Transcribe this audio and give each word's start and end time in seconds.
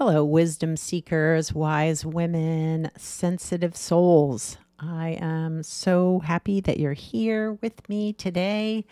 Hello, 0.00 0.24
wisdom 0.24 0.76
seekers, 0.76 1.52
wise 1.52 2.06
women, 2.06 2.88
sensitive 2.96 3.76
souls. 3.76 4.56
I 4.78 5.18
am 5.20 5.64
so 5.64 6.20
happy 6.20 6.60
that 6.60 6.78
you're 6.78 6.92
here 6.92 7.54
with 7.54 7.88
me 7.88 8.12
today 8.12 8.84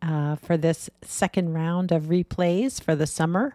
uh, 0.00 0.36
for 0.36 0.56
this 0.56 0.88
second 1.02 1.52
round 1.52 1.92
of 1.92 2.04
replays 2.04 2.82
for 2.82 2.96
the 2.96 3.06
summer. 3.06 3.54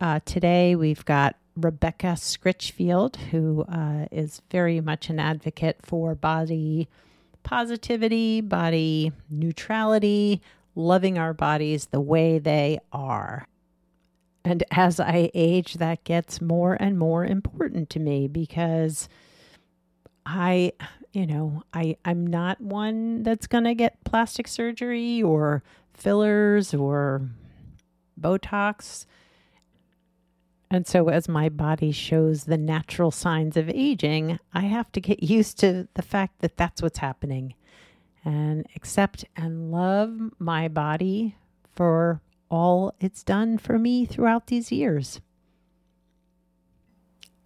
Uh, 0.00 0.20
today 0.24 0.74
we've 0.74 1.04
got 1.04 1.36
Rebecca 1.54 2.16
Scritchfield, 2.16 3.16
who 3.16 3.64
uh, 3.64 4.06
is 4.10 4.40
very 4.50 4.80
much 4.80 5.10
an 5.10 5.20
advocate 5.20 5.80
for 5.82 6.14
body 6.14 6.88
positivity, 7.42 8.40
body 8.40 9.12
neutrality, 9.28 10.40
loving 10.74 11.18
our 11.18 11.34
bodies 11.34 11.88
the 11.88 12.00
way 12.00 12.38
they 12.38 12.78
are. 12.90 13.46
And 14.46 14.62
as 14.70 15.00
I 15.00 15.28
age, 15.34 15.74
that 15.74 16.04
gets 16.04 16.40
more 16.40 16.74
and 16.74 16.96
more 16.96 17.24
important 17.24 17.90
to 17.90 17.98
me 17.98 18.28
because 18.28 19.08
I, 20.24 20.70
you 21.12 21.26
know, 21.26 21.64
I, 21.74 21.96
I'm 22.04 22.24
not 22.24 22.60
one 22.60 23.24
that's 23.24 23.48
going 23.48 23.64
to 23.64 23.74
get 23.74 24.04
plastic 24.04 24.46
surgery 24.46 25.20
or 25.20 25.64
fillers 25.94 26.72
or 26.72 27.28
Botox. 28.20 29.06
And 30.70 30.86
so, 30.86 31.08
as 31.08 31.28
my 31.28 31.48
body 31.48 31.90
shows 31.90 32.44
the 32.44 32.56
natural 32.56 33.10
signs 33.10 33.56
of 33.56 33.68
aging, 33.68 34.38
I 34.54 34.60
have 34.60 34.92
to 34.92 35.00
get 35.00 35.22
used 35.28 35.58
to 35.58 35.88
the 35.94 36.02
fact 36.02 36.38
that 36.38 36.56
that's 36.56 36.80
what's 36.80 36.98
happening 36.98 37.54
and 38.24 38.64
accept 38.76 39.24
and 39.34 39.72
love 39.72 40.16
my 40.38 40.68
body 40.68 41.34
for 41.74 42.20
all 42.48 42.94
it's 43.00 43.22
done 43.22 43.58
for 43.58 43.78
me 43.78 44.04
throughout 44.04 44.46
these 44.46 44.70
years. 44.72 45.20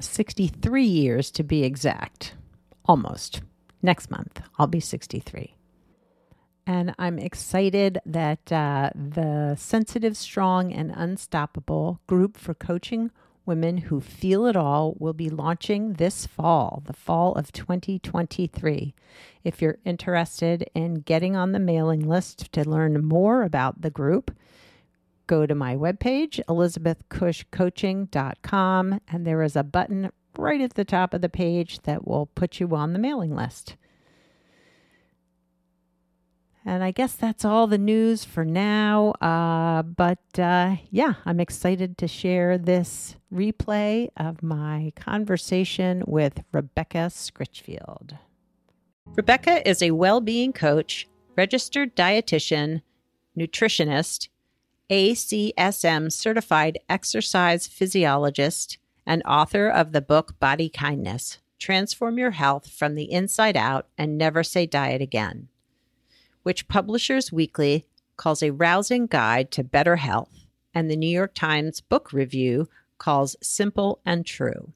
63 0.00 0.84
years 0.84 1.30
to 1.32 1.42
be 1.42 1.64
exact, 1.64 2.34
almost. 2.86 3.42
Next 3.82 4.10
month, 4.10 4.40
I'll 4.58 4.66
be 4.66 4.80
63. 4.80 5.54
And 6.66 6.94
I'm 6.98 7.18
excited 7.18 7.98
that 8.06 8.52
uh, 8.52 8.90
the 8.94 9.56
Sensitive, 9.56 10.16
Strong, 10.16 10.72
and 10.72 10.92
Unstoppable 10.94 12.00
group 12.06 12.36
for 12.36 12.54
coaching 12.54 13.10
women 13.46 13.78
who 13.78 14.00
feel 14.00 14.46
it 14.46 14.54
all 14.54 14.94
will 14.98 15.12
be 15.12 15.28
launching 15.28 15.94
this 15.94 16.26
fall, 16.26 16.82
the 16.86 16.92
fall 16.92 17.34
of 17.34 17.50
2023. 17.50 18.94
If 19.42 19.60
you're 19.60 19.78
interested 19.84 20.70
in 20.74 21.00
getting 21.00 21.34
on 21.34 21.52
the 21.52 21.58
mailing 21.58 22.08
list 22.08 22.52
to 22.52 22.68
learn 22.68 23.04
more 23.04 23.42
about 23.42 23.80
the 23.80 23.90
group, 23.90 24.30
go 25.30 25.46
to 25.46 25.54
my 25.54 25.76
webpage, 25.76 26.40
elizabethcushcoaching.com, 26.48 29.00
and 29.06 29.24
there 29.24 29.44
is 29.44 29.54
a 29.54 29.62
button 29.62 30.10
right 30.36 30.60
at 30.60 30.74
the 30.74 30.84
top 30.84 31.14
of 31.14 31.20
the 31.20 31.28
page 31.28 31.82
that 31.82 32.04
will 32.04 32.26
put 32.26 32.58
you 32.58 32.74
on 32.74 32.92
the 32.92 32.98
mailing 32.98 33.36
list. 33.36 33.76
And 36.64 36.82
I 36.82 36.90
guess 36.90 37.14
that's 37.14 37.44
all 37.44 37.68
the 37.68 37.78
news 37.78 38.24
for 38.24 38.44
now. 38.44 39.12
Uh, 39.20 39.82
but 39.82 40.18
uh, 40.36 40.74
yeah, 40.90 41.14
I'm 41.24 41.38
excited 41.38 41.96
to 41.98 42.08
share 42.08 42.58
this 42.58 43.14
replay 43.32 44.08
of 44.16 44.42
my 44.42 44.92
conversation 44.96 46.02
with 46.08 46.42
Rebecca 46.50 47.08
Scritchfield. 47.08 48.18
Rebecca 49.06 49.68
is 49.68 49.80
a 49.80 49.92
well 49.92 50.20
being 50.20 50.52
coach, 50.52 51.06
registered 51.36 51.94
dietitian, 51.94 52.82
nutritionist, 53.38 54.26
ACSM 54.90 56.10
certified 56.10 56.80
exercise 56.88 57.68
physiologist 57.68 58.76
and 59.06 59.22
author 59.22 59.68
of 59.68 59.92
the 59.92 60.00
book 60.00 60.36
Body 60.40 60.68
Kindness 60.68 61.38
Transform 61.60 62.18
Your 62.18 62.32
Health 62.32 62.68
from 62.68 62.96
the 62.96 63.12
Inside 63.12 63.56
Out 63.56 63.86
and 63.96 64.18
Never 64.18 64.42
Say 64.42 64.66
Diet 64.66 65.00
Again, 65.00 65.46
which 66.42 66.66
Publishers 66.66 67.30
Weekly 67.30 67.86
calls 68.16 68.42
a 68.42 68.50
rousing 68.50 69.06
guide 69.06 69.52
to 69.52 69.62
better 69.62 69.94
health, 69.94 70.46
and 70.74 70.90
the 70.90 70.96
New 70.96 71.06
York 71.06 71.34
Times 71.34 71.80
Book 71.80 72.12
Review 72.12 72.68
calls 72.98 73.36
simple 73.40 74.00
and 74.04 74.26
true. 74.26 74.72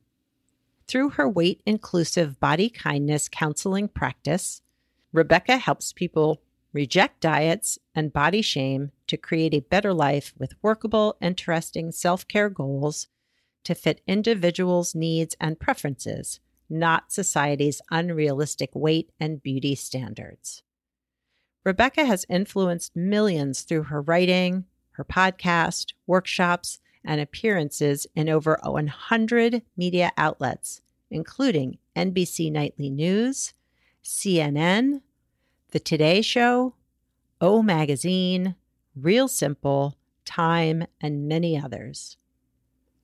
Through 0.86 1.10
her 1.10 1.28
weight 1.28 1.60
inclusive 1.66 2.38
body 2.38 2.70
kindness 2.70 3.28
counseling 3.28 3.88
practice, 3.88 4.62
Rebecca 5.12 5.56
helps 5.56 5.92
people 5.92 6.40
reject 6.72 7.20
diets 7.20 7.78
and 7.94 8.12
body 8.12 8.42
shame 8.42 8.92
to 9.14 9.16
create 9.16 9.54
a 9.54 9.60
better 9.60 9.94
life 9.94 10.34
with 10.38 10.60
workable, 10.60 11.16
interesting 11.20 11.92
self 11.92 12.26
care 12.26 12.50
goals 12.50 13.06
to 13.62 13.72
fit 13.72 14.00
individuals' 14.08 14.92
needs 14.92 15.36
and 15.40 15.60
preferences, 15.60 16.40
not 16.68 17.12
society's 17.12 17.80
unrealistic 17.92 18.70
weight 18.74 19.12
and 19.20 19.40
beauty 19.40 19.76
standards. 19.76 20.64
Rebecca 21.62 22.04
has 22.04 22.26
influenced 22.28 22.96
millions 22.96 23.62
through 23.62 23.84
her 23.84 24.02
writing, 24.02 24.64
her 24.92 25.04
podcast, 25.04 25.92
workshops, 26.08 26.80
and 27.04 27.20
appearances 27.20 28.08
in 28.16 28.28
over 28.28 28.58
100 28.64 29.62
media 29.76 30.10
outlets, 30.16 30.80
including 31.08 31.78
NBC 31.94 32.50
Nightly 32.50 32.90
News, 32.90 33.54
CNN, 34.02 35.02
The 35.70 35.78
Today 35.78 36.20
Show, 36.20 36.74
O 37.40 37.62
Magazine, 37.62 38.56
Real 38.96 39.26
Simple, 39.26 39.96
Time, 40.24 40.86
and 41.00 41.26
many 41.26 41.58
others. 41.58 42.16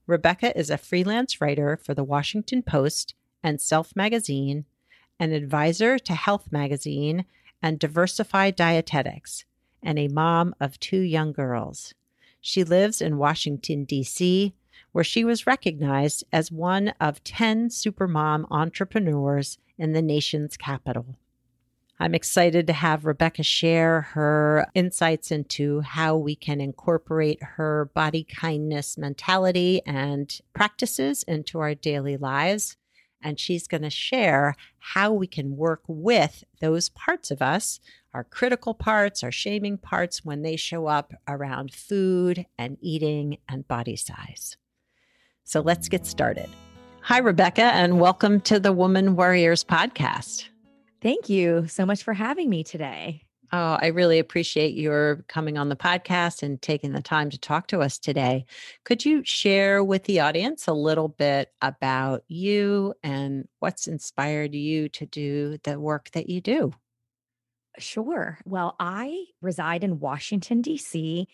Rebecca 0.07 0.57
is 0.57 0.71
a 0.71 0.79
freelance 0.79 1.41
writer 1.41 1.77
for 1.77 1.95
the 1.95 2.05
Washington 2.05 2.63
Post 2.63 3.15
and 3.43 3.61
Self 3.61 3.97
Magazine, 3.97 4.67
an 5.19 5.33
advisor 5.33 5.99
to 5.99 6.15
Health 6.15 6.53
Magazine 6.53 7.25
and 7.61 7.79
Diversify 7.79 8.53
Dietetics, 8.53 9.45
and 9.83 9.99
a 9.99 10.09
mom 10.09 10.55
of 10.61 10.79
two 10.79 11.01
young 11.01 11.33
girls. 11.33 11.95
She 12.41 12.65
lives 12.65 13.03
in 13.03 13.19
Washington, 13.19 13.85
D.C., 13.85 14.55
where 14.93 15.05
she 15.05 15.25
was 15.25 15.47
recognized 15.47 16.25
as 16.33 16.53
one 16.53 16.95
of 17.01 17.23
10 17.25 17.69
supermom 17.69 18.47
entrepreneurs 18.51 19.59
in 19.77 19.93
the 19.93 20.03
nation's 20.03 20.57
capital. 20.57 21.17
I'm 22.03 22.15
excited 22.15 22.67
to 22.67 22.73
have 22.73 23.05
Rebecca 23.05 23.43
share 23.43 24.01
her 24.13 24.67
insights 24.75 25.31
into 25.31 25.83
how 25.83 26.17
we 26.17 26.35
can 26.35 26.59
incorporate 26.59 27.43
her 27.43 27.91
body 27.95 28.25
kindness 28.25 28.97
mentality 28.97 29.83
and 29.85 30.35
practices 30.55 31.23
into 31.25 31.59
our 31.59 31.75
daily 31.75 32.17
lives. 32.17 32.79
And 33.23 33.39
she's 33.39 33.69
going 33.69 33.83
to 33.83 33.91
share 33.91 34.57
how 34.79 35.13
we 35.13 35.27
can 35.27 35.59
work 35.59 35.83
with 35.87 36.43
those 36.63 36.89
parts 36.89 37.31
of 37.31 37.43
us, 37.43 37.81
our 38.15 38.25
critical 38.25 38.73
parts, 38.73 39.23
our 39.23 39.31
shaming 39.31 39.77
parts, 39.77 40.25
when 40.25 40.41
they 40.41 40.57
show 40.57 40.87
up 40.87 41.13
around 41.29 41.75
food 41.75 42.47
and 42.57 42.79
eating 42.81 43.37
and 43.47 43.69
body 43.69 43.97
size. 43.97 44.57
So 45.45 45.61
let's 45.61 45.91
get 45.91 46.07
started. 46.07 46.49
Hi, 47.03 47.19
Rebecca, 47.19 47.65
and 47.65 48.01
welcome 48.01 48.41
to 48.43 48.59
the 48.59 48.73
Woman 48.73 49.17
Worriers 49.17 49.63
podcast. 49.63 50.50
Thank 51.01 51.29
you 51.29 51.67
so 51.69 51.87
much 51.87 52.03
for 52.03 52.13
having 52.13 52.51
me 52.51 52.63
today. 52.63 53.25
Oh, 53.53 53.79
I 53.81 53.89
really 53.89 54.21
appreciate 54.21 54.75
your 54.75 55.25
coming 55.27 55.59
on 55.59 55.71
the 55.71 55.77
podcast 55.77 56.45
and 56.45 56.63
taking 56.63 56.93
the 56.93 57.03
time 57.03 57.31
to 57.31 57.39
talk 57.39 57.67
to 57.69 57.81
us 57.81 57.99
today. 57.99 58.45
Could 58.85 59.05
you 59.05 59.25
share 59.25 59.83
with 59.83 60.05
the 60.05 60.21
audience 60.21 60.69
a 60.69 60.73
little 60.73 61.09
bit 61.09 61.53
about 61.61 62.23
you 62.29 62.95
and 63.03 63.49
what's 63.59 63.89
inspired 63.89 64.55
you 64.55 64.89
to 64.91 65.07
do 65.07 65.59
the 65.65 65.81
work 65.81 66.11
that 66.13 66.29
you 66.29 66.41
do? 66.41 66.73
Sure. 67.79 68.39
Well, 68.45 68.77
I 68.79 69.25
reside 69.41 69.83
in 69.83 70.01
Washington, 70.01 70.61
D.C. 70.61 71.27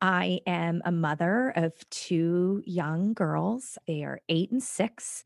I 0.00 0.40
am 0.46 0.82
a 0.84 0.92
mother 0.92 1.50
of 1.50 1.72
two 1.90 2.62
young 2.66 3.14
girls. 3.14 3.78
They 3.86 4.02
are 4.02 4.20
eight 4.28 4.50
and 4.50 4.62
six. 4.62 5.24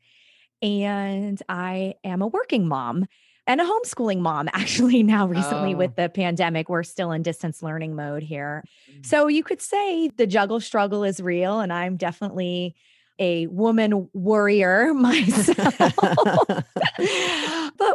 And 0.61 1.41
I 1.49 1.95
am 2.03 2.21
a 2.21 2.27
working 2.27 2.67
mom 2.67 3.07
and 3.47 3.61
a 3.61 3.63
homeschooling 3.63 4.19
mom 4.19 4.47
actually 4.53 5.01
now 5.01 5.25
recently 5.25 5.73
oh. 5.73 5.77
with 5.77 5.95
the 5.95 6.09
pandemic 6.09 6.69
we're 6.69 6.83
still 6.83 7.11
in 7.11 7.23
distance 7.23 7.63
learning 7.63 7.95
mode 7.95 8.21
here 8.21 8.63
mm. 8.91 9.05
so 9.05 9.27
you 9.27 9.43
could 9.43 9.61
say 9.61 10.09
the 10.09 10.27
juggle 10.27 10.59
struggle 10.59 11.03
is 11.03 11.19
real 11.19 11.59
and 11.59 11.73
i'm 11.73 11.97
definitely 11.97 12.75
a 13.19 13.47
woman 13.47 14.07
warrior 14.13 14.93
myself 14.97 15.77
but 15.77 16.65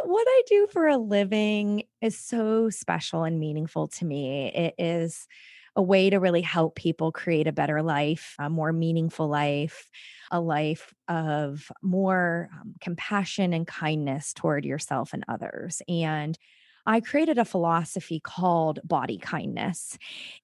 what 0.07 0.27
i 0.27 0.41
do 0.47 0.67
for 0.71 0.87
a 0.87 0.97
living 0.97 1.83
is 2.01 2.17
so 2.17 2.69
special 2.69 3.23
and 3.23 3.39
meaningful 3.39 3.87
to 3.87 4.03
me 4.03 4.51
it 4.53 4.75
is 4.77 5.27
a 5.75 5.81
way 5.81 6.09
to 6.09 6.17
really 6.17 6.41
help 6.41 6.75
people 6.75 7.11
create 7.11 7.47
a 7.47 7.51
better 7.51 7.81
life 7.81 8.35
a 8.39 8.49
more 8.49 8.71
meaningful 8.71 9.27
life 9.27 9.89
a 10.33 10.41
life 10.41 10.93
of 11.07 11.71
more 11.81 12.49
um, 12.59 12.73
compassion 12.81 13.53
and 13.53 13.67
kindness 13.67 14.33
toward 14.33 14.65
yourself 14.65 15.13
and 15.13 15.23
others. 15.27 15.81
And 15.87 16.37
I 16.85 16.99
created 16.99 17.37
a 17.37 17.45
philosophy 17.45 18.19
called 18.19 18.79
body 18.83 19.17
kindness. 19.17 19.97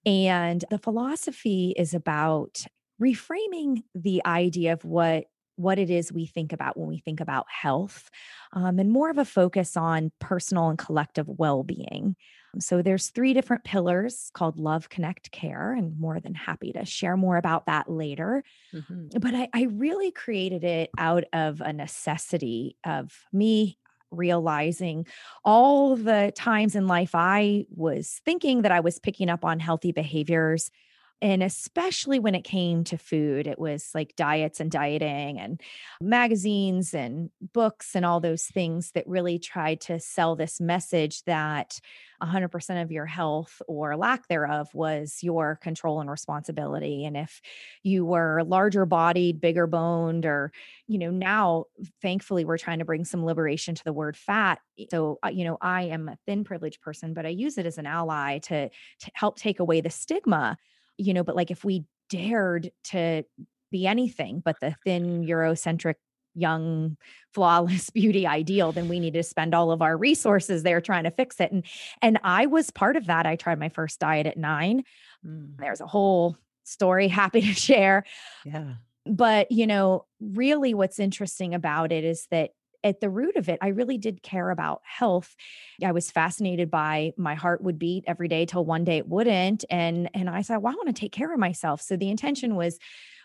And 0.05 0.63
the 0.69 0.77
philosophy 0.77 1.73
is 1.75 1.93
about 1.93 2.65
reframing 3.01 3.83
the 3.95 4.21
idea 4.25 4.73
of 4.73 4.85
what 4.85 5.25
what 5.55 5.77
it 5.77 5.89
is 5.89 6.13
we 6.13 6.25
think 6.25 6.53
about 6.53 6.77
when 6.77 6.87
we 6.87 6.99
think 6.99 7.19
about 7.19 7.45
health 7.49 8.09
um, 8.53 8.79
and 8.79 8.89
more 8.89 9.09
of 9.09 9.17
a 9.17 9.25
focus 9.25 9.75
on 9.75 10.09
personal 10.21 10.69
and 10.69 10.79
collective 10.79 11.27
well-being 11.27 12.15
so 12.57 12.81
there's 12.81 13.09
three 13.09 13.33
different 13.33 13.63
pillars 13.63 14.31
called 14.33 14.59
love 14.59 14.89
connect 14.89 15.31
care 15.31 15.73
and 15.73 15.99
more 15.99 16.19
than 16.19 16.33
happy 16.33 16.71
to 16.71 16.85
share 16.85 17.15
more 17.15 17.37
about 17.37 17.65
that 17.67 17.89
later 17.89 18.43
mm-hmm. 18.73 19.07
but 19.19 19.35
I, 19.35 19.49
I 19.53 19.63
really 19.63 20.11
created 20.11 20.63
it 20.63 20.89
out 20.97 21.25
of 21.33 21.61
a 21.61 21.73
necessity 21.73 22.77
of 22.83 23.13
me 23.31 23.77
realizing 24.11 25.05
all 25.45 25.95
the 25.95 26.31
times 26.35 26.75
in 26.75 26.87
life 26.87 27.13
I 27.13 27.65
was 27.75 28.21
thinking 28.25 28.63
that 28.63 28.71
I 28.71 28.79
was 28.79 28.99
picking 28.99 29.29
up 29.29 29.45
on 29.45 29.59
healthy 29.59 29.91
behaviors 29.91 30.71
and 31.21 31.43
especially 31.43 32.17
when 32.17 32.33
it 32.33 32.43
came 32.43 32.85
to 32.85 32.97
food, 32.97 33.45
it 33.45 33.59
was 33.59 33.89
like 33.93 34.15
diets 34.15 34.61
and 34.61 34.71
dieting 34.71 35.37
and 35.37 35.61
magazines 36.01 36.93
and 36.93 37.29
books 37.53 37.93
and 37.93 38.05
all 38.05 38.21
those 38.21 38.45
things 38.45 38.91
that 38.91 39.07
really 39.07 39.37
tried 39.37 39.81
to 39.81 39.99
sell 39.99 40.37
this 40.37 40.61
message 40.61 41.23
that 41.23 41.79
100% 42.21 42.81
of 42.81 42.91
your 42.91 43.05
health 43.05 43.61
or 43.67 43.97
lack 43.97 44.27
thereof 44.27 44.69
was 44.73 45.19
your 45.21 45.57
control 45.57 45.99
and 45.99 46.09
responsibility. 46.09 47.05
And 47.05 47.17
if 47.17 47.41
you 47.83 48.05
were 48.05 48.43
larger 48.43 48.85
bodied, 48.85 49.41
bigger 49.41 49.67
boned, 49.67 50.25
or, 50.25 50.53
you 50.87 50.99
know, 50.99 51.11
now 51.11 51.65
thankfully 52.01 52.45
we're 52.45 52.57
trying 52.57 52.79
to 52.79 52.85
bring 52.85 53.03
some 53.03 53.25
liberation 53.25 53.75
to 53.75 53.83
the 53.83 53.93
word 53.93 54.15
fat. 54.15 54.59
So, 54.89 55.19
uh, 55.23 55.29
you 55.29 55.43
know, 55.43 55.57
I 55.61 55.83
am 55.83 56.07
a 56.07 56.17
thin 56.25 56.45
privileged 56.45 56.81
person, 56.81 57.13
but 57.13 57.25
I 57.25 57.29
use 57.29 57.57
it 57.57 57.65
as 57.65 57.77
an 57.77 57.85
ally 57.85 58.39
to, 58.39 58.69
to 58.69 59.11
help 59.13 59.37
take 59.37 59.59
away 59.59 59.81
the 59.81 59.89
stigma 59.89 60.57
you 60.99 61.13
know, 61.13 61.23
but 61.23 61.35
like 61.35 61.49
if 61.49 61.63
we 61.63 61.85
dared 62.09 62.71
to 62.83 63.23
be 63.71 63.87
anything 63.87 64.41
but 64.43 64.59
the 64.59 64.75
thin 64.83 65.23
Eurocentric 65.23 65.95
young 66.35 66.97
flawless 67.33 67.89
beauty 67.89 68.25
ideal 68.25 68.71
then 68.71 68.87
we 68.87 68.99
need 68.99 69.13
to 69.13 69.23
spend 69.23 69.53
all 69.53 69.71
of 69.71 69.81
our 69.81 69.97
resources 69.97 70.63
there 70.63 70.81
trying 70.81 71.03
to 71.03 71.11
fix 71.11 71.39
it 71.39 71.51
and 71.51 71.65
and 72.01 72.19
i 72.23 72.45
was 72.45 72.71
part 72.71 72.95
of 72.95 73.07
that. 73.07 73.25
I 73.25 73.35
tried 73.35 73.59
my 73.59 73.69
first 73.69 73.99
diet 73.99 74.25
at 74.25 74.37
9 74.37 74.83
mm. 75.25 75.57
there's 75.57 75.81
a 75.81 75.87
whole 75.87 76.37
story 76.63 77.07
happy 77.21 77.41
to 77.41 77.53
share. 77.53 78.05
Yeah. 78.45 78.73
But 79.05 79.51
you 79.51 79.67
know 79.67 80.05
really 80.19 80.73
what's 80.73 80.99
interesting 80.99 81.53
about 81.55 81.91
it 81.91 82.03
is 82.03 82.27
that 82.31 82.51
at 82.83 82.99
the 82.99 83.09
root 83.09 83.35
of 83.35 83.49
it, 83.49 83.59
I 83.61 83.69
really 83.69 83.97
did 83.97 84.23
care 84.23 84.49
about 84.49 84.81
health. 84.83 85.35
I 85.83 85.91
was 85.91 86.11
fascinated 86.11 86.71
by 86.71 87.13
my 87.17 87.35
heart 87.35 87.61
would 87.61 87.79
beat 87.79 88.03
every 88.07 88.27
day 88.27 88.45
till 88.45 88.65
one 88.65 88.83
day 88.83 88.97
it 88.97 89.07
wouldn't. 89.07 89.65
And 89.69 90.09
and 90.13 90.29
I 90.29 90.41
said, 90.41 90.57
well, 90.57 90.73
I 90.73 90.75
want 90.75 90.87
to 90.87 90.99
take 90.99 91.11
care 91.11 91.33
of 91.33 91.39
myself. 91.39 91.81
So 91.81 91.95
the 91.95 92.09
intention 92.09 92.55
was 92.55 92.79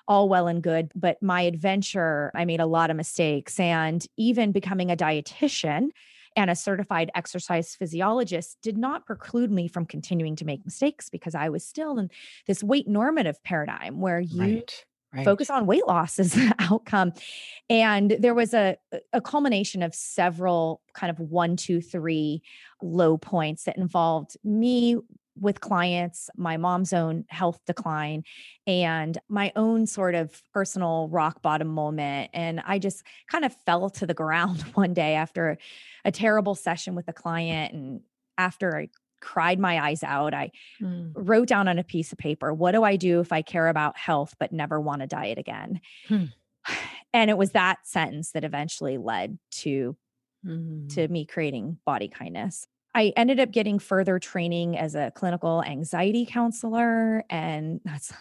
all 0.06 0.28
well 0.28 0.48
and 0.48 0.62
good, 0.62 0.92
but 0.94 1.22
my 1.22 1.42
adventure, 1.42 2.30
I 2.34 2.44
made 2.44 2.60
a 2.60 2.66
lot 2.66 2.90
of 2.90 2.96
mistakes. 2.96 3.58
And 3.58 4.04
even 4.16 4.52
becoming 4.52 4.90
a 4.90 4.96
dietitian 4.96 5.88
and 6.36 6.50
a 6.50 6.56
certified 6.56 7.10
exercise 7.14 7.74
physiologist 7.74 8.58
did 8.60 8.76
not 8.76 9.06
preclude 9.06 9.50
me 9.50 9.68
from 9.68 9.86
continuing 9.86 10.36
to 10.36 10.44
make 10.44 10.64
mistakes 10.64 11.08
because 11.08 11.34
I 11.34 11.48
was 11.48 11.64
still 11.64 11.98
in 11.98 12.10
this 12.46 12.62
weight 12.62 12.88
normative 12.88 13.42
paradigm 13.44 14.00
where 14.00 14.20
you 14.20 14.40
right 14.40 14.84
right. 15.14 15.24
focus 15.24 15.50
on 15.50 15.66
weight 15.66 15.86
loss 15.86 16.18
as 16.18 16.32
the 16.32 16.54
outcome. 16.58 17.12
And 17.70 18.16
there 18.18 18.34
was 18.34 18.54
a, 18.54 18.76
a 19.12 19.20
culmination 19.20 19.82
of 19.82 19.94
several 19.94 20.82
kind 20.94 21.10
of 21.10 21.18
one, 21.18 21.56
two, 21.56 21.80
three 21.80 22.42
low 22.82 23.16
points 23.16 23.64
that 23.64 23.76
involved 23.76 24.36
me 24.44 24.98
with 25.36 25.60
clients, 25.60 26.30
my 26.36 26.56
mom's 26.56 26.92
own 26.92 27.24
health 27.28 27.58
decline, 27.66 28.22
and 28.66 29.18
my 29.28 29.52
own 29.56 29.86
sort 29.86 30.14
of 30.14 30.40
personal 30.52 31.08
rock 31.08 31.42
bottom 31.42 31.68
moment. 31.68 32.30
And 32.32 32.60
I 32.64 32.78
just 32.78 33.02
kind 33.28 33.44
of 33.44 33.54
fell 33.66 33.90
to 33.90 34.06
the 34.06 34.14
ground 34.24 34.62
one 34.74 34.94
day 34.94 35.14
after 35.14 35.58
a 36.04 36.12
terrible 36.12 36.54
session 36.54 36.94
with 36.94 37.08
a 37.08 37.12
client. 37.12 37.74
And 37.74 38.00
after 38.38 38.86
cried 39.24 39.58
my 39.58 39.82
eyes 39.82 40.02
out. 40.02 40.34
I 40.34 40.50
mm. 40.80 41.12
wrote 41.14 41.48
down 41.48 41.66
on 41.66 41.78
a 41.78 41.84
piece 41.84 42.12
of 42.12 42.18
paper, 42.18 42.52
what 42.52 42.72
do 42.72 42.84
I 42.84 42.96
do 42.96 43.20
if 43.20 43.32
I 43.32 43.42
care 43.42 43.68
about 43.68 43.96
health 43.96 44.34
but 44.38 44.52
never 44.52 44.78
want 44.78 45.00
to 45.00 45.06
diet 45.06 45.38
again? 45.38 45.80
Hmm. 46.08 46.24
And 47.12 47.30
it 47.30 47.38
was 47.38 47.52
that 47.52 47.78
sentence 47.84 48.32
that 48.32 48.42
eventually 48.42 48.98
led 48.98 49.38
to 49.62 49.96
mm. 50.44 50.92
to 50.94 51.06
me 51.06 51.26
creating 51.26 51.78
body 51.86 52.08
kindness. 52.08 52.66
I 52.94 53.12
ended 53.16 53.40
up 53.40 53.50
getting 53.50 53.78
further 53.80 54.18
training 54.20 54.78
as 54.78 54.94
a 54.94 55.10
clinical 55.14 55.64
anxiety 55.64 56.26
counselor. 56.26 57.24
And 57.28 57.80
that's 57.84 58.12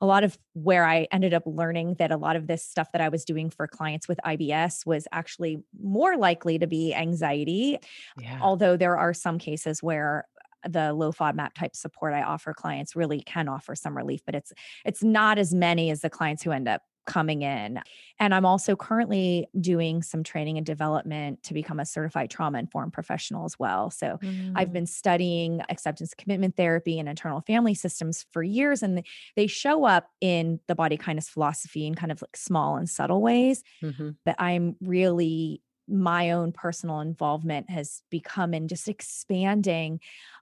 a 0.00 0.06
lot 0.06 0.24
of 0.24 0.38
where 0.54 0.86
I 0.86 1.06
ended 1.12 1.34
up 1.34 1.42
learning 1.44 1.96
that 1.98 2.10
a 2.10 2.16
lot 2.16 2.34
of 2.36 2.46
this 2.46 2.64
stuff 2.64 2.90
that 2.92 3.02
I 3.02 3.10
was 3.10 3.24
doing 3.24 3.50
for 3.50 3.66
clients 3.66 4.08
with 4.08 4.18
IBS 4.24 4.86
was 4.86 5.06
actually 5.12 5.62
more 5.82 6.16
likely 6.16 6.58
to 6.58 6.66
be 6.66 6.94
anxiety. 6.94 7.78
Yeah. 8.18 8.38
Although 8.40 8.76
there 8.76 8.96
are 8.96 9.12
some 9.12 9.38
cases 9.38 9.82
where 9.82 10.26
the 10.66 10.92
low 10.94 11.12
FODMAP 11.12 11.52
type 11.54 11.76
support 11.76 12.14
I 12.14 12.22
offer 12.22 12.54
clients 12.54 12.96
really 12.96 13.20
can 13.20 13.48
offer 13.48 13.74
some 13.74 13.96
relief, 13.96 14.22
but 14.24 14.34
it's 14.34 14.52
it's 14.84 15.02
not 15.02 15.38
as 15.38 15.54
many 15.54 15.90
as 15.90 16.00
the 16.00 16.10
clients 16.10 16.42
who 16.42 16.50
end 16.50 16.66
up 16.66 16.82
coming 17.06 17.42
in. 17.42 17.80
And 18.18 18.34
I'm 18.34 18.44
also 18.44 18.76
currently 18.76 19.46
doing 19.60 20.02
some 20.02 20.22
training 20.22 20.56
and 20.56 20.66
development 20.66 21.42
to 21.44 21.54
become 21.54 21.80
a 21.80 21.86
certified 21.86 22.30
trauma 22.30 22.58
informed 22.58 22.92
professional 22.92 23.44
as 23.44 23.58
well. 23.58 23.90
So 23.90 24.18
mm. 24.22 24.52
I've 24.54 24.72
been 24.72 24.86
studying 24.86 25.62
acceptance 25.68 26.14
commitment 26.14 26.56
therapy 26.56 26.98
and 26.98 27.08
internal 27.08 27.40
family 27.40 27.74
systems 27.74 28.26
for 28.32 28.42
years, 28.42 28.82
and 28.82 29.02
they 29.36 29.46
show 29.46 29.84
up 29.84 30.08
in 30.20 30.60
the 30.66 30.74
body 30.74 30.96
kindness 30.96 31.28
philosophy 31.28 31.86
in 31.86 31.94
kind 31.94 32.12
of 32.12 32.20
like 32.22 32.36
small 32.36 32.76
and 32.76 32.88
subtle 32.88 33.22
ways 33.22 33.62
mm-hmm. 33.82 34.10
that 34.24 34.36
I'm 34.38 34.76
really 34.80 35.62
my 35.88 36.32
own 36.32 36.52
personal 36.52 37.00
involvement 37.00 37.70
has 37.70 38.02
become 38.10 38.54
in 38.54 38.68
just 38.68 38.88
expanding 38.88 40.00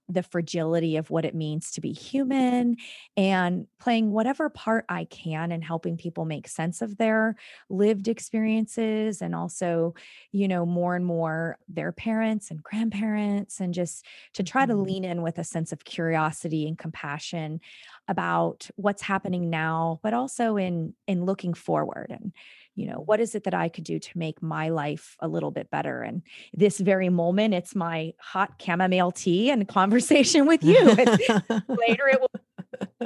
the 0.08 0.22
fragility 0.22 0.96
of 0.96 1.10
what 1.10 1.24
it 1.24 1.34
means 1.34 1.70
to 1.72 1.80
be 1.80 1.92
human 1.92 2.76
and 3.16 3.66
playing 3.80 4.10
whatever 4.10 4.50
part 4.50 4.84
I 4.88 5.04
can 5.04 5.50
in 5.50 5.62
helping 5.62 5.96
people 5.96 6.24
make 6.24 6.46
sense 6.46 6.82
of 6.82 6.98
their 6.98 7.36
lived 7.70 8.08
experiences 8.08 9.22
and 9.22 9.34
also, 9.34 9.94
you 10.30 10.46
know, 10.46 10.66
more 10.66 10.94
and 10.94 11.06
more 11.06 11.58
their 11.68 11.92
parents 11.92 12.50
and 12.50 12.62
grandparents 12.62 13.60
and 13.60 13.72
just 13.72 14.04
to 14.34 14.42
try 14.42 14.66
to 14.66 14.74
mm-hmm. 14.74 14.82
lean 14.82 15.04
in 15.04 15.22
with 15.22 15.38
a 15.38 15.44
sense 15.44 15.72
of 15.72 15.84
curiosity 15.84 16.68
and 16.68 16.78
compassion 16.78 17.60
about 18.06 18.68
what's 18.76 19.02
happening 19.02 19.48
now, 19.48 20.00
but 20.02 20.12
also 20.12 20.56
in 20.56 20.94
in 21.06 21.24
looking 21.24 21.54
forward 21.54 22.08
and 22.10 22.32
you 22.74 22.86
know 22.86 23.02
what 23.04 23.20
is 23.20 23.34
it 23.34 23.44
that 23.44 23.54
i 23.54 23.68
could 23.68 23.84
do 23.84 23.98
to 23.98 24.18
make 24.18 24.42
my 24.42 24.68
life 24.68 25.16
a 25.20 25.28
little 25.28 25.50
bit 25.50 25.70
better? 25.70 26.02
And 26.02 26.22
this 26.52 26.78
very 26.78 27.08
moment 27.08 27.54
it's 27.54 27.74
my 27.74 28.12
hot 28.18 28.60
chamomile 28.60 29.12
tea 29.12 29.50
and 29.50 29.66
conversation 29.80 30.46
with 30.46 30.62
you. 30.62 30.80
Later 30.84 32.08
it 32.08 32.20
will 32.20 32.30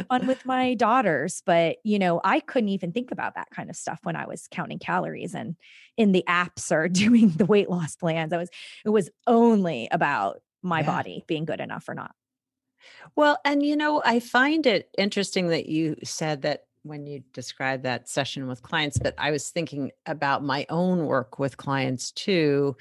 fun 0.09 0.27
with 0.27 0.45
my 0.47 0.75
daughters. 0.75 1.43
But 1.45 1.77
you 1.85 1.99
know 1.99 2.21
i 2.25 2.41
couldn't 2.41 2.71
even 2.71 2.93
think 2.93 3.11
about 3.11 3.35
that 3.35 3.51
kind 3.51 3.71
of 3.71 3.77
stuff 3.77 4.01
when 4.03 4.17
i 4.17 4.27
was 4.27 4.49
counting 4.51 4.79
calories 4.79 5.35
and 5.35 5.57
in 5.97 6.13
the 6.13 6.25
apps 6.29 6.71
or 6.73 6.89
doing 7.05 7.31
the 7.31 7.47
weight 7.47 7.69
loss 7.69 7.97
plans. 7.97 8.33
I 8.33 8.39
was 8.39 8.49
it 8.85 8.91
was 8.91 9.11
only 9.27 9.89
about 9.91 10.41
my 10.63 10.81
yeah. 10.81 10.87
body 10.87 11.25
being 11.27 11.45
good 11.45 11.61
enough 11.61 11.89
or 11.89 11.95
not. 11.95 12.13
Well, 13.17 13.39
and 13.45 13.63
you 13.63 13.77
know, 13.77 14.03
I 14.05 14.21
find 14.21 14.67
it 14.67 14.89
interesting 14.97 15.49
that 15.49 15.67
you 15.67 15.97
said 16.05 16.43
that 16.43 16.63
when 16.89 17.07
you 17.07 17.23
described 17.33 17.85
that 17.85 18.09
session 18.09 18.49
with 18.49 18.63
clients, 18.63 18.99
but 18.99 19.15
I 19.19 19.31
was 19.31 19.51
thinking 19.51 19.93
about 20.07 20.43
my 20.43 20.67
own 20.69 21.07
work 21.07 21.39
with 21.39 21.57
clients 21.57 22.11
too, 22.11 22.77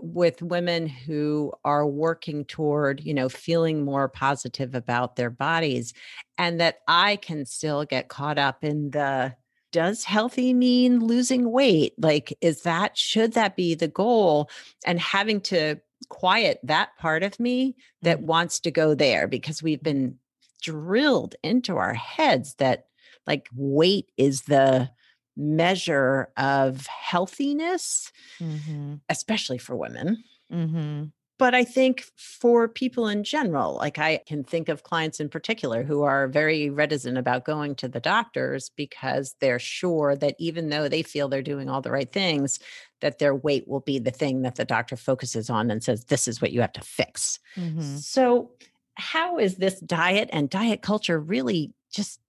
with 0.00 0.42
women 0.42 0.86
who 0.86 1.52
are 1.64 1.86
working 1.86 2.44
toward, 2.44 3.00
you 3.00 3.14
know, 3.14 3.28
feeling 3.28 3.84
more 3.84 4.08
positive 4.08 4.74
about 4.74 5.16
their 5.16 5.30
bodies, 5.30 5.92
and 6.38 6.60
that 6.60 6.78
I 6.88 7.16
can 7.16 7.46
still 7.46 7.84
get 7.84 8.08
caught 8.08 8.38
up 8.38 8.64
in 8.64 8.90
the 8.90 9.36
does 9.70 10.04
healthy 10.04 10.54
mean 10.54 11.00
losing 11.00 11.50
weight? 11.50 11.94
Like, 11.98 12.36
is 12.40 12.62
that, 12.62 12.96
should 12.96 13.32
that 13.32 13.56
be 13.56 13.74
the 13.74 13.88
goal? 13.88 14.48
And 14.86 15.00
having 15.00 15.40
to 15.42 15.80
quiet 16.08 16.60
that 16.62 16.96
part 16.96 17.24
of 17.24 17.40
me 17.40 17.74
that 18.02 18.18
mm-hmm. 18.18 18.26
wants 18.26 18.60
to 18.60 18.70
go 18.70 18.94
there 18.94 19.26
because 19.26 19.62
we've 19.62 19.82
been 19.82 20.16
drilled 20.62 21.34
into 21.42 21.76
our 21.76 21.94
heads 21.94 22.54
that 22.54 22.86
like 23.26 23.48
weight 23.54 24.10
is 24.16 24.42
the 24.42 24.90
measure 25.36 26.28
of 26.36 26.86
healthiness, 26.86 28.12
mm-hmm. 28.40 28.94
especially 29.08 29.58
for 29.58 29.76
women. 29.76 30.22
Mm-hmm. 30.52 31.04
But 31.36 31.52
I 31.54 31.64
think 31.64 32.04
for 32.16 32.68
people 32.68 33.08
in 33.08 33.24
general, 33.24 33.74
like 33.74 33.98
I 33.98 34.20
can 34.24 34.44
think 34.44 34.68
of 34.68 34.84
clients 34.84 35.18
in 35.18 35.28
particular 35.28 35.82
who 35.82 36.02
are 36.02 36.28
very 36.28 36.70
reticent 36.70 37.18
about 37.18 37.44
going 37.44 37.74
to 37.76 37.88
the 37.88 37.98
doctors 37.98 38.70
because 38.76 39.34
they're 39.40 39.58
sure 39.58 40.14
that 40.14 40.36
even 40.38 40.68
though 40.68 40.88
they 40.88 41.02
feel 41.02 41.28
they're 41.28 41.42
doing 41.42 41.68
all 41.68 41.80
the 41.80 41.90
right 41.90 42.10
things, 42.10 42.60
that 43.00 43.18
their 43.18 43.34
weight 43.34 43.66
will 43.66 43.80
be 43.80 43.98
the 43.98 44.12
thing 44.12 44.42
that 44.42 44.54
the 44.54 44.64
doctor 44.64 44.94
focuses 44.94 45.50
on 45.50 45.72
and 45.72 45.82
says, 45.82 46.04
this 46.04 46.28
is 46.28 46.40
what 46.40 46.52
you 46.52 46.60
have 46.60 46.72
to 46.74 46.80
fix. 46.80 47.40
Mm-hmm. 47.56 47.96
So, 47.96 48.52
how 48.96 49.38
is 49.38 49.56
this 49.56 49.80
diet 49.80 50.30
and 50.32 50.48
diet 50.48 50.82
culture 50.82 51.18
really 51.18 51.72
just 51.92 52.20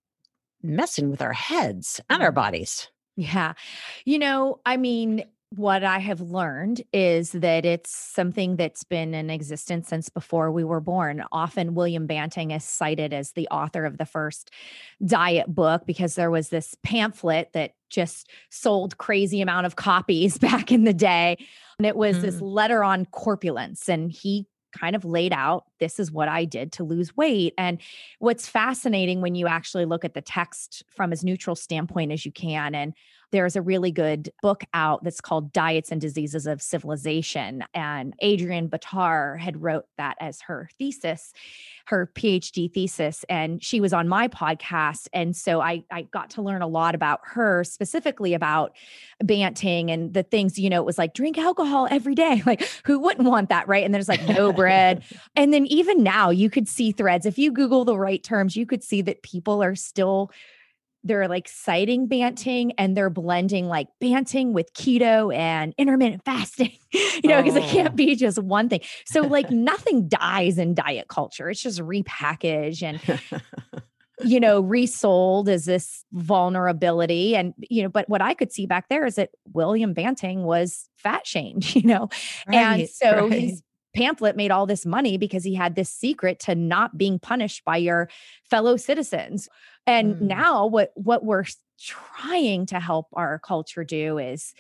messing 0.68 1.10
with 1.10 1.22
our 1.22 1.34
heads 1.34 2.02
and 2.10 2.22
our 2.22 2.32
bodies. 2.32 2.90
Yeah. 3.16 3.54
You 4.04 4.20
know, 4.20 4.60
I 4.66 4.78
mean, 4.78 5.24
what 5.52 5.84
I 5.84 6.00
have 6.00 6.20
learned 6.20 6.82
is 6.92 7.32
that 7.32 7.66
it's 7.66 7.96
something 7.96 8.58
that's 8.58 8.84
been 8.84 9.14
in 9.14 9.30
existence 9.30 9.88
since 9.88 10.10
before 10.10 10.52
we 10.52 10.64
were 10.64 10.82
born. 10.82 11.24
Often, 11.32 11.76
William 11.76 12.08
Banting 12.08 12.52
is 12.52 12.64
cited 12.64 13.14
as 13.14 13.32
the 13.32 13.48
author 13.50 13.86
of 13.86 13.98
the 13.98 14.06
first 14.06 14.52
diet 15.06 15.48
book 15.48 15.86
because 15.86 16.16
there 16.16 16.32
was 16.32 16.50
this 16.50 16.76
pamphlet 16.84 17.52
that 17.54 17.74
just 17.90 18.30
sold 18.50 18.98
crazy 18.98 19.42
amount 19.42 19.66
of 19.66 19.76
copies 19.76 20.38
back 20.40 20.72
in 20.72 20.84
the 20.84 20.94
day. 20.94 21.38
And 21.80 21.86
it 21.86 21.96
was 21.96 22.18
mm. 22.18 22.22
this 22.22 22.42
letter 22.42 22.84
on 22.84 23.06
corpulence. 23.06 23.88
And 23.88 24.12
he 24.12 24.48
kind 24.78 24.96
of 24.96 25.06
laid 25.06 25.34
out 25.34 25.66
this 25.80 26.00
is 26.00 26.12
what 26.12 26.28
I 26.28 26.46
did 26.46 26.72
to 26.74 26.84
lose 26.84 27.16
weight. 27.16 27.54
And 27.58 27.80
what's 28.20 28.48
fascinating 28.48 29.22
when 29.22 29.36
you 29.36 29.48
actually 29.48 29.86
look 29.86 30.06
at 30.06 30.14
the 30.14 30.22
text 30.22 30.84
from 30.90 31.12
as 31.12 31.24
neutral 31.24 31.56
standpoint 31.56 32.12
as 32.12 32.26
you 32.26 32.32
can 32.32 32.76
and 32.76 32.94
there's 33.36 33.58
a 33.58 33.62
really 33.62 33.92
good 33.92 34.32
book 34.42 34.64
out 34.74 35.04
that's 35.04 35.20
called 35.20 35.52
Diets 35.52 35.92
and 35.92 36.00
Diseases 36.00 36.48
of 36.48 36.62
Civilization. 36.62 37.66
And 37.74 38.14
Adrienne 38.24 38.70
Bitar 38.70 39.38
had 39.38 39.62
wrote 39.62 39.86
that 39.98 40.16
as 40.22 40.40
her 40.42 40.70
thesis, 40.80 41.34
her 41.88 42.10
PhD 42.16 42.72
thesis. 42.72 43.26
And 43.28 43.62
she 43.62 43.82
was 43.82 43.92
on 43.92 44.08
my 44.08 44.30
podcast. 44.30 45.10
And 45.12 45.36
so 45.36 45.60
I, 45.60 45.84
I 45.92 46.04
got 46.04 46.30
to 46.32 46.42
learn 46.42 46.62
a 46.62 46.68
lot 46.68 46.96
about 46.96 47.20
her, 47.24 47.66
specifically 47.66 48.34
about 48.34 48.74
Banting 49.22 49.92
and 49.92 50.14
the 50.14 50.24
things, 50.24 50.58
you 50.58 50.70
know, 50.70 50.82
it 50.82 50.86
was 50.86 50.98
like 50.98 51.14
drink 51.14 51.38
alcohol 51.38 51.88
every 51.92 52.16
day. 52.16 52.42
Like 52.46 52.70
who 52.86 53.00
wouldn't 53.00 53.28
want 53.28 53.50
that? 53.50 53.68
Right. 53.68 53.84
And 53.84 53.94
there's 53.94 54.08
like 54.08 54.24
no 54.28 54.54
bread. 54.54 55.04
And 55.36 55.52
then 55.52 55.66
even 55.66 56.04
now 56.04 56.30
you 56.30 56.50
could 56.50 56.70
see 56.70 56.92
threads. 56.92 57.26
If 57.26 57.38
you 57.38 57.52
Google 57.52 57.84
the 57.84 57.98
right 57.98 58.24
terms, 58.24 58.56
you 58.56 58.66
could 58.66 58.84
see 58.84 59.02
that 59.02 59.24
people 59.24 59.62
are 59.62 59.76
still 59.76 60.32
they're 61.06 61.28
like 61.28 61.48
citing 61.48 62.08
Banting 62.08 62.74
and 62.74 62.98
they're 62.98 63.12
blending 63.12 63.68
like 63.68 63.88
Banting 64.02 64.52
with 64.54 64.74
keto 64.74 65.34
and 65.34 65.74
intermittent 65.78 66.26
fasting, 66.26 66.72
you 66.92 67.30
know, 67.30 67.42
because 67.42 67.56
oh. 67.56 67.64
it 67.64 67.70
can't 67.70 67.94
oh. 67.94 67.96
be 67.96 68.16
just 68.16 68.40
one 68.40 68.68
thing. 68.68 68.82
So, 69.06 69.22
like, 69.22 69.50
nothing 69.52 70.10
dies 70.10 70.58
in 70.58 70.74
diet 70.74 71.08
culture, 71.08 71.50
it's 71.50 71.62
just 71.62 71.80
repackaged 71.80 72.82
and, 72.82 73.22
you 74.24 74.40
know, 74.40 74.62
resold 74.62 75.48
as 75.48 75.66
this 75.66 76.04
vulnerability. 76.12 77.36
And, 77.36 77.54
you 77.58 77.84
know, 77.84 77.90
but 77.90 78.10
what 78.10 78.22
I 78.22 78.34
could 78.34 78.52
see 78.52 78.66
back 78.66 78.90
there 78.90 79.06
is 79.06 79.16
that 79.16 79.30
William 79.54 79.94
Banting 79.94 80.44
was 80.44 80.90
fat 80.98 81.28
shamed, 81.28 81.76
you 81.76 81.84
know, 81.84 82.10
right, 82.48 82.56
and 82.56 82.90
so 82.90 83.28
right. 83.28 83.32
his 83.32 83.62
pamphlet 83.96 84.36
made 84.36 84.52
all 84.52 84.66
this 84.66 84.86
money 84.86 85.18
because 85.18 85.44
he 85.44 85.56
had 85.56 85.76
this 85.76 85.90
secret 85.90 86.40
to 86.42 86.54
not 86.54 86.98
being 86.98 87.18
punished 87.18 87.64
by 87.64 87.78
your 87.78 88.10
fellow 88.50 88.76
citizens. 88.76 89.48
And 89.88 90.16
mm. 90.16 90.22
now 90.22 90.68
what 90.68 90.92
what 90.96 91.24
we're 91.24 91.46
trying 91.80 92.66
to 92.68 92.80
help 92.80 93.08
our 93.14 93.40
culture 93.40 93.84
do 93.84 94.18
is 94.18 94.54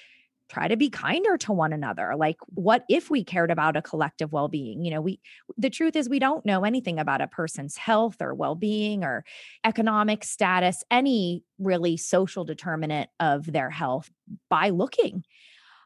try 0.47 0.67
to 0.67 0.77
be 0.77 0.91
kinder 0.91 1.37
to 1.37 1.51
one 1.51 1.73
another 1.73 2.13
like 2.15 2.37
what 2.53 2.83
if 2.87 3.09
we 3.09 3.23
cared 3.23 3.49
about 3.49 3.75
a 3.75 3.81
collective 3.81 4.31
well-being? 4.31 4.83
You 4.83 4.91
know 4.91 5.01
we 5.01 5.19
the 5.57 5.69
truth 5.69 5.95
is 5.95 6.07
we 6.07 6.19
don't 6.19 6.45
know 6.45 6.63
anything 6.63 6.99
about 6.99 7.21
a 7.21 7.27
person's 7.27 7.77
health 7.77 8.17
or 8.21 8.33
well-being 8.33 9.03
or 9.03 9.25
economic 9.63 10.23
status 10.23 10.83
any 10.91 11.43
really 11.57 11.97
social 11.97 12.43
determinant 12.43 13.09
of 13.19 13.51
their 13.51 13.69
health 13.69 14.11
by 14.49 14.69
looking. 14.69 15.23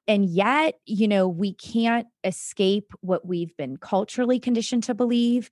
And 0.08 0.26
yet 0.26 0.76
you 0.86 1.08
know 1.08 1.28
we 1.30 1.54
can't 1.54 2.08
escape 2.26 2.92
what 3.00 3.26
we've 3.26 3.56
been 3.56 3.78
culturally 3.78 4.40
conditioned 4.40 4.84
to 4.84 4.94
believe 4.94 5.50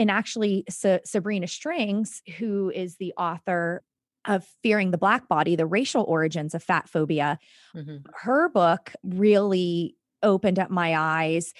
and 0.00 0.10
actually 0.10 0.64
Sa- 0.68 0.98
sabrina 1.04 1.46
strings 1.46 2.22
who 2.38 2.70
is 2.74 2.96
the 2.96 3.14
author 3.16 3.84
of 4.26 4.44
fearing 4.62 4.90
the 4.90 4.98
black 4.98 5.28
body 5.28 5.54
the 5.54 5.66
racial 5.66 6.02
origins 6.04 6.54
of 6.54 6.62
fat 6.62 6.88
phobia 6.88 7.38
mm-hmm. 7.74 7.98
her 8.14 8.48
book 8.48 8.92
really 9.04 9.94
opened 10.22 10.58
up 10.58 10.70
my 10.70 10.96
eyes 10.96 11.54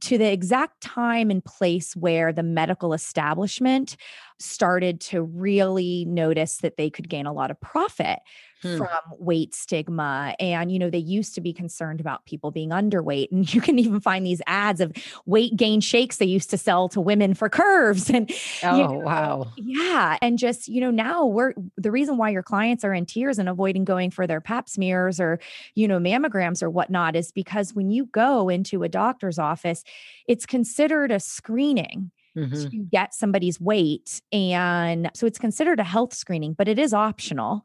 to 0.00 0.16
the 0.16 0.32
exact 0.32 0.80
time 0.80 1.30
and 1.30 1.44
place 1.44 1.94
where 1.94 2.32
the 2.32 2.42
medical 2.42 2.94
establishment 2.94 3.96
started 4.42 5.00
to 5.00 5.22
really 5.22 6.04
notice 6.04 6.58
that 6.58 6.76
they 6.76 6.90
could 6.90 7.08
gain 7.08 7.26
a 7.26 7.32
lot 7.32 7.50
of 7.50 7.60
profit 7.60 8.18
hmm. 8.62 8.76
from 8.76 8.88
weight 9.18 9.54
stigma. 9.54 10.34
And, 10.38 10.72
you 10.72 10.78
know, 10.78 10.90
they 10.90 10.98
used 10.98 11.34
to 11.34 11.40
be 11.40 11.52
concerned 11.52 12.00
about 12.00 12.24
people 12.24 12.50
being 12.50 12.70
underweight. 12.70 13.28
And 13.32 13.52
you 13.54 13.60
can 13.60 13.78
even 13.78 14.00
find 14.00 14.24
these 14.24 14.42
ads 14.46 14.80
of 14.80 14.92
weight 15.26 15.56
gain 15.56 15.80
shakes 15.80 16.16
they 16.16 16.26
used 16.26 16.50
to 16.50 16.58
sell 16.58 16.88
to 16.90 17.00
women 17.00 17.34
for 17.34 17.48
curves. 17.48 18.10
And, 18.10 18.30
oh, 18.62 18.76
you 18.76 18.82
know, 18.84 18.92
wow. 18.92 19.52
Yeah. 19.56 20.18
And 20.22 20.38
just, 20.38 20.68
you 20.68 20.80
know, 20.80 20.90
now 20.90 21.26
we're 21.26 21.54
the 21.76 21.90
reason 21.90 22.16
why 22.16 22.30
your 22.30 22.42
clients 22.42 22.84
are 22.84 22.94
in 22.94 23.06
tears 23.06 23.38
and 23.38 23.48
avoiding 23.48 23.84
going 23.84 24.10
for 24.10 24.26
their 24.26 24.40
pap 24.40 24.68
smears 24.68 25.20
or, 25.20 25.40
you 25.74 25.88
know, 25.88 25.98
mammograms 25.98 26.62
or 26.62 26.70
whatnot 26.70 27.16
is 27.16 27.32
because 27.32 27.74
when 27.74 27.90
you 27.90 28.06
go 28.06 28.48
into 28.48 28.82
a 28.82 28.88
doctor's 28.88 29.38
office, 29.38 29.84
it's 30.26 30.46
considered 30.46 31.10
a 31.10 31.20
screening 31.20 32.10
mm-hmm. 32.36 32.70
to 32.70 32.76
get 32.90 33.14
somebody's 33.14 33.60
weight. 33.60 34.20
And 34.32 35.10
so 35.14 35.26
it's 35.26 35.38
considered 35.38 35.80
a 35.80 35.84
health 35.84 36.14
screening, 36.14 36.54
but 36.54 36.68
it 36.68 36.78
is 36.78 36.92
optional. 36.92 37.64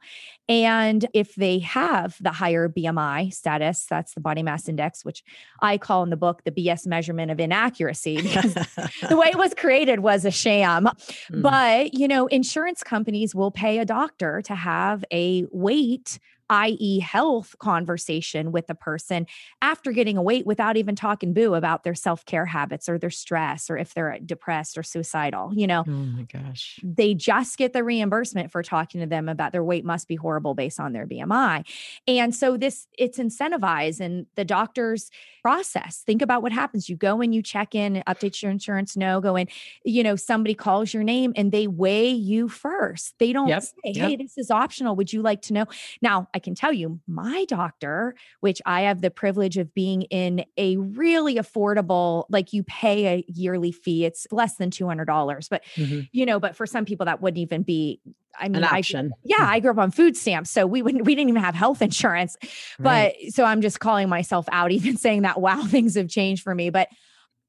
And 0.49 1.05
if 1.13 1.35
they 1.35 1.59
have 1.59 2.15
the 2.21 2.31
higher 2.31 2.69
BMI 2.69 3.33
status, 3.33 3.85
that's 3.89 4.13
the 4.13 4.21
body 4.21 4.43
mass 4.43 4.69
index, 4.69 5.03
which 5.03 5.23
I 5.61 5.77
call 5.77 6.03
in 6.03 6.09
the 6.09 6.17
book 6.17 6.43
the 6.45 6.51
BS 6.51 6.87
measurement 6.87 7.31
of 7.31 7.39
inaccuracy 7.39 8.21
because 8.21 8.53
the 8.53 9.17
way 9.17 9.27
it 9.31 9.37
was 9.37 9.53
created 9.53 9.99
was 9.99 10.23
a 10.23 10.31
sham. 10.31 10.85
Mm. 11.31 11.41
But, 11.41 11.93
you 11.93 12.07
know, 12.07 12.27
insurance 12.27 12.83
companies 12.83 13.35
will 13.35 13.51
pay 13.51 13.79
a 13.79 13.85
doctor 13.85 14.41
to 14.43 14.55
have 14.55 15.03
a 15.11 15.45
weight 15.51 16.19
i.e., 16.49 16.99
health 16.99 17.55
conversation 17.59 18.51
with 18.51 18.69
a 18.69 18.75
person 18.75 19.25
after 19.61 19.91
getting 19.91 20.17
a 20.17 20.21
weight 20.21 20.45
without 20.45 20.77
even 20.77 20.95
talking 20.95 21.33
boo 21.33 21.53
about 21.53 21.83
their 21.83 21.95
self 21.95 22.25
care 22.25 22.45
habits 22.45 22.87
or 22.87 22.97
their 22.97 23.09
stress 23.09 23.69
or 23.69 23.77
if 23.77 23.93
they're 23.93 24.13
uh, 24.13 24.17
depressed 24.25 24.77
or 24.77 24.83
suicidal. 24.83 25.51
You 25.53 25.67
know, 25.67 25.83
oh 25.87 25.91
my 25.91 26.23
gosh, 26.23 26.79
they 26.83 27.13
just 27.13 27.57
get 27.57 27.73
the 27.73 27.83
reimbursement 27.83 28.51
for 28.51 28.63
talking 28.63 29.01
to 29.01 29.07
them 29.07 29.29
about 29.29 29.51
their 29.51 29.63
weight 29.63 29.85
must 29.85 30.07
be 30.07 30.15
horrible 30.15 30.53
based 30.53 30.79
on 30.79 30.93
their 30.93 31.05
BMI. 31.05 31.65
And 32.07 32.33
so 32.33 32.57
this 32.57 32.87
it's 32.97 33.17
incentivized 33.17 33.99
and 33.99 34.25
the 34.35 34.45
doctors 34.45 35.09
process. 35.41 36.03
Think 36.05 36.21
about 36.21 36.41
what 36.41 36.51
happens. 36.51 36.89
You 36.89 36.97
go 36.97 37.21
and 37.21 37.33
you 37.33 37.41
check 37.41 37.73
in, 37.73 38.03
update 38.05 38.41
your 38.41 38.51
insurance, 38.51 38.97
no, 38.97 39.21
go 39.21 39.35
in, 39.37 39.47
you 39.85 40.03
know, 40.03 40.17
somebody 40.17 40.53
calls 40.53 40.93
your 40.93 41.03
name 41.03 41.31
and 41.37 41.51
they 41.51 41.67
weigh 41.67 42.09
you 42.09 42.49
first. 42.49 43.13
They 43.17 43.31
don't 43.31 43.47
yep, 43.47 43.63
say, 43.63 43.71
Hey, 43.85 44.09
yep. 44.09 44.19
this 44.19 44.37
is 44.37 44.51
optional. 44.51 44.95
Would 44.97 45.13
you 45.13 45.21
like 45.21 45.41
to 45.43 45.53
know? 45.53 45.65
Now, 46.01 46.27
I 46.37 46.39
can 46.39 46.53
tell 46.53 46.71
you, 46.71 46.99
my 47.07 47.45
doctor, 47.45 48.13
which 48.41 48.61
I 48.63 48.81
have 48.81 49.01
the 49.01 49.09
privilege 49.09 49.57
of 49.57 49.73
being 49.73 50.03
in 50.03 50.45
a 50.55 50.77
really 50.77 51.37
affordable, 51.37 52.25
like 52.29 52.53
you 52.53 52.61
pay 52.61 53.07
a 53.07 53.25
yearly 53.27 53.71
fee, 53.71 54.05
it's 54.05 54.27
less 54.31 54.57
than 54.57 54.69
$200. 54.69 55.49
But, 55.49 55.63
mm-hmm. 55.75 56.01
you 56.11 56.27
know, 56.27 56.39
but 56.39 56.55
for 56.55 56.67
some 56.67 56.85
people 56.85 57.07
that 57.07 57.23
wouldn't 57.23 57.39
even 57.39 57.63
be 57.63 57.99
I 58.39 58.49
mean, 58.49 58.57
an 58.57 58.65
option. 58.65 59.11
I, 59.11 59.17
yeah, 59.23 59.49
I 59.49 59.59
grew 59.59 59.71
up 59.71 59.79
on 59.79 59.89
food 59.89 60.15
stamps, 60.15 60.51
so 60.51 60.67
we 60.67 60.83
wouldn't, 60.83 61.05
we 61.05 61.15
didn't 61.15 61.29
even 61.29 61.41
have 61.41 61.55
health 61.55 61.81
insurance. 61.81 62.37
Right. 62.77 63.15
But 63.23 63.33
so 63.33 63.43
I'm 63.43 63.61
just 63.61 63.79
calling 63.79 64.09
myself 64.09 64.45
out, 64.51 64.71
even 64.77 64.95
saying 64.95 65.23
that. 65.23 65.41
Wow, 65.41 65.63
things 65.63 65.95
have 65.95 66.07
changed 66.07 66.43
for 66.43 66.53
me. 66.53 66.69
But 66.69 66.89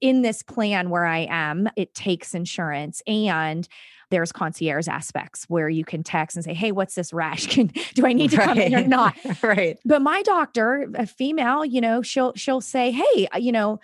in 0.00 0.22
this 0.22 0.42
plan 0.42 0.88
where 0.88 1.04
I 1.04 1.26
am, 1.28 1.68
it 1.76 1.94
takes 1.94 2.34
insurance 2.34 3.02
and 3.06 3.68
there's 4.10 4.32
concierge 4.32 4.88
aspects 4.88 5.44
where 5.48 5.68
you 5.68 5.84
can 5.84 6.02
text 6.02 6.36
and 6.36 6.44
say, 6.44 6.54
Hey, 6.54 6.72
what's 6.72 6.94
this 6.94 7.12
rash? 7.12 7.46
Can 7.54 7.70
do 7.94 8.06
I 8.06 8.12
need 8.12 8.30
to 8.32 8.38
right. 8.38 8.46
come 8.46 8.58
in 8.58 8.74
or 8.74 8.86
not? 8.86 9.14
right. 9.42 9.78
But 9.84 10.02
my 10.02 10.22
doctor, 10.22 10.90
a 10.94 11.06
female, 11.06 11.64
you 11.64 11.80
know, 11.80 12.02
she'll 12.02 12.32
she'll 12.34 12.60
say, 12.60 12.90
Hey, 12.90 13.28
uh, 13.34 13.38
you 13.38 13.52
know, 13.52 13.80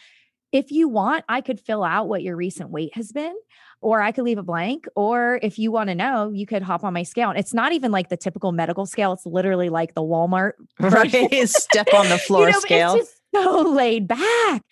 if 0.52 0.71
you 0.71 0.88
want, 0.88 1.25
I 1.28 1.40
could 1.40 1.61
fill 1.61 1.83
out 1.83 2.09
what 2.09 2.23
your 2.23 2.37
recent 2.37 2.71
weight 2.71 2.95
has 2.95 3.11
been, 3.11 3.35
or 3.81 4.00
I 4.00 4.12
could 4.12 4.25
leave 4.25 4.38
a 4.38 4.43
blank. 4.43 4.87
Or 4.95 5.40
if 5.43 5.59
you 5.59 5.73
want 5.73 5.88
to 5.88 5.97
know, 5.97 6.31
you 6.31 6.47
could 6.47 6.62
hop 6.62 6.85
on 6.85 6.93
my 6.93 7.02
scale. 7.02 7.31
And 7.31 7.38
it's 7.38 7.52
not 7.52 7.73
even 7.73 7.90
like 7.90 8.09
the 8.09 8.16
typical 8.16 8.52
medical 8.52 8.87
scale. 8.87 9.12
It's 9.12 9.26
literally 9.26 9.69
like 9.69 9.95
the 9.95 10.02
Walmart 10.02 10.52
right. 10.81 11.49
step 11.49 11.88
on 11.93 12.09
the 12.09 12.19
floor 12.19 12.47
you 12.47 12.52
know, 12.52 12.61
scale. 12.61 12.95
It's 12.95 13.11
just 13.11 13.21
so 13.35 13.62
laid 13.62 14.07
back 14.07 14.62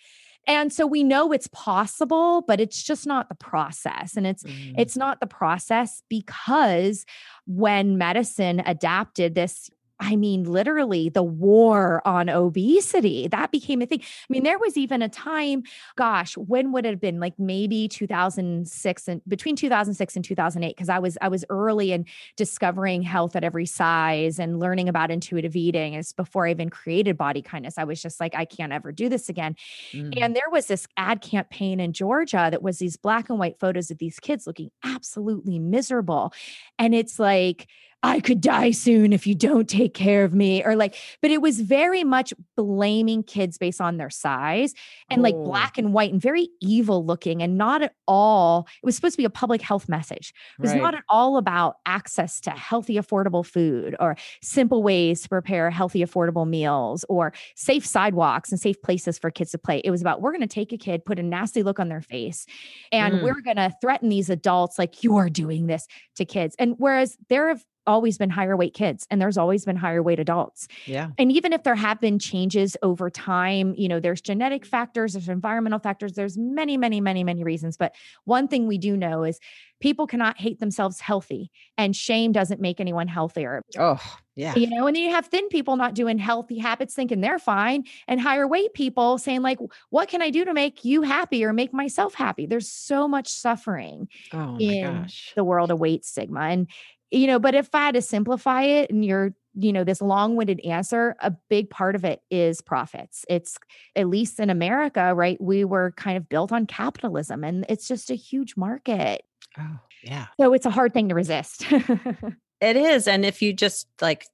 and 0.47 0.73
so 0.73 0.85
we 0.85 1.03
know 1.03 1.31
it's 1.31 1.47
possible 1.47 2.41
but 2.41 2.59
it's 2.59 2.83
just 2.83 3.05
not 3.05 3.29
the 3.29 3.35
process 3.35 4.15
and 4.17 4.27
it's 4.27 4.43
mm. 4.43 4.73
it's 4.77 4.97
not 4.97 5.19
the 5.19 5.27
process 5.27 6.01
because 6.09 7.05
when 7.45 7.97
medicine 7.97 8.61
adapted 8.65 9.35
this 9.35 9.69
I 10.03 10.17
mean, 10.17 10.43
literally 10.43 11.07
the 11.07 11.23
war 11.23 12.05
on 12.05 12.27
obesity. 12.29 13.29
That 13.29 13.51
became 13.51 13.81
a 13.81 13.85
thing. 13.85 14.01
I 14.01 14.25
mean, 14.27 14.43
there 14.43 14.59
was 14.59 14.75
even 14.75 15.01
a 15.01 15.07
time, 15.07 15.63
gosh, 15.95 16.35
when 16.35 16.73
would 16.73 16.85
it 16.85 16.89
have 16.89 16.99
been? 16.99 17.21
Like 17.21 17.39
maybe 17.39 17.87
2006 17.87 19.07
and 19.07 19.21
between 19.25 19.55
2006 19.55 20.15
and 20.17 20.25
2008, 20.25 20.75
because 20.75 20.89
I 20.89 20.99
was 20.99 21.17
I 21.21 21.29
was 21.29 21.45
early 21.49 21.93
in 21.93 22.05
discovering 22.35 23.01
health 23.01 23.37
at 23.37 23.45
every 23.45 23.65
size 23.65 24.39
and 24.39 24.59
learning 24.59 24.89
about 24.89 25.09
intuitive 25.09 25.55
eating. 25.55 25.93
It's 25.93 26.11
before 26.11 26.47
I 26.47 26.51
even 26.51 26.69
created 26.69 27.17
body 27.17 27.41
kindness. 27.41 27.77
I 27.77 27.85
was 27.85 28.01
just 28.01 28.19
like, 28.19 28.35
I 28.35 28.43
can't 28.43 28.73
ever 28.73 28.91
do 28.91 29.07
this 29.07 29.29
again. 29.29 29.55
Mm. 29.93 30.21
And 30.21 30.35
there 30.35 30.49
was 30.51 30.67
this 30.67 30.85
ad 30.97 31.21
campaign 31.21 31.79
in 31.79 31.93
Georgia 31.93 32.49
that 32.51 32.61
was 32.61 32.77
these 32.77 32.97
black 32.97 33.29
and 33.29 33.39
white 33.39 33.57
photos 33.57 33.89
of 33.89 33.99
these 33.99 34.19
kids 34.19 34.45
looking 34.47 34.69
absolutely 34.83 35.59
miserable. 35.59 36.33
And 36.77 36.93
it's 36.93 37.19
like, 37.19 37.69
I 38.05 38.19
could 38.19 38.41
die 38.41 38.71
soon 38.71 39.13
if 39.13 39.25
you 39.25 39.33
don't 39.33 39.69
take 39.69 39.93
care 39.93 40.25
of 40.25 40.33
me. 40.33 40.61
Or 40.61 40.75
like, 40.75 40.95
but 41.21 41.31
it 41.31 41.41
was 41.41 41.61
very 41.61 42.03
much 42.03 42.33
blaming 42.57 43.23
kids 43.23 43.57
based 43.57 43.79
on 43.79 43.95
their 43.95 44.09
size 44.09 44.73
and 45.09 45.19
oh. 45.19 45.23
like 45.23 45.35
black 45.35 45.77
and 45.77 45.93
white 45.93 46.11
and 46.11 46.21
very 46.21 46.49
evil 46.61 47.05
looking 47.05 47.41
and 47.41 47.57
not 47.57 47.81
at 47.81 47.95
all. 48.05 48.67
It 48.83 48.85
was 48.85 48.97
supposed 48.97 49.13
to 49.13 49.17
be 49.17 49.25
a 49.25 49.29
public 49.29 49.61
health 49.61 49.87
message. 49.87 50.33
It 50.59 50.61
was 50.61 50.71
right. 50.71 50.81
not 50.81 50.95
at 50.95 51.03
all 51.09 51.37
about 51.37 51.77
access 51.85 52.41
to 52.41 52.51
healthy, 52.51 52.95
affordable 52.95 53.45
food 53.45 53.95
or 54.01 54.17
simple 54.41 54.83
ways 54.83 55.21
to 55.21 55.29
prepare 55.29 55.69
healthy, 55.69 56.03
affordable 56.03 56.47
meals 56.47 57.05
or 57.07 57.33
safe 57.55 57.85
sidewalks 57.85 58.51
and 58.51 58.59
safe 58.59 58.81
places 58.81 59.17
for 59.17 59.31
kids 59.31 59.51
to 59.51 59.57
play. 59.57 59.81
It 59.83 59.91
was 59.91 60.01
about 60.01 60.21
we're 60.21 60.31
going 60.31 60.41
to 60.41 60.47
take 60.47 60.73
a 60.73 60.77
kid, 60.77 61.05
put 61.05 61.19
a 61.19 61.23
nasty 61.23 61.63
look 61.63 61.79
on 61.79 61.87
their 61.87 62.01
face, 62.01 62.45
and 62.91 63.15
mm. 63.15 63.23
we're 63.23 63.41
going 63.41 63.55
to 63.55 63.73
threaten 63.79 64.09
these 64.09 64.29
adults 64.29 64.77
like 64.77 65.05
you 65.05 65.15
are 65.15 65.29
doing 65.29 65.67
this 65.67 65.87
to 66.17 66.25
kids. 66.25 66.53
And 66.59 66.75
whereas 66.77 67.17
there 67.29 67.47
have 67.47 67.63
always 67.85 68.17
been 68.17 68.29
higher 68.29 68.55
weight 68.55 68.73
kids 68.73 69.05
and 69.09 69.21
there's 69.21 69.37
always 69.37 69.65
been 69.65 69.75
higher 69.75 70.01
weight 70.01 70.19
adults. 70.19 70.67
Yeah. 70.85 71.09
And 71.17 71.31
even 71.31 71.53
if 71.53 71.63
there 71.63 71.75
have 71.75 71.99
been 71.99 72.19
changes 72.19 72.77
over 72.81 73.09
time, 73.09 73.73
you 73.77 73.87
know, 73.87 73.99
there's 73.99 74.21
genetic 74.21 74.65
factors, 74.65 75.13
there's 75.13 75.29
environmental 75.29 75.79
factors, 75.79 76.13
there's 76.13 76.37
many, 76.37 76.77
many, 76.77 77.01
many, 77.01 77.23
many 77.23 77.43
reasons. 77.43 77.77
But 77.77 77.95
one 78.25 78.47
thing 78.47 78.67
we 78.67 78.77
do 78.77 78.95
know 78.95 79.23
is 79.23 79.39
people 79.79 80.07
cannot 80.07 80.39
hate 80.39 80.59
themselves 80.59 81.01
healthy 81.01 81.51
and 81.77 81.95
shame 81.95 82.31
doesn't 82.31 82.61
make 82.61 82.79
anyone 82.79 83.07
healthier. 83.07 83.61
Oh, 83.77 84.01
yeah. 84.35 84.55
You 84.55 84.67
know, 84.67 84.87
and 84.87 84.95
then 84.95 85.03
you 85.03 85.11
have 85.11 85.27
thin 85.27 85.47
people 85.49 85.75
not 85.75 85.93
doing 85.93 86.17
healthy 86.17 86.57
habits 86.57 86.95
thinking 86.95 87.21
they're 87.21 87.37
fine 87.37 87.83
and 88.07 88.19
higher 88.19 88.47
weight 88.47 88.73
people 88.73 89.17
saying 89.17 89.41
like 89.41 89.59
what 89.89 90.09
can 90.09 90.21
I 90.21 90.29
do 90.29 90.45
to 90.45 90.53
make 90.53 90.83
you 90.83 91.03
happy 91.03 91.43
or 91.45 91.53
make 91.53 91.73
myself 91.73 92.15
happy? 92.15 92.45
There's 92.45 92.69
so 92.69 93.07
much 93.07 93.27
suffering 93.27 94.07
oh 94.31 94.57
in 94.57 95.01
gosh. 95.01 95.33
the 95.35 95.43
world 95.43 95.69
of 95.69 95.79
weight 95.79 96.05
stigma 96.05 96.41
and 96.41 96.67
you 97.13 97.27
know, 97.27 97.39
but 97.39 97.55
if 97.55 97.73
I 97.73 97.85
had 97.85 97.95
to 97.95 98.01
simplify 98.01 98.63
it 98.63 98.89
and 98.89 99.05
you're, 99.05 99.33
you 99.53 99.71
know, 99.71 99.83
this 99.83 100.01
long 100.01 100.35
winded 100.35 100.59
answer, 100.61 101.15
a 101.19 101.31
big 101.49 101.69
part 101.69 101.95
of 101.95 102.03
it 102.03 102.21
is 102.31 102.59
profits. 102.59 103.23
It's 103.29 103.57
at 103.95 104.07
least 104.07 104.39
in 104.39 104.49
America, 104.49 105.13
right? 105.13 105.39
We 105.39 105.63
were 105.63 105.91
kind 105.95 106.17
of 106.17 106.27
built 106.27 106.51
on 106.51 106.65
capitalism 106.65 107.43
and 107.43 107.65
it's 107.69 107.87
just 107.87 108.09
a 108.09 108.15
huge 108.15 108.57
market. 108.57 109.23
Oh, 109.59 109.79
yeah. 110.03 110.25
So 110.39 110.53
it's 110.53 110.65
a 110.65 110.71
hard 110.71 110.93
thing 110.93 111.09
to 111.09 111.15
resist. 111.15 111.65
it 112.61 112.75
is. 112.75 113.07
And 113.07 113.23
if 113.23 113.43
you 113.43 113.53
just 113.53 113.87
like, 114.01 114.25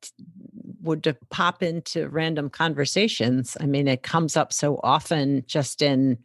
would 0.81 1.03
to 1.03 1.17
pop 1.29 1.61
into 1.61 2.07
random 2.07 2.49
conversations. 2.49 3.57
I 3.59 3.65
mean, 3.65 3.87
it 3.87 4.03
comes 4.03 4.37
up 4.37 4.53
so 4.53 4.79
often 4.81 5.43
just 5.45 5.81
in 5.81 6.17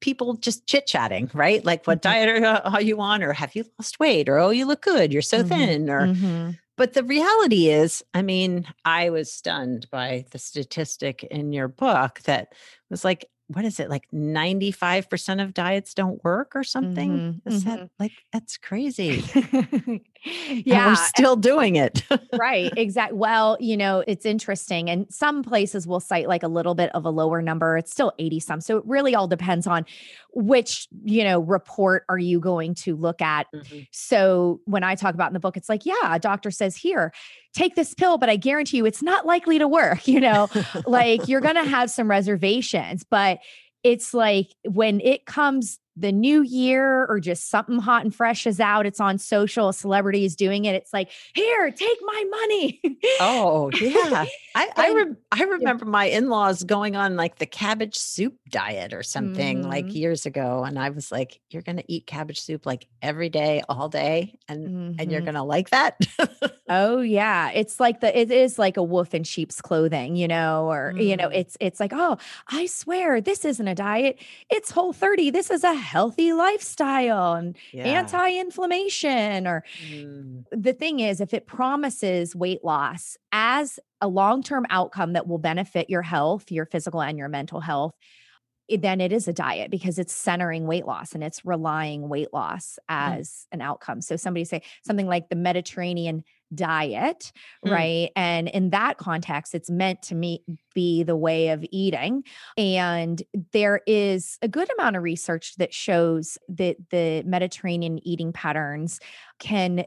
people 0.00 0.34
just 0.34 0.66
chit 0.66 0.86
chatting, 0.86 1.30
right? 1.34 1.64
Like, 1.64 1.86
what 1.86 2.02
mm-hmm. 2.02 2.42
diet 2.42 2.42
are, 2.42 2.74
are, 2.74 2.82
you 2.82 3.00
on? 3.00 3.22
Or 3.22 3.32
have 3.32 3.54
you 3.54 3.64
lost 3.78 4.00
weight? 4.00 4.28
Or, 4.28 4.38
oh, 4.38 4.50
you 4.50 4.66
look 4.66 4.82
good. 4.82 5.12
You're 5.12 5.22
so 5.22 5.38
mm-hmm. 5.38 5.48
thin. 5.48 5.90
Or, 5.90 6.06
mm-hmm. 6.06 6.50
but 6.76 6.94
the 6.94 7.04
reality 7.04 7.68
is, 7.68 8.02
I 8.14 8.22
mean, 8.22 8.66
I 8.84 9.10
was 9.10 9.32
stunned 9.32 9.88
by 9.90 10.24
the 10.30 10.38
statistic 10.38 11.24
in 11.24 11.52
your 11.52 11.68
book 11.68 12.20
that 12.24 12.54
was 12.88 13.04
like 13.04 13.26
what 13.52 13.64
is 13.64 13.80
it 13.80 13.90
like 13.90 14.06
95% 14.14 15.42
of 15.42 15.52
diets 15.54 15.92
don't 15.92 16.22
work 16.22 16.54
or 16.54 16.62
something? 16.62 17.10
Mm-hmm, 17.44 17.48
mm-hmm. 17.48 17.68
that 17.68 17.90
like 17.98 18.12
that's 18.32 18.56
crazy. 18.56 19.24
Yeah 20.22 20.80
and 20.80 20.90
we're 20.90 20.96
still 20.96 21.34
doing 21.34 21.76
it. 21.76 22.02
Right 22.38 22.70
exactly 22.76 23.16
well 23.18 23.56
you 23.58 23.76
know 23.76 24.04
it's 24.06 24.26
interesting 24.26 24.90
and 24.90 25.06
some 25.10 25.42
places 25.42 25.86
will 25.86 25.98
cite 25.98 26.28
like 26.28 26.42
a 26.42 26.48
little 26.48 26.74
bit 26.74 26.90
of 26.94 27.06
a 27.06 27.10
lower 27.10 27.40
number 27.40 27.78
it's 27.78 27.90
still 27.90 28.12
80 28.18 28.40
some 28.40 28.60
so 28.60 28.76
it 28.76 28.84
really 28.86 29.14
all 29.14 29.26
depends 29.26 29.66
on 29.66 29.86
which 30.32 30.88
you 31.04 31.24
know 31.24 31.40
report 31.40 32.04
are 32.08 32.18
you 32.18 32.40
going 32.40 32.74
to 32.74 32.96
look 32.96 33.20
at 33.20 33.46
mm-hmm. 33.54 33.80
so 33.90 34.60
when 34.64 34.84
i 34.84 34.94
talk 34.94 35.14
about 35.14 35.28
in 35.28 35.34
the 35.34 35.40
book 35.40 35.56
it's 35.56 35.68
like 35.68 35.84
yeah 35.84 36.14
a 36.14 36.18
doctor 36.18 36.50
says 36.50 36.76
here 36.76 37.12
take 37.52 37.74
this 37.74 37.94
pill, 37.94 38.18
but 38.18 38.28
I 38.28 38.36
guarantee 38.36 38.78
you 38.78 38.86
it's 38.86 39.02
not 39.02 39.26
likely 39.26 39.58
to 39.58 39.68
work. 39.68 40.06
You 40.10 40.18
know, 40.18 40.48
like 40.86 41.28
you're 41.28 41.40
going 41.40 41.54
to 41.54 41.64
have 41.64 41.88
some 41.88 42.10
reservations, 42.10 43.04
but 43.08 43.38
it's 43.84 44.12
like 44.12 44.48
when 44.64 45.00
it 45.00 45.24
comes 45.24 45.78
the 46.00 46.12
new 46.12 46.42
year 46.42 47.04
or 47.06 47.20
just 47.20 47.50
something 47.50 47.78
hot 47.78 48.04
and 48.04 48.14
fresh 48.14 48.46
is 48.46 48.58
out, 48.58 48.86
it's 48.86 49.00
on 49.00 49.18
social, 49.18 49.68
a 49.68 49.74
celebrity 49.74 50.24
is 50.24 50.34
doing 50.34 50.64
it. 50.64 50.74
It's 50.74 50.92
like, 50.92 51.10
here, 51.34 51.70
take 51.70 51.98
my 52.02 52.24
money. 52.30 52.80
Oh, 53.20 53.70
yeah. 53.80 54.24
I 54.54 54.68
I, 54.76 54.92
re- 54.92 55.16
I 55.30 55.44
remember 55.44 55.84
my 55.84 56.06
in-laws 56.06 56.64
going 56.64 56.96
on 56.96 57.16
like 57.16 57.38
the 57.38 57.46
cabbage 57.46 57.96
soup 57.96 58.34
diet 58.48 58.92
or 58.92 59.02
something 59.02 59.60
mm-hmm. 59.60 59.68
like 59.68 59.94
years 59.94 60.26
ago. 60.26 60.64
And 60.64 60.78
I 60.78 60.90
was 60.90 61.12
like, 61.12 61.40
you're 61.50 61.62
gonna 61.62 61.84
eat 61.86 62.06
cabbage 62.06 62.40
soup 62.40 62.66
like 62.66 62.86
every 63.02 63.28
day, 63.28 63.62
all 63.68 63.88
day, 63.88 64.38
and 64.48 64.66
mm-hmm. 64.66 65.00
and 65.00 65.12
you're 65.12 65.20
mm-hmm. 65.20 65.26
gonna 65.26 65.44
like 65.44 65.70
that. 65.70 66.00
oh 66.68 67.00
yeah. 67.00 67.50
It's 67.52 67.78
like 67.78 68.00
the 68.00 68.18
it 68.18 68.30
is 68.30 68.58
like 68.58 68.76
a 68.76 68.82
wolf 68.82 69.14
in 69.14 69.24
sheep's 69.24 69.60
clothing, 69.60 70.16
you 70.16 70.28
know, 70.28 70.70
or 70.70 70.92
mm. 70.94 71.06
you 71.06 71.16
know, 71.16 71.28
mm. 71.28 71.34
it's 71.34 71.56
it's 71.60 71.78
like, 71.78 71.92
oh, 71.94 72.18
I 72.48 72.66
swear 72.66 73.20
this 73.20 73.44
isn't 73.44 73.68
a 73.68 73.74
diet, 73.74 74.18
it's 74.50 74.70
whole 74.70 74.92
30. 74.92 75.30
This 75.30 75.50
is 75.50 75.64
a 75.64 75.74
healthy 75.90 76.32
lifestyle 76.32 77.34
and 77.34 77.56
yeah. 77.72 77.82
anti-inflammation 77.82 79.44
or 79.44 79.64
mm. 79.90 80.44
the 80.52 80.72
thing 80.72 81.00
is 81.00 81.20
if 81.20 81.34
it 81.34 81.48
promises 81.48 82.36
weight 82.36 82.62
loss 82.62 83.16
as 83.32 83.80
a 84.00 84.06
long-term 84.06 84.64
outcome 84.70 85.14
that 85.14 85.26
will 85.26 85.38
benefit 85.38 85.90
your 85.90 86.02
health 86.02 86.52
your 86.52 86.64
physical 86.64 87.02
and 87.02 87.18
your 87.18 87.28
mental 87.28 87.58
health 87.58 87.92
then 88.78 89.00
it 89.00 89.12
is 89.12 89.28
a 89.28 89.32
diet 89.32 89.70
because 89.70 89.98
it's 89.98 90.12
centering 90.12 90.66
weight 90.66 90.86
loss 90.86 91.12
and 91.12 91.24
it's 91.24 91.44
relying 91.44 92.08
weight 92.08 92.32
loss 92.32 92.78
mm. 92.90 93.18
as 93.18 93.28
mm. 93.28 93.54
an 93.54 93.60
outcome. 93.60 94.00
So 94.00 94.16
somebody 94.16 94.44
say 94.44 94.62
something 94.84 95.06
like 95.06 95.28
the 95.28 95.36
Mediterranean 95.36 96.24
diet, 96.54 97.32
mm. 97.64 97.70
right? 97.70 98.10
And 98.16 98.48
in 98.48 98.70
that 98.70 98.98
context, 98.98 99.54
it's 99.54 99.70
meant 99.70 100.02
to 100.02 100.14
meet, 100.14 100.42
be 100.74 101.02
the 101.02 101.16
way 101.16 101.48
of 101.48 101.64
eating. 101.70 102.24
And 102.56 103.22
there 103.52 103.80
is 103.86 104.38
a 104.42 104.48
good 104.48 104.70
amount 104.78 104.96
of 104.96 105.02
research 105.02 105.56
that 105.56 105.72
shows 105.72 106.38
that 106.48 106.76
the 106.90 107.22
Mediterranean 107.24 108.04
eating 108.06 108.32
patterns 108.32 109.00
can 109.38 109.84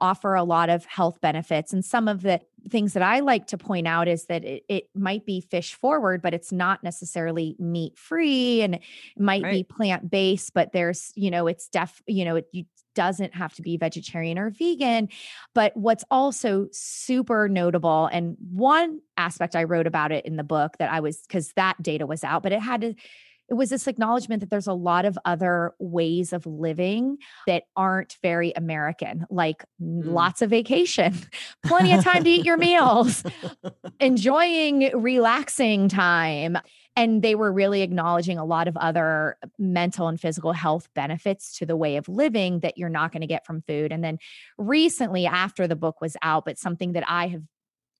offer 0.00 0.34
a 0.34 0.42
lot 0.42 0.68
of 0.68 0.84
health 0.84 1.20
benefits. 1.20 1.72
And 1.72 1.84
some 1.84 2.08
of 2.08 2.22
the 2.22 2.40
things 2.68 2.92
that 2.94 3.02
I 3.02 3.20
like 3.20 3.48
to 3.48 3.58
point 3.58 3.86
out 3.86 4.08
is 4.08 4.26
that 4.26 4.44
it, 4.44 4.64
it 4.68 4.84
might 4.94 5.26
be 5.26 5.40
fish 5.40 5.74
forward, 5.74 6.22
but 6.22 6.34
it's 6.34 6.52
not 6.52 6.82
necessarily 6.82 7.56
meat 7.58 7.98
free 7.98 8.62
and 8.62 8.76
it 8.76 8.82
might 9.16 9.42
right. 9.42 9.52
be 9.52 9.64
plant 9.64 10.10
based, 10.10 10.54
but 10.54 10.72
there's, 10.72 11.12
you 11.14 11.30
know, 11.30 11.46
it's 11.46 11.68
def, 11.68 12.02
you 12.06 12.24
know, 12.24 12.36
it 12.36 12.46
you, 12.52 12.64
doesn't 12.94 13.34
have 13.34 13.54
to 13.54 13.62
be 13.62 13.76
vegetarian 13.76 14.38
or 14.38 14.50
vegan. 14.50 15.08
But 15.54 15.76
what's 15.76 16.04
also 16.10 16.68
super 16.72 17.48
notable, 17.48 18.06
and 18.12 18.36
one 18.52 19.00
aspect 19.16 19.56
I 19.56 19.64
wrote 19.64 19.86
about 19.86 20.12
it 20.12 20.26
in 20.26 20.36
the 20.36 20.44
book 20.44 20.76
that 20.78 20.90
I 20.90 21.00
was, 21.00 21.18
because 21.22 21.52
that 21.54 21.82
data 21.82 22.06
was 22.06 22.24
out, 22.24 22.42
but 22.42 22.52
it 22.52 22.60
had 22.60 22.82
to, 22.82 22.94
it 23.52 23.56
was 23.56 23.68
this 23.68 23.86
acknowledgement 23.86 24.40
that 24.40 24.48
there's 24.48 24.66
a 24.66 24.72
lot 24.72 25.04
of 25.04 25.18
other 25.26 25.74
ways 25.78 26.32
of 26.32 26.46
living 26.46 27.18
that 27.46 27.64
aren't 27.76 28.16
very 28.22 28.50
American, 28.56 29.26
like 29.28 29.62
mm. 29.78 30.00
lots 30.06 30.40
of 30.40 30.48
vacation, 30.48 31.14
plenty 31.66 31.92
of 31.92 32.02
time 32.02 32.24
to 32.24 32.30
eat 32.30 32.46
your 32.46 32.56
meals, 32.56 33.22
enjoying 34.00 34.90
relaxing 34.98 35.90
time. 35.90 36.56
And 36.96 37.20
they 37.20 37.34
were 37.34 37.52
really 37.52 37.82
acknowledging 37.82 38.38
a 38.38 38.44
lot 38.46 38.68
of 38.68 38.76
other 38.78 39.36
mental 39.58 40.08
and 40.08 40.18
physical 40.18 40.54
health 40.54 40.88
benefits 40.94 41.58
to 41.58 41.66
the 41.66 41.76
way 41.76 41.96
of 41.96 42.08
living 42.08 42.60
that 42.60 42.78
you're 42.78 42.88
not 42.88 43.12
going 43.12 43.20
to 43.20 43.26
get 43.26 43.44
from 43.44 43.60
food. 43.60 43.92
And 43.92 44.02
then 44.02 44.16
recently, 44.56 45.26
after 45.26 45.68
the 45.68 45.76
book 45.76 46.00
was 46.00 46.16
out, 46.22 46.46
but 46.46 46.56
something 46.56 46.92
that 46.92 47.04
I 47.06 47.28
have 47.28 47.42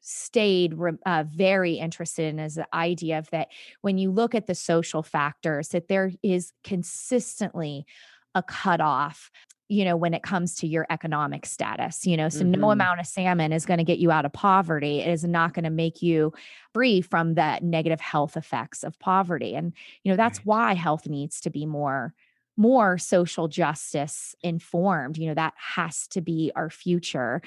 stayed 0.02 0.74
uh, 1.06 1.24
very 1.28 1.74
interested 1.74 2.26
in 2.26 2.38
is 2.38 2.56
the 2.56 2.74
idea 2.74 3.18
of 3.18 3.30
that 3.30 3.48
when 3.80 3.98
you 3.98 4.10
look 4.10 4.34
at 4.34 4.46
the 4.46 4.54
social 4.54 5.02
factors 5.02 5.68
that 5.68 5.88
there 5.88 6.10
is 6.22 6.52
consistently 6.64 7.86
a 8.34 8.42
cutoff 8.42 9.30
you 9.68 9.84
know 9.84 9.96
when 9.96 10.12
it 10.12 10.22
comes 10.22 10.56
to 10.56 10.66
your 10.66 10.86
economic 10.90 11.46
status 11.46 12.04
you 12.04 12.16
know 12.16 12.28
so 12.28 12.40
mm-hmm. 12.40 12.60
no 12.60 12.70
amount 12.72 12.98
of 12.98 13.06
salmon 13.06 13.52
is 13.52 13.64
going 13.64 13.78
to 13.78 13.84
get 13.84 13.98
you 13.98 14.10
out 14.10 14.24
of 14.24 14.32
poverty 14.32 15.00
it 15.00 15.08
is 15.08 15.24
not 15.24 15.54
going 15.54 15.64
to 15.64 15.70
make 15.70 16.02
you 16.02 16.32
free 16.74 17.00
from 17.00 17.34
the 17.34 17.58
negative 17.62 18.00
health 18.00 18.36
effects 18.36 18.82
of 18.82 18.98
poverty 18.98 19.54
and 19.54 19.72
you 20.02 20.10
know 20.10 20.16
that's 20.16 20.40
right. 20.40 20.46
why 20.46 20.74
health 20.74 21.06
needs 21.06 21.40
to 21.40 21.48
be 21.48 21.64
more 21.64 22.12
more 22.56 22.98
social 22.98 23.48
justice 23.48 24.34
informed 24.42 25.16
you 25.16 25.26
know 25.26 25.34
that 25.34 25.54
has 25.56 26.06
to 26.08 26.20
be 26.20 26.52
our 26.54 26.68
future 26.68 27.40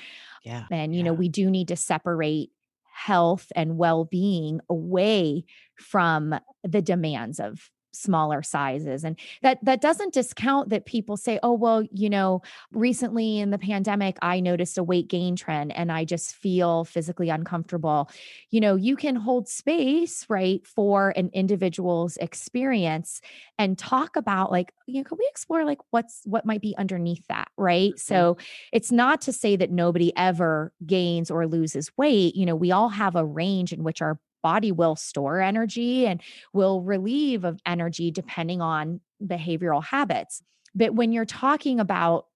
yeah 0.44 0.66
and 0.72 0.94
you 0.94 1.00
yeah. 1.00 1.06
know 1.06 1.14
we 1.14 1.30
do 1.30 1.50
need 1.50 1.68
to 1.68 1.76
separate 1.76 2.50
health 2.92 3.52
and 3.56 3.78
well-being 3.78 4.60
away 4.70 5.44
from 5.76 6.34
the 6.64 6.82
demands 6.82 7.40
of 7.40 7.70
smaller 7.96 8.44
sizes 8.44 9.04
and 9.04 9.18
that 9.42 9.64
that 9.64 9.82
doesn't 9.82 10.14
discount 10.14 10.70
that 10.70 10.86
people 10.86 11.18
say 11.18 11.40
oh 11.44 11.54
well 11.54 11.84
you 11.92 12.10
know 12.10 12.42
recently 12.72 13.40
in 13.40 13.52
the 13.52 13.58
pandemic 13.58 14.18
i 14.22 14.40
noticed 14.40 14.78
a 14.78 14.84
weight 14.84 15.08
gain 15.08 15.36
trend 15.36 15.76
and 15.76 15.92
i 15.92 16.04
just 16.06 16.36
feel 16.36 16.86
physically 16.86 17.30
uncomfortable. 17.30 18.10
You 18.52 18.62
know 18.62 18.76
you 18.76 18.96
can 18.96 19.16
hold 19.16 19.48
space 19.48 20.26
right 20.30 20.66
for 20.66 21.14
an 21.16 21.30
individual's 21.34 22.18
experience 22.18 23.22
and 23.60 23.78
talk 23.78 24.16
about 24.16 24.52
like 24.52 24.74
you 24.88 25.00
know 25.00 25.04
can 25.04 25.18
we 25.18 25.28
explore 25.30 25.66
like 25.66 25.80
what's 25.92 26.22
what 26.26 26.46
might 26.46 26.62
be 26.62 26.76
underneath 26.78 27.26
that? 27.28 27.50
Right? 27.58 27.92
Mm-hmm. 27.92 28.14
so 28.14 28.38
it's 28.72 28.92
not 28.92 29.22
to 29.22 29.34
say 29.34 29.56
that 29.56 29.72
nobody 29.72 30.16
ever 30.18 30.72
gains 30.86 31.32
or 31.32 31.48
loses 31.48 31.92
weight 31.98 32.36
you 32.36 32.46
know 32.46 32.56
we 32.56 32.72
all 32.72 32.90
have 32.90 33.16
a 33.16 33.26
range 33.26 33.74
in 33.74 33.84
which 33.84 34.02
our 34.02 34.20
body 34.46 34.72
will 34.72 34.96
store 34.96 35.42
energy 35.42 36.06
and 36.06 36.22
will 36.54 36.84
relieve 36.84 37.44
of 37.46 37.60
energy 37.66 38.12
depending 38.12 38.62
on 38.62 39.02
behavioral 39.20 39.84
habits. 39.84 40.44
But 40.76 40.94
when 40.94 41.12
you're 41.12 41.26
talking 41.26 41.80
about 41.80 42.28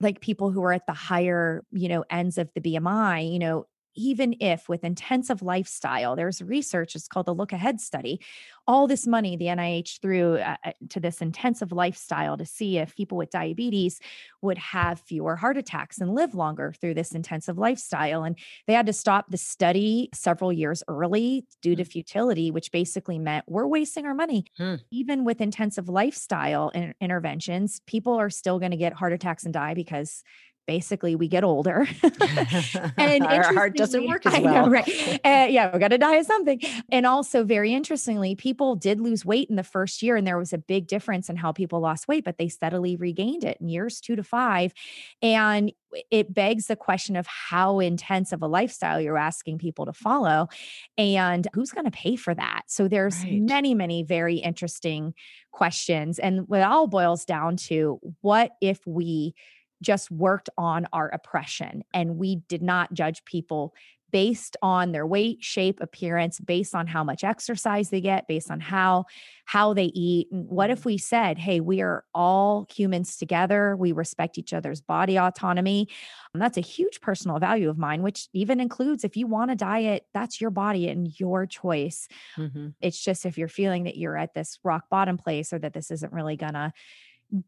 like 0.00 0.22
people 0.22 0.50
who 0.50 0.64
are 0.64 0.72
at 0.72 0.86
the 0.86 0.94
higher, 0.94 1.62
you 1.70 1.90
know, 1.90 2.06
ends 2.08 2.38
of 2.38 2.48
the 2.54 2.62
BMI, 2.62 3.30
you 3.30 3.38
know, 3.38 3.66
even 3.94 4.34
if 4.40 4.68
with 4.68 4.84
intensive 4.84 5.42
lifestyle, 5.42 6.16
there's 6.16 6.42
research, 6.42 6.94
it's 6.94 7.08
called 7.08 7.26
the 7.26 7.34
Look 7.34 7.52
Ahead 7.52 7.80
study. 7.80 8.20
All 8.66 8.86
this 8.86 9.06
money 9.06 9.36
the 9.36 9.46
NIH 9.46 10.00
threw 10.00 10.36
uh, 10.36 10.56
uh, 10.64 10.72
to 10.90 11.00
this 11.00 11.20
intensive 11.20 11.72
lifestyle 11.72 12.36
to 12.36 12.46
see 12.46 12.78
if 12.78 12.96
people 12.96 13.18
with 13.18 13.30
diabetes 13.30 13.98
would 14.40 14.58
have 14.58 15.00
fewer 15.00 15.36
heart 15.36 15.56
attacks 15.56 15.98
and 15.98 16.14
live 16.14 16.34
longer 16.34 16.72
through 16.80 16.94
this 16.94 17.12
intensive 17.12 17.58
lifestyle. 17.58 18.24
And 18.24 18.38
they 18.66 18.72
had 18.72 18.86
to 18.86 18.92
stop 18.92 19.30
the 19.30 19.36
study 19.36 20.08
several 20.14 20.52
years 20.52 20.82
early 20.88 21.44
due 21.60 21.76
to 21.76 21.82
hmm. 21.82 21.88
futility, 21.88 22.50
which 22.50 22.72
basically 22.72 23.18
meant 23.18 23.44
we're 23.48 23.66
wasting 23.66 24.06
our 24.06 24.14
money. 24.14 24.46
Hmm. 24.56 24.76
Even 24.90 25.24
with 25.24 25.40
intensive 25.40 25.88
lifestyle 25.88 26.70
in- 26.70 26.94
interventions, 27.00 27.80
people 27.86 28.14
are 28.14 28.30
still 28.30 28.58
going 28.58 28.70
to 28.70 28.76
get 28.76 28.92
heart 28.92 29.12
attacks 29.12 29.44
and 29.44 29.52
die 29.52 29.74
because 29.74 30.22
basically 30.66 31.14
we 31.14 31.28
get 31.28 31.44
older 31.44 31.86
and 32.96 33.26
our 33.26 33.52
heart 33.52 33.76
doesn't 33.76 34.06
work 34.06 34.24
as 34.26 34.40
well. 34.40 34.66
Know, 34.66 34.70
right. 34.70 34.88
uh, 35.24 35.46
yeah, 35.48 35.72
we 35.72 35.78
got 35.78 35.88
to 35.88 35.98
die 35.98 36.16
of 36.16 36.26
something. 36.26 36.60
And 36.90 37.06
also, 37.06 37.44
very 37.44 37.72
interestingly, 37.72 38.34
people 38.34 38.76
did 38.76 39.00
lose 39.00 39.24
weight 39.24 39.50
in 39.50 39.56
the 39.56 39.64
first 39.64 40.02
year, 40.02 40.16
and 40.16 40.26
there 40.26 40.38
was 40.38 40.52
a 40.52 40.58
big 40.58 40.86
difference 40.86 41.28
in 41.28 41.36
how 41.36 41.52
people 41.52 41.80
lost 41.80 42.08
weight, 42.08 42.24
but 42.24 42.38
they 42.38 42.48
steadily 42.48 42.96
regained 42.96 43.44
it 43.44 43.58
in 43.60 43.68
years 43.68 44.00
two 44.00 44.16
to 44.16 44.22
five. 44.22 44.72
And 45.20 45.72
it 46.10 46.32
begs 46.32 46.66
the 46.66 46.76
question 46.76 47.16
of 47.16 47.26
how 47.26 47.78
intense 47.78 48.32
of 48.32 48.42
a 48.42 48.46
lifestyle 48.46 49.00
you're 49.00 49.18
asking 49.18 49.58
people 49.58 49.86
to 49.86 49.92
follow 49.92 50.48
and 50.96 51.46
who's 51.52 51.70
going 51.70 51.84
to 51.84 51.90
pay 51.90 52.16
for 52.16 52.34
that. 52.34 52.62
So 52.66 52.88
there's 52.88 53.22
right. 53.24 53.42
many, 53.42 53.74
many 53.74 54.02
very 54.02 54.36
interesting 54.36 55.14
questions. 55.50 56.18
And 56.18 56.48
what 56.48 56.62
all 56.62 56.86
boils 56.86 57.24
down 57.24 57.56
to 57.56 58.00
what 58.22 58.52
if 58.60 58.86
we 58.86 59.34
just 59.82 60.10
worked 60.10 60.48
on 60.56 60.86
our 60.92 61.08
oppression 61.08 61.82
and 61.92 62.16
we 62.16 62.36
did 62.48 62.62
not 62.62 62.92
judge 62.94 63.24
people 63.24 63.74
based 64.12 64.58
on 64.62 64.92
their 64.92 65.06
weight 65.06 65.42
shape 65.42 65.80
appearance 65.80 66.38
based 66.38 66.74
on 66.74 66.86
how 66.86 67.02
much 67.02 67.24
exercise 67.24 67.88
they 67.88 68.00
get 68.00 68.28
based 68.28 68.50
on 68.50 68.60
how 68.60 69.04
how 69.46 69.72
they 69.74 69.86
eat 69.86 70.28
and 70.30 70.46
what 70.48 70.70
if 70.70 70.80
mm-hmm. 70.80 70.90
we 70.90 70.98
said 70.98 71.38
hey 71.38 71.60
we 71.60 71.80
are 71.80 72.04
all 72.14 72.66
humans 72.70 73.16
together 73.16 73.74
we 73.74 73.90
respect 73.90 74.38
each 74.38 74.52
other's 74.52 74.80
body 74.80 75.18
autonomy 75.18 75.88
and 76.34 76.42
that's 76.42 76.58
a 76.58 76.62
huge 76.62 77.00
personal 77.00 77.38
value 77.38 77.70
of 77.70 77.78
mine 77.78 78.02
which 78.02 78.28
even 78.34 78.60
includes 78.60 79.02
if 79.02 79.16
you 79.16 79.26
want 79.26 79.50
to 79.50 79.56
diet 79.56 80.04
that's 80.12 80.40
your 80.40 80.50
body 80.50 80.88
and 80.88 81.18
your 81.18 81.46
choice 81.46 82.06
mm-hmm. 82.36 82.68
it's 82.80 83.02
just 83.02 83.24
if 83.24 83.38
you're 83.38 83.48
feeling 83.48 83.84
that 83.84 83.96
you're 83.96 84.16
at 84.16 84.34
this 84.34 84.58
rock 84.62 84.84
bottom 84.90 85.16
place 85.16 85.52
or 85.52 85.58
that 85.58 85.72
this 85.72 85.90
isn't 85.90 86.12
really 86.12 86.36
gonna 86.36 86.72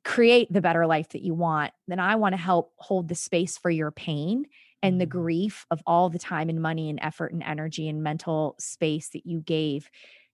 create 0.05 0.53
the 0.53 0.61
better 0.61 0.87
life 0.87 1.11
that 1.11 1.23
you 1.23 1.35
want, 1.35 1.73
then 1.89 2.01
I 2.01 2.17
want 2.17 2.35
to 2.35 2.41
help 2.41 2.73
hold 2.77 3.09
the 3.09 3.15
space 3.15 3.59
for 3.59 3.71
your 3.71 3.91
pain 3.91 4.47
and 4.83 5.01
the 5.01 5.07
mm-hmm. 5.07 5.19
grief 5.19 5.67
of 5.71 5.83
all 5.87 6.11
the 6.11 6.19
time 6.19 6.49
and 6.49 6.61
money 6.61 6.91
and 6.91 6.99
effort 7.03 7.33
and 7.33 7.43
energy 7.43 7.89
and 7.89 8.03
mental 8.03 8.55
space 8.59 9.11
that 9.11 9.27
you 9.27 9.41
gave 9.41 9.89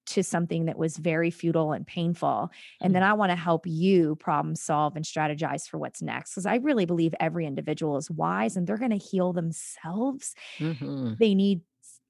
to 0.06 0.24
something 0.24 0.64
that 0.64 0.78
was 0.78 0.96
very 0.96 1.30
futile 1.30 1.72
and 1.72 1.86
painful. 1.86 2.50
And 2.80 2.94
then 2.94 3.02
mm-hmm. 3.02 3.12
I 3.12 3.14
want 3.14 3.30
to 3.30 3.36
help 3.36 3.66
you 3.66 4.16
problem 4.16 4.56
solve 4.56 4.96
and 4.96 5.04
strategize 5.04 5.68
for 5.68 5.78
what's 5.78 6.02
next. 6.02 6.32
Because 6.32 6.46
I 6.46 6.56
really 6.56 6.86
believe 6.86 7.14
every 7.20 7.46
individual 7.46 7.96
is 7.96 8.10
wise 8.10 8.56
and 8.56 8.66
they're 8.66 8.78
going 8.78 8.90
to 8.90 8.96
heal 8.96 9.32
themselves. 9.32 10.34
Mm-hmm. 10.58 11.14
They 11.18 11.34
need 11.34 11.60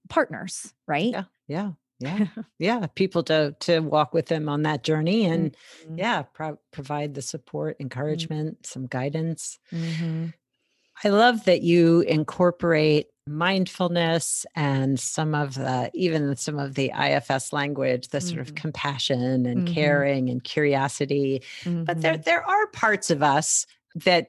partners, 0.09 0.73
right? 0.87 1.11
Yeah. 1.11 1.25
Yeah 1.47 1.71
yeah 2.01 2.27
yeah 2.59 2.87
people 2.95 3.23
to 3.23 3.55
to 3.61 3.81
walk 3.81 4.13
with 4.13 4.27
them 4.27 4.49
on 4.49 4.63
that 4.63 4.83
journey 4.83 5.27
and 5.27 5.53
mm-hmm. 5.85 5.99
yeah 5.99 6.23
pro- 6.23 6.59
provide 6.73 7.15
the 7.15 7.23
support 7.23 7.75
mm-hmm. 7.75 7.85
encouragement 7.85 8.55
mm-hmm. 8.55 8.65
some 8.65 8.87
guidance 8.87 9.59
mm-hmm. 9.73 10.27
i 11.05 11.09
love 11.09 11.45
that 11.45 11.63
you 11.63 12.01
incorporate 12.01 13.07
mindfulness 13.27 14.45
and 14.57 14.99
some 14.99 15.35
of 15.35 15.55
the 15.55 15.91
even 15.95 16.35
some 16.35 16.59
of 16.59 16.75
the 16.75 16.91
ifs 16.99 17.53
language 17.53 18.09
the 18.09 18.21
sort 18.21 18.41
of 18.41 18.49
mm-hmm. 18.49 18.57
compassion 18.57 19.47
and 19.47 19.67
mm-hmm. 19.67 19.75
caring 19.75 20.31
and 20.31 20.43
curiosity 20.43 21.43
but 21.65 22.01
there 22.01 22.17
there 22.17 22.45
are 22.49 22.67
parts 22.69 23.11
of 23.11 23.23
us 23.23 23.67
that 23.95 24.29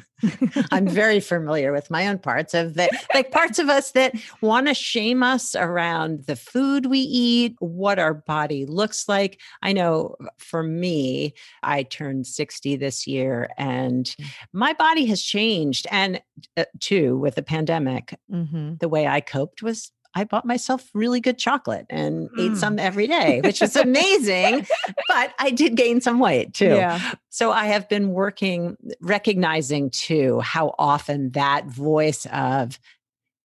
I'm 0.70 0.86
very 0.86 1.20
familiar 1.20 1.72
with 1.72 1.90
my 1.90 2.06
own 2.06 2.18
parts 2.18 2.54
of 2.54 2.74
that, 2.74 2.90
like 3.14 3.32
parts 3.32 3.58
of 3.58 3.68
us 3.68 3.92
that 3.92 4.14
want 4.40 4.68
to 4.68 4.74
shame 4.74 5.22
us 5.22 5.54
around 5.54 6.24
the 6.26 6.36
food 6.36 6.86
we 6.86 7.00
eat, 7.00 7.56
what 7.58 7.98
our 7.98 8.14
body 8.14 8.64
looks 8.66 9.08
like. 9.08 9.40
I 9.62 9.72
know 9.72 10.16
for 10.38 10.62
me, 10.62 11.34
I 11.62 11.82
turned 11.82 12.26
60 12.26 12.76
this 12.76 13.06
year 13.06 13.48
and 13.58 14.06
mm. 14.06 14.26
my 14.52 14.72
body 14.72 15.06
has 15.06 15.22
changed. 15.22 15.86
And 15.90 16.20
uh, 16.56 16.64
too, 16.80 17.18
with 17.18 17.34
the 17.34 17.42
pandemic, 17.42 18.18
mm-hmm. 18.30 18.74
the 18.78 18.88
way 18.88 19.06
I 19.06 19.20
coped 19.20 19.62
was 19.62 19.90
I 20.14 20.24
bought 20.24 20.44
myself 20.44 20.88
really 20.94 21.20
good 21.20 21.38
chocolate 21.38 21.86
and 21.88 22.28
mm. 22.30 22.52
ate 22.52 22.56
some 22.58 22.78
every 22.78 23.06
day, 23.06 23.40
which 23.42 23.62
is 23.62 23.76
amazing. 23.76 24.66
but 25.08 25.34
I 25.38 25.50
did 25.50 25.74
gain 25.74 26.00
some 26.00 26.18
weight 26.18 26.54
too. 26.54 26.66
Yeah. 26.66 27.14
So 27.30 27.50
I 27.52 27.66
have 27.66 27.88
been 27.88 28.10
working, 28.10 28.76
recognizing 29.00 29.90
too 29.90 30.40
how 30.40 30.74
often 30.78 31.30
that 31.30 31.66
voice 31.66 32.26
of, 32.32 32.78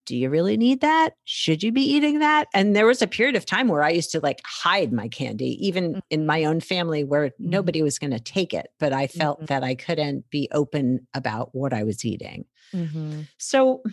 do 0.08 0.16
you 0.16 0.30
really 0.30 0.56
need 0.56 0.82
that? 0.82 1.12
Should 1.26 1.62
you 1.62 1.72
be 1.74 1.82
eating 1.82 2.20
that? 2.20 2.48
And 2.54 2.76
there 2.76 2.86
was 2.86 3.02
a 3.02 3.08
period 3.08 3.36
of 3.36 3.46
time 3.46 3.68
where 3.68 3.84
I 3.84 3.90
used 3.90 4.12
to 4.14 4.22
like 4.22 4.42
hide 4.46 4.94
my 4.94 5.10
candy, 5.10 5.68
even 5.68 5.90
mm-hmm. 5.90 6.00
in 6.10 6.26
my 6.26 6.46
own 6.46 6.62
family 6.62 7.04
where 7.04 7.28
mm-hmm. 7.28 7.50
nobody 7.50 7.82
was 7.82 8.00
going 8.00 8.12
to 8.12 8.20
take 8.20 8.54
it, 8.54 8.70
but 8.80 8.94
I 8.94 9.08
felt 9.08 9.40
mm-hmm. 9.40 9.46
that 9.48 9.64
I 9.66 9.76
couldn't 9.76 10.30
be 10.30 10.48
open 10.54 11.06
about 11.14 11.54
what 11.54 11.74
I 11.74 11.84
was 11.84 12.06
eating. 12.06 12.46
Mm-hmm. 12.74 13.24
So, 13.38 13.84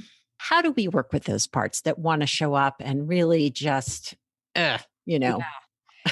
how 0.45 0.61
do 0.61 0.73
we 0.73 0.89
work 0.89 1.13
with 1.13 1.25
those 1.25 1.47
parts 1.47 1.81
that 1.83 1.99
want 1.99 2.21
to 2.21 2.27
show 2.27 2.53
up 2.53 2.77
and 2.81 3.09
really 3.09 3.49
just, 3.49 4.15
uh, 4.55 4.77
you 5.07 5.19
know, 5.19 5.39
yeah 5.39 5.45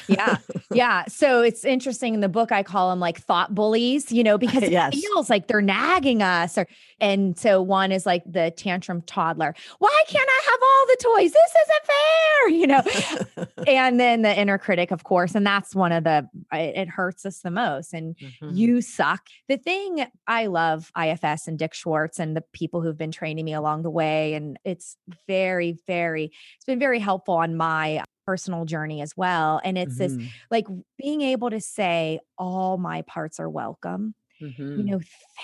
yeah. 0.09 0.38
Yeah. 0.72 1.05
So 1.07 1.42
it's 1.42 1.64
interesting 1.64 2.14
in 2.14 2.20
the 2.20 2.28
book, 2.28 2.52
I 2.52 2.62
call 2.62 2.90
them 2.90 3.00
like 3.00 3.18
thought 3.18 3.55
bullies, 3.55 4.11
you 4.11 4.24
know, 4.24 4.38
because 4.38 4.62
it 4.62 4.72
yes. 4.72 4.94
feels 4.94 5.28
like 5.28 5.48
they're 5.48 5.61
nagging 5.61 6.22
us. 6.22 6.57
Or, 6.57 6.66
and 7.00 7.38
so 7.38 7.61
one 7.61 7.92
is 7.92 8.07
like 8.07 8.22
the 8.24 8.52
tantrum 8.57 9.02
toddler. 9.02 9.55
Why 9.78 10.02
can't 10.09 10.28
I 10.28 10.40
have 10.50 10.61
all 10.62 10.87
the 10.87 10.96
toys? 11.02 11.33
This 11.33 11.55
isn't 11.62 11.87
fair, 11.87 12.48
you 12.48 13.46
know? 13.46 13.66
and 13.66 14.00
then 14.00 14.22
the 14.22 14.38
inner 14.38 14.59
critic, 14.59 14.90
of 14.90 15.05
course. 15.05 15.35
And 15.35 15.46
that's 15.46 15.74
one 15.74 15.92
of 15.92 16.05
the, 16.05 16.28
it, 16.52 16.76
it 16.76 16.88
hurts 16.88 17.26
us 17.26 17.40
the 17.40 17.50
most. 17.50 17.92
And 17.92 18.16
mm-hmm. 18.16 18.50
you 18.55 18.81
suck. 18.81 19.26
The 19.48 19.59
thing 19.59 20.07
I 20.26 20.46
love 20.46 20.90
IFS 21.00 21.48
and 21.48 21.59
Dick 21.59 21.74
Schwartz 21.74 22.18
and 22.18 22.37
the 22.37 22.44
people 22.52 22.81
who've 22.81 22.96
been 22.96 23.12
training 23.12 23.44
me 23.44 23.55
along 23.55 23.83
the 23.83 23.90
way. 23.90 24.35
And 24.35 24.59
it's 24.64 24.96
very, 25.26 25.76
very, 25.87 26.33
it's 26.57 26.64
been 26.64 26.78
very 26.78 26.98
helpful 26.98 27.35
on 27.35 27.57
my 27.57 28.02
personal 28.26 28.64
journey 28.64 29.00
as 29.00 29.16
well. 29.16 29.61
And 29.64 29.76
it's 29.76 29.98
mm-hmm. 29.98 30.18
this 30.18 30.28
like 30.50 30.66
being 30.98 31.22
able 31.22 31.50
to 31.50 31.61
say, 31.61 32.20
all 32.38 32.78
my 32.78 33.02
parts 33.02 33.40
are 33.40 33.50
welcome. 33.50 34.14
Mm-hmm. 34.40 34.78
You 34.78 34.85
know, 34.85 35.00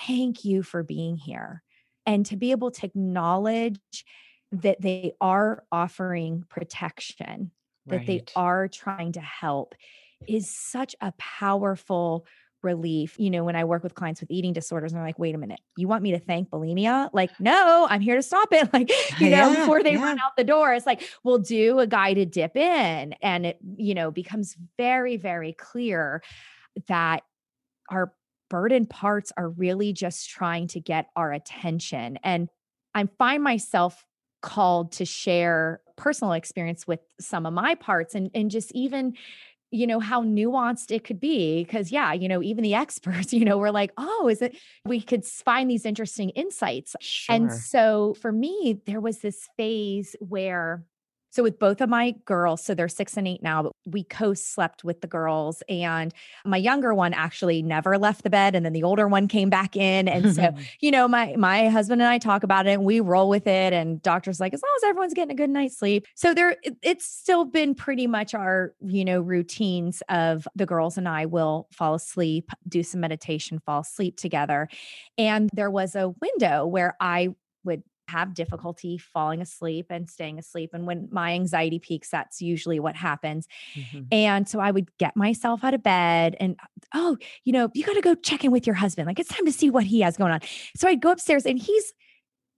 thank 0.07 0.45
you 0.45 0.63
for 0.63 0.83
being 0.83 1.17
here. 1.17 1.63
And 2.05 2.25
to 2.27 2.37
be 2.37 2.51
able 2.51 2.71
to 2.71 2.85
acknowledge 2.85 4.05
that 4.51 4.81
they 4.81 5.13
are 5.21 5.63
offering 5.71 6.43
protection, 6.49 7.51
right. 7.85 7.99
that 7.99 8.07
they 8.07 8.23
are 8.35 8.67
trying 8.67 9.13
to 9.13 9.21
help 9.21 9.75
is 10.27 10.49
such 10.49 10.95
a 11.01 11.13
powerful 11.17 12.25
relief. 12.61 13.15
You 13.19 13.29
know, 13.29 13.43
when 13.43 13.55
I 13.55 13.63
work 13.63 13.83
with 13.83 13.95
clients 13.95 14.21
with 14.21 14.31
eating 14.31 14.53
disorders, 14.53 14.91
and 14.91 14.97
they're 14.97 15.07
like, 15.07 15.19
wait 15.19 15.35
a 15.35 15.37
minute, 15.37 15.59
you 15.77 15.87
want 15.87 16.03
me 16.03 16.11
to 16.11 16.19
thank 16.19 16.49
bulimia? 16.49 17.09
Like, 17.13 17.31
no, 17.39 17.87
I'm 17.89 18.01
here 18.01 18.15
to 18.15 18.21
stop 18.21 18.49
it. 18.51 18.69
Like, 18.73 18.91
you 19.19 19.29
know, 19.31 19.51
yeah, 19.51 19.59
before 19.61 19.81
they 19.81 19.93
yeah. 19.93 20.03
run 20.03 20.19
out 20.19 20.37
the 20.37 20.43
door, 20.43 20.73
it's 20.73 20.85
like, 20.85 21.01
we'll 21.23 21.39
do 21.39 21.79
a 21.79 21.87
guided 21.87 22.31
dip 22.31 22.55
in. 22.55 23.15
And 23.21 23.47
it, 23.47 23.57
you 23.77 23.93
know, 23.93 24.11
becomes 24.11 24.55
very, 24.77 25.17
very 25.17 25.53
clear 25.53 26.21
that 26.87 27.23
our 27.89 28.13
burden 28.49 28.85
parts 28.85 29.31
are 29.37 29.49
really 29.49 29.91
just 29.91 30.29
trying 30.29 30.67
to 30.67 30.79
get 30.79 31.07
our 31.15 31.31
attention. 31.31 32.19
And 32.23 32.49
I 32.93 33.07
find 33.17 33.43
myself 33.43 34.05
called 34.41 34.93
to 34.93 35.05
share 35.05 35.81
personal 35.97 36.33
experience 36.33 36.87
with 36.87 37.01
some 37.19 37.45
of 37.45 37.53
my 37.53 37.75
parts 37.75 38.15
and 38.15 38.31
and 38.33 38.49
just 38.49 38.71
even 38.73 39.13
you 39.71 39.85
know 39.85 39.99
how 39.99 40.23
nuanced 40.23 40.91
it 40.91 41.03
could 41.03 41.19
be 41.19 41.63
because 41.63 41.91
yeah 41.91 42.11
you 42.13 42.27
know 42.27 42.41
even 42.41 42.63
the 42.63 42.73
experts 42.83 43.33
you 43.33 43.45
know 43.45 43.57
were 43.57 43.71
like 43.71 43.91
oh 43.97 44.27
is 44.27 44.41
it 44.41 44.57
we 44.85 45.01
could 45.01 45.25
find 45.25 45.69
these 45.69 45.85
interesting 45.85 46.29
insights 46.31 46.95
Sure. 46.99 47.35
and 47.35 47.51
so 47.51 48.15
for 48.21 48.31
me 48.31 48.81
there 48.85 49.01
was 49.01 49.19
this 49.19 49.47
phase 49.57 50.15
where 50.19 50.83
so 51.29 51.43
with 51.43 51.59
both 51.59 51.81
of 51.81 51.89
my 51.89 52.15
girls, 52.25 52.63
so 52.63 52.73
they're 52.73 52.87
six 52.87 53.17
and 53.17 53.27
eight 53.27 53.43
now, 53.43 53.63
but 53.63 53.71
we 53.85 54.03
co-slept 54.03 54.83
with 54.83 55.01
the 55.01 55.07
girls. 55.07 55.61
And 55.69 56.13
my 56.45 56.57
younger 56.57 56.93
one 56.93 57.13
actually 57.13 57.61
never 57.61 57.97
left 57.97 58.23
the 58.23 58.29
bed. 58.29 58.55
And 58.55 58.65
then 58.65 58.73
the 58.73 58.83
older 58.83 59.07
one 59.07 59.27
came 59.27 59.49
back 59.49 59.75
in. 59.75 60.07
And 60.07 60.33
so, 60.33 60.53
you 60.79 60.91
know, 60.91 61.07
my 61.07 61.35
my 61.37 61.69
husband 61.69 62.01
and 62.01 62.09
I 62.09 62.17
talk 62.17 62.43
about 62.43 62.67
it 62.67 62.71
and 62.71 62.85
we 62.85 62.99
roll 62.99 63.29
with 63.29 63.47
it. 63.47 63.73
And 63.73 64.01
doctor's 64.01 64.39
like, 64.39 64.53
as 64.53 64.61
long 64.61 64.71
as 64.77 64.89
everyone's 64.89 65.13
getting 65.13 65.31
a 65.31 65.35
good 65.35 65.49
night's 65.49 65.77
sleep. 65.77 66.05
So 66.15 66.33
there 66.33 66.55
it's 66.81 67.05
still 67.05 67.45
been 67.45 67.75
pretty 67.75 68.07
much 68.07 68.33
our, 68.33 68.73
you 68.81 69.05
know, 69.05 69.21
routines 69.21 70.01
of 70.09 70.47
the 70.55 70.65
girls 70.65 70.97
and 70.97 71.07
I 71.07 71.25
will 71.25 71.67
fall 71.71 71.93
asleep, 71.93 72.51
do 72.67 72.83
some 72.83 73.01
meditation, 73.01 73.59
fall 73.59 73.81
asleep 73.81 74.17
together. 74.17 74.67
And 75.17 75.49
there 75.53 75.69
was 75.69 75.95
a 75.95 76.09
window 76.21 76.65
where 76.65 76.95
I 76.99 77.29
have 78.09 78.33
difficulty 78.33 78.97
falling 78.97 79.41
asleep 79.41 79.87
and 79.89 80.09
staying 80.09 80.39
asleep. 80.39 80.71
And 80.73 80.85
when 80.85 81.07
my 81.11 81.33
anxiety 81.33 81.79
peaks, 81.79 82.09
that's 82.09 82.41
usually 82.41 82.79
what 82.79 82.95
happens. 82.95 83.47
Mhm. 83.75 84.07
And 84.11 84.47
so 84.49 84.59
I 84.59 84.71
would 84.71 84.95
get 84.97 85.15
myself 85.15 85.63
out 85.63 85.73
of 85.73 85.83
bed 85.83 86.35
and, 86.39 86.57
oh, 86.93 87.17
you 87.45 87.53
know, 87.53 87.69
you 87.73 87.85
got 87.85 87.93
to 87.93 88.01
go 88.01 88.15
check 88.15 88.43
in 88.43 88.51
with 88.51 88.67
your 88.67 88.75
husband. 88.75 89.07
Like 89.07 89.19
it's 89.19 89.29
time 89.29 89.45
to 89.45 89.51
see 89.51 89.69
what 89.69 89.85
he 89.85 90.01
has 90.01 90.17
going 90.17 90.31
on. 90.31 90.41
So 90.75 90.87
I'd 90.87 91.01
go 91.01 91.11
upstairs 91.11 91.45
and 91.45 91.57
he's, 91.57 91.93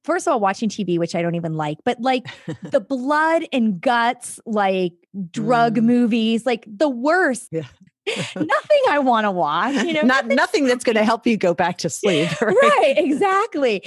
first 0.03 0.27
of 0.27 0.33
all, 0.33 0.39
watching 0.39 0.69
TV, 0.69 0.97
which 0.97 1.15
I 1.15 1.21
don't 1.21 1.35
even 1.35 1.53
like, 1.55 1.77
but 1.85 1.99
like 2.01 2.25
the 2.63 2.79
blood 2.79 3.45
and 3.53 3.79
guts, 3.81 4.39
like 4.45 4.93
drug 5.29 5.75
Mm. 5.75 5.83
movies, 5.83 6.45
like 6.45 6.65
the 6.67 6.89
worst. 6.89 7.49
Yeah. 7.51 7.63
Nothing 8.35 8.81
I 8.89 8.97
want 8.97 9.25
to 9.25 9.31
watch, 9.31 9.75
you 9.85 9.93
know, 9.93 10.01
not 10.01 10.25
nothing 10.25 10.65
that's 10.65 10.83
going 10.83 10.95
to 10.95 11.03
help 11.05 11.27
you 11.27 11.37
go 11.37 11.53
back 11.53 11.77
to 11.79 11.89
sleep. 11.89 12.29
Right. 12.41 12.55
right 12.61 12.93
exactly 12.97 13.83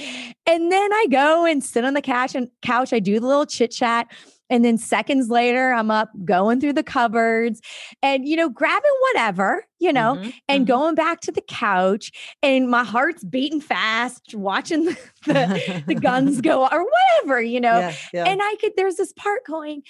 and 0.47 0.71
then 0.71 0.93
i 0.93 1.05
go 1.11 1.43
and 1.45 1.61
sit 1.61 1.83
on 1.83 1.95
the 1.95 2.01
couch 2.01 2.33
and 2.33 2.47
couch 2.61 2.93
i 2.93 2.99
do 2.99 3.19
the 3.19 3.27
little 3.27 3.45
chit 3.45 3.71
chat 3.71 4.07
and 4.49 4.63
then 4.63 4.77
seconds 4.77 5.29
later 5.29 5.71
i'm 5.73 5.89
up 5.91 6.09
going 6.23 6.59
through 6.61 6.73
the 6.73 6.83
cupboards 6.83 7.61
and 8.03 8.27
you 8.27 8.35
know 8.35 8.49
grabbing 8.49 8.91
whatever 9.13 9.65
you 9.79 9.91
know 9.93 10.15
Mhm, 10.15 10.33
and 10.47 10.63
mhm. 10.63 10.67
going 10.67 10.95
back 10.95 11.21
to 11.21 11.31
the 11.31 11.41
couch 11.41 12.11
and 12.43 12.69
my 12.69 12.83
heart's 12.83 13.23
beating 13.23 13.61
fast 13.61 14.33
watching 14.35 14.85
the, 14.85 14.97
the, 15.25 15.83
the 15.87 15.95
guns 15.95 16.41
go 16.41 16.63
or 16.71 16.85
whatever 17.19 17.41
you 17.41 17.59
know 17.61 17.79
Yeah, 17.79 17.95
yeah. 18.13 18.25
and 18.25 18.39
i 18.43 18.55
could 18.61 18.73
there's 18.77 18.95
this 18.95 19.13
part 19.13 19.41
going 19.45 19.81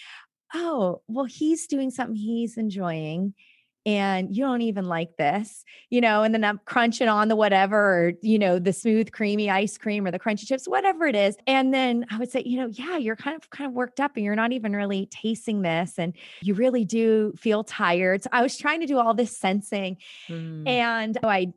oh 0.53 1.01
well 1.07 1.25
he's 1.25 1.67
doing 1.67 1.91
something 1.91 2.15
he's 2.15 2.57
enjoying 2.57 3.33
and 3.85 4.35
you 4.35 4.43
don't 4.43 4.61
even 4.61 4.85
like 4.85 5.15
this, 5.17 5.63
you 5.89 6.01
know, 6.01 6.23
and 6.23 6.33
then 6.33 6.43
I'm 6.43 6.59
crunching 6.65 7.07
on 7.07 7.27
the 7.27 7.35
whatever, 7.35 7.77
or, 7.77 8.13
you 8.21 8.39
know, 8.39 8.57
the 8.57 8.73
smooth, 8.73 9.11
creamy 9.11 9.49
ice 9.49 9.77
cream 9.77 10.05
or 10.07 10.11
the 10.11 10.19
crunchy 10.19 10.47
chips, 10.47 10.67
whatever 10.67 11.05
it 11.05 11.15
is. 11.15 11.37
And 11.45 11.73
then 11.73 12.05
I 12.09 12.17
would 12.17 12.31
say, 12.31 12.41
you 12.45 12.57
know, 12.57 12.67
yeah, 12.67 12.97
you're 12.97 13.15
kind 13.15 13.35
of 13.35 13.49
kind 13.51 13.67
of 13.67 13.73
worked 13.73 13.99
up 13.99 14.13
and 14.15 14.25
you're 14.25 14.35
not 14.35 14.51
even 14.53 14.75
really 14.75 15.07
tasting 15.11 15.61
this. 15.61 15.99
And 15.99 16.13
you 16.41 16.55
really 16.55 16.83
do 16.83 17.33
feel 17.37 17.63
tired. 17.63 18.23
So 18.23 18.29
I 18.31 18.41
was 18.41 18.57
trying 18.57 18.79
to 18.81 18.87
do 18.87 18.97
all 18.97 19.13
this 19.13 19.37
sensing 19.37 19.97
Mm. 20.29 20.67
and 20.67 21.17
I 21.23 21.53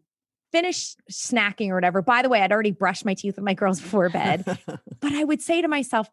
finished 0.53 1.01
snacking 1.11 1.71
or 1.71 1.75
whatever. 1.75 2.03
By 2.03 2.23
the 2.23 2.29
way, 2.29 2.41
I'd 2.41 2.53
already 2.53 2.71
brushed 2.71 3.05
my 3.05 3.15
teeth 3.15 3.37
with 3.37 3.45
my 3.45 3.55
girls 3.55 3.81
before 3.81 4.09
bed, 4.09 4.45
but 5.01 5.13
I 5.13 5.25
would 5.25 5.41
say 5.43 5.63
to 5.63 5.69
myself, 5.69 6.09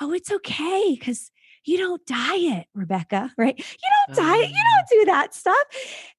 oh, 0.00 0.12
it's 0.12 0.30
okay 0.30 0.96
because 0.98 1.30
you 1.64 1.78
don't 1.78 2.04
diet, 2.06 2.66
Rebecca, 2.74 3.32
right? 3.38 3.58
You 3.58 4.14
don't 4.14 4.16
diet, 4.16 4.48
you 4.50 4.54
Ah. 4.56 4.82
don't 4.90 5.00
do 5.00 5.04
that 5.06 5.34
stuff. 5.34 5.64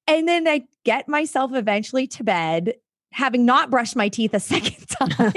And 0.06 0.26
then 0.28 0.46
I 0.48 0.62
get 0.84 1.08
myself 1.08 1.52
eventually 1.54 2.06
to 2.08 2.24
bed, 2.24 2.74
having 3.12 3.44
not 3.44 3.70
brushed 3.70 3.96
my 3.96 4.08
teeth 4.08 4.34
a 4.34 4.40
second 4.40 4.86
time. 4.88 5.32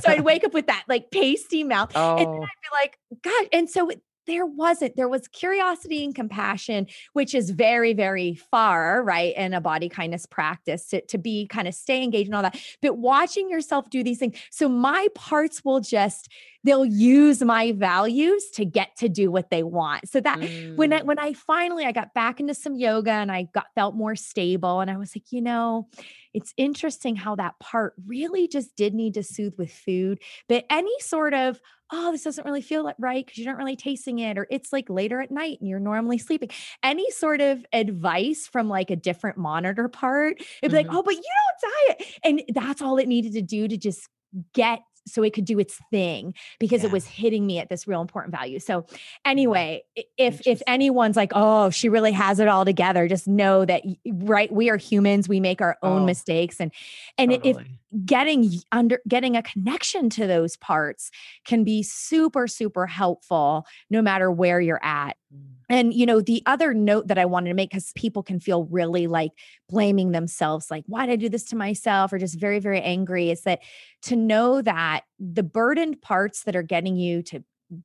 so 0.00 0.08
I'd 0.10 0.20
wake 0.24 0.44
up 0.44 0.54
with 0.54 0.66
that 0.68 0.84
like 0.88 1.10
pasty 1.10 1.64
mouth 1.64 1.94
and 1.94 2.18
then 2.20 2.26
oh, 2.26 2.42
I'd 2.42 2.48
be 2.62 2.68
like, 2.72 2.98
God. 3.22 3.48
And 3.52 3.68
so 3.70 3.90
there 4.28 4.46
wasn't, 4.46 4.94
there 4.94 5.08
was 5.08 5.26
curiosity 5.28 6.04
and 6.04 6.14
compassion, 6.14 6.86
which 7.14 7.34
is 7.34 7.50
very, 7.50 7.94
very 7.94 8.34
far, 8.34 9.02
right? 9.02 9.34
In 9.36 9.54
a 9.54 9.60
body 9.60 9.88
kindness 9.88 10.26
practice 10.26 10.86
to, 10.88 11.00
to 11.06 11.18
be 11.18 11.46
kind 11.48 11.66
of 11.66 11.74
stay 11.74 12.04
engaged 12.04 12.28
and 12.28 12.36
all 12.36 12.42
that. 12.42 12.58
But 12.80 12.98
watching 12.98 13.50
yourself 13.50 13.90
do 13.90 14.04
these 14.04 14.18
things. 14.18 14.38
So 14.50 14.68
my 14.68 15.08
parts 15.16 15.64
will 15.64 15.80
just, 15.80 16.28
they'll 16.64 16.84
use 16.84 17.42
my 17.42 17.72
values 17.72 18.50
to 18.54 18.64
get 18.64 18.96
to 18.98 19.08
do 19.08 19.30
what 19.30 19.50
they 19.50 19.62
want. 19.62 20.08
So 20.08 20.20
that 20.20 20.38
when 20.76 20.92
I 20.92 20.98
Mm. 20.98 21.04
when 21.04 21.18
I 21.18 21.32
finally 21.32 21.84
I 21.84 21.92
got 21.92 22.14
back 22.14 22.40
into 22.40 22.54
some 22.54 22.74
yoga 22.74 23.12
and 23.12 23.32
I 23.32 23.48
got 23.54 23.66
felt 23.74 23.94
more 23.94 24.16
stable 24.16 24.80
and 24.80 24.90
I 24.90 24.96
was 24.96 25.14
like, 25.16 25.32
you 25.32 25.40
know, 25.40 25.88
it's 26.34 26.52
interesting 26.56 27.16
how 27.16 27.36
that 27.36 27.58
part 27.58 27.94
really 28.06 28.48
just 28.48 28.76
did 28.76 28.94
need 28.94 29.14
to 29.14 29.22
soothe 29.22 29.54
with 29.56 29.72
food, 29.72 30.20
but 30.48 30.64
any 30.70 30.92
sort 31.00 31.32
of 31.34 31.60
oh, 31.92 32.12
this 32.12 32.24
doesn't 32.24 32.44
really 32.44 32.62
feel 32.62 32.90
right 32.98 33.24
because 33.26 33.38
you're 33.38 33.52
not 33.52 33.58
really 33.58 33.76
tasting 33.76 34.18
it 34.18 34.38
or 34.38 34.46
it's 34.50 34.72
like 34.72 34.88
later 34.90 35.20
at 35.20 35.30
night 35.30 35.58
and 35.60 35.68
you're 35.68 35.80
normally 35.80 36.18
sleeping. 36.18 36.50
Any 36.82 37.10
sort 37.10 37.40
of 37.40 37.64
advice 37.72 38.46
from 38.46 38.68
like 38.68 38.90
a 38.90 38.96
different 38.96 39.38
monitor 39.38 39.88
part, 39.88 40.36
it'd 40.62 40.70
be 40.70 40.76
like, 40.76 40.86
Mhm. 40.86 40.90
"Oh, 40.90 41.02
but 41.02 41.14
you 41.14 41.22
don't 41.22 41.72
diet." 41.98 42.18
And 42.24 42.42
that's 42.54 42.82
all 42.82 42.98
it 42.98 43.08
needed 43.08 43.32
to 43.34 43.42
do 43.42 43.68
to 43.68 43.76
just 43.76 44.08
get 44.54 44.80
so 45.06 45.22
it 45.22 45.32
could 45.32 45.46
do 45.46 45.58
its 45.58 45.80
thing 45.90 46.34
because 46.60 46.84
it 46.84 46.90
was 46.90 47.06
hitting 47.06 47.46
me 47.46 47.58
at 47.58 47.70
this 47.70 47.86
real 47.88 48.02
important 48.02 48.34
value. 48.34 48.58
So 48.58 48.84
anyway, 49.24 49.82
if 50.18 50.40
if 50.44 50.60
anyone's 50.66 51.16
like, 51.16 51.32
"Oh, 51.34 51.70
she 51.70 51.88
really 51.88 52.12
has 52.12 52.40
it 52.40 52.48
all 52.48 52.64
together," 52.66 53.08
just 53.08 53.26
know 53.26 53.64
that 53.64 53.82
right 54.06 54.52
we 54.52 54.68
are 54.68 54.76
humans, 54.76 55.28
we 55.28 55.40
make 55.40 55.62
our 55.62 55.78
own 55.82 56.04
Oh, 56.04 56.04
mistakes 56.04 56.60
and 56.60 56.72
and 57.16 57.38
if 57.42 57.56
totally. 57.56 57.80
Getting 58.04 58.50
under 58.70 59.00
getting 59.08 59.36
a 59.36 59.42
connection 59.42 60.10
to 60.10 60.26
those 60.26 60.56
parts 60.56 61.10
can 61.46 61.64
be 61.64 61.82
super 61.82 62.46
super 62.46 62.86
helpful 62.86 63.66
no 63.88 64.02
matter 64.02 64.30
where 64.30 64.60
you're 64.60 64.84
at. 64.84 65.16
Mm. 65.34 65.40
And 65.70 65.94
you 65.94 66.06
know, 66.06 66.20
the 66.20 66.42
other 66.46 66.74
note 66.74 67.08
that 67.08 67.18
I 67.18 67.24
wanted 67.24 67.48
to 67.48 67.54
make 67.54 67.70
cuz 67.70 67.92
people 67.94 68.22
can 68.22 68.40
feel 68.40 68.64
really 68.64 69.06
like 69.06 69.32
blaming 69.68 70.12
themselves 70.12 70.70
like 70.70 70.84
why 70.86 71.06
did 71.06 71.12
I 71.12 71.16
do 71.16 71.28
this 71.28 71.44
to 71.44 71.56
myself 71.56 72.12
or 72.12 72.18
just 72.18 72.38
very 72.38 72.58
very 72.58 72.80
angry 72.80 73.30
is 73.30 73.42
that 73.42 73.60
to 74.02 74.16
know 74.16 74.60
that 74.62 75.02
the 75.18 75.42
burdened 75.42 76.00
parts 76.02 76.44
that 76.44 76.56
are 76.56 76.62
getting 76.62 76.96
you 76.96 77.22
to 77.22 77.42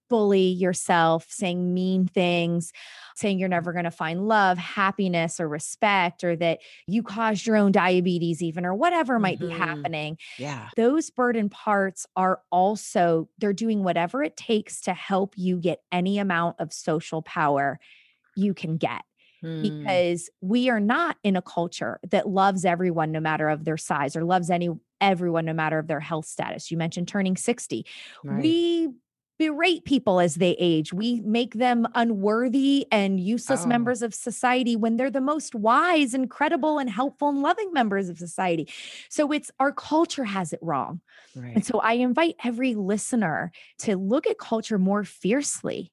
bully 0.09 0.47
yourself, 0.47 1.25
saying 1.29 1.73
mean 1.73 2.07
things, 2.07 2.71
saying 3.15 3.39
you're 3.39 3.49
never 3.49 3.73
going 3.73 3.85
to 3.85 3.91
find 3.91 4.27
love, 4.27 4.57
happiness, 4.57 5.39
or 5.39 5.47
respect, 5.47 6.23
or 6.23 6.35
that 6.37 6.59
you 6.87 7.03
caused 7.03 7.45
your 7.45 7.55
own 7.57 7.71
diabetes, 7.71 8.41
even, 8.41 8.65
or 8.65 8.73
whatever 8.73 9.19
might 9.19 9.39
be 9.39 9.47
Mhm. 9.47 9.57
happening. 9.57 10.17
Yeah. 10.37 10.69
Those 10.75 11.09
burden 11.09 11.49
parts 11.49 12.05
are 12.15 12.41
also, 12.51 13.29
they're 13.37 13.53
doing 13.53 13.83
whatever 13.83 14.23
it 14.23 14.37
takes 14.37 14.81
to 14.81 14.93
help 14.93 15.33
you 15.37 15.59
get 15.59 15.81
any 15.91 16.17
amount 16.19 16.59
of 16.59 16.71
social 16.73 17.21
power 17.21 17.79
you 18.35 18.53
can 18.53 18.77
get 18.77 19.03
Mm. 19.43 19.61
because 19.61 20.29
we 20.41 20.69
are 20.69 20.79
not 20.79 21.17
in 21.23 21.35
a 21.35 21.41
culture 21.41 21.99
that 22.09 22.29
loves 22.29 22.63
everyone 22.63 23.11
no 23.11 23.19
matter 23.19 23.49
of 23.49 23.65
their 23.65 23.75
size 23.77 24.15
or 24.15 24.23
loves 24.23 24.49
any 24.49 24.69
everyone 25.01 25.43
no 25.43 25.53
matter 25.53 25.77
of 25.79 25.87
their 25.87 25.99
health 25.99 26.25
status. 26.25 26.71
You 26.71 26.77
mentioned 26.77 27.09
turning 27.09 27.35
60. 27.35 27.85
Right. 28.23 28.41
We 28.41 28.89
berate 29.39 29.85
people 29.85 30.19
as 30.19 30.35
they 30.35 30.51
age. 30.59 30.93
We 30.93 31.21
make 31.21 31.55
them 31.55 31.87
unworthy 31.95 32.85
and 32.91 33.19
useless 33.19 33.65
Oh. 33.65 33.65
members 33.65 34.01
of 34.01 34.13
society 34.13 34.75
when 34.75 34.97
they're 34.97 35.11
the 35.11 35.21
most 35.21 35.55
wise 35.55 36.13
and 36.13 36.29
credible 36.29 36.77
and 36.79 36.89
helpful 36.89 37.29
and 37.29 37.41
loving 37.41 37.73
members 37.73 38.09
of 38.09 38.17
society. 38.17 38.69
So 39.09 39.31
it's 39.31 39.51
our 39.59 39.71
culture 39.71 40.23
has 40.25 40.53
it 40.53 40.59
wrong. 40.61 41.01
And 41.55 41.65
so 41.65 41.79
I 41.79 41.93
invite 41.93 42.35
every 42.43 42.75
listener 42.75 43.51
to 43.79 43.97
look 43.97 44.27
at 44.27 44.37
culture 44.39 44.79
more 44.79 45.03
fiercely 45.03 45.91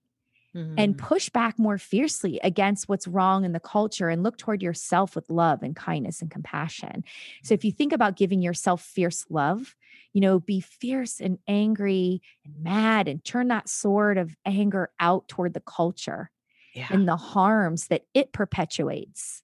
and 0.76 0.96
Mm. 0.96 0.98
push 0.98 1.28
back 1.28 1.58
more 1.58 1.78
fiercely 1.78 2.40
against 2.42 2.88
what's 2.88 3.06
wrong 3.06 3.44
in 3.44 3.52
the 3.52 3.60
culture 3.60 4.08
and 4.08 4.22
look 4.22 4.38
toward 4.38 4.62
yourself 4.62 5.14
with 5.14 5.28
love 5.28 5.62
and 5.62 5.76
kindness 5.76 6.22
and 6.22 6.30
compassion. 6.30 7.04
So 7.42 7.54
if 7.54 7.64
you 7.64 7.72
think 7.72 7.92
about 7.92 8.16
giving 8.16 8.40
yourself 8.40 8.82
fierce 8.82 9.26
love, 9.28 9.74
you 10.12 10.20
know, 10.20 10.40
be 10.40 10.60
fierce 10.60 11.20
and 11.20 11.38
angry 11.46 12.20
and 12.44 12.54
mad 12.62 13.08
and 13.08 13.24
turn 13.24 13.48
that 13.48 13.68
sword 13.68 14.18
of 14.18 14.34
anger 14.44 14.90
out 14.98 15.28
toward 15.28 15.54
the 15.54 15.60
culture 15.60 16.30
yeah. 16.74 16.88
and 16.90 17.06
the 17.06 17.16
harms 17.16 17.88
that 17.88 18.02
it 18.14 18.32
perpetuates. 18.32 19.42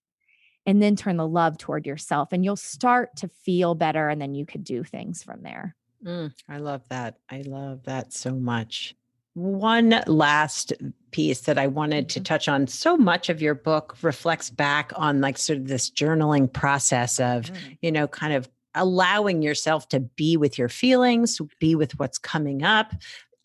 And 0.68 0.82
then 0.82 0.96
turn 0.96 1.16
the 1.16 1.28
love 1.28 1.58
toward 1.58 1.86
yourself 1.86 2.32
and 2.32 2.44
you'll 2.44 2.56
start 2.56 3.14
to 3.18 3.28
feel 3.28 3.76
better 3.76 4.08
and 4.08 4.20
then 4.20 4.34
you 4.34 4.44
could 4.44 4.64
do 4.64 4.82
things 4.82 5.22
from 5.22 5.42
there. 5.42 5.76
Mm, 6.04 6.32
I 6.48 6.58
love 6.58 6.82
that. 6.88 7.18
I 7.30 7.42
love 7.42 7.84
that 7.84 8.12
so 8.12 8.34
much. 8.34 8.94
One 9.34 10.02
last 10.06 10.72
piece 11.10 11.42
that 11.42 11.58
I 11.58 11.66
wanted 11.66 12.08
to 12.10 12.20
Mhm. 12.20 12.24
touch 12.24 12.48
on. 12.48 12.66
So 12.66 12.96
much 12.96 13.28
of 13.28 13.42
your 13.42 13.54
book 13.54 13.96
reflects 14.02 14.50
back 14.50 14.92
on 14.96 15.20
like 15.20 15.38
sort 15.38 15.58
of 15.58 15.68
this 15.68 15.90
journaling 15.90 16.52
process 16.52 17.20
of, 17.20 17.50
you 17.82 17.92
know, 17.92 18.08
kind 18.08 18.32
of 18.32 18.48
allowing 18.76 19.42
yourself 19.42 19.88
to 19.88 20.00
be 20.00 20.36
with 20.36 20.58
your 20.58 20.68
feelings, 20.68 21.40
be 21.58 21.74
with 21.74 21.98
what's 21.98 22.18
coming 22.18 22.62
up, 22.62 22.92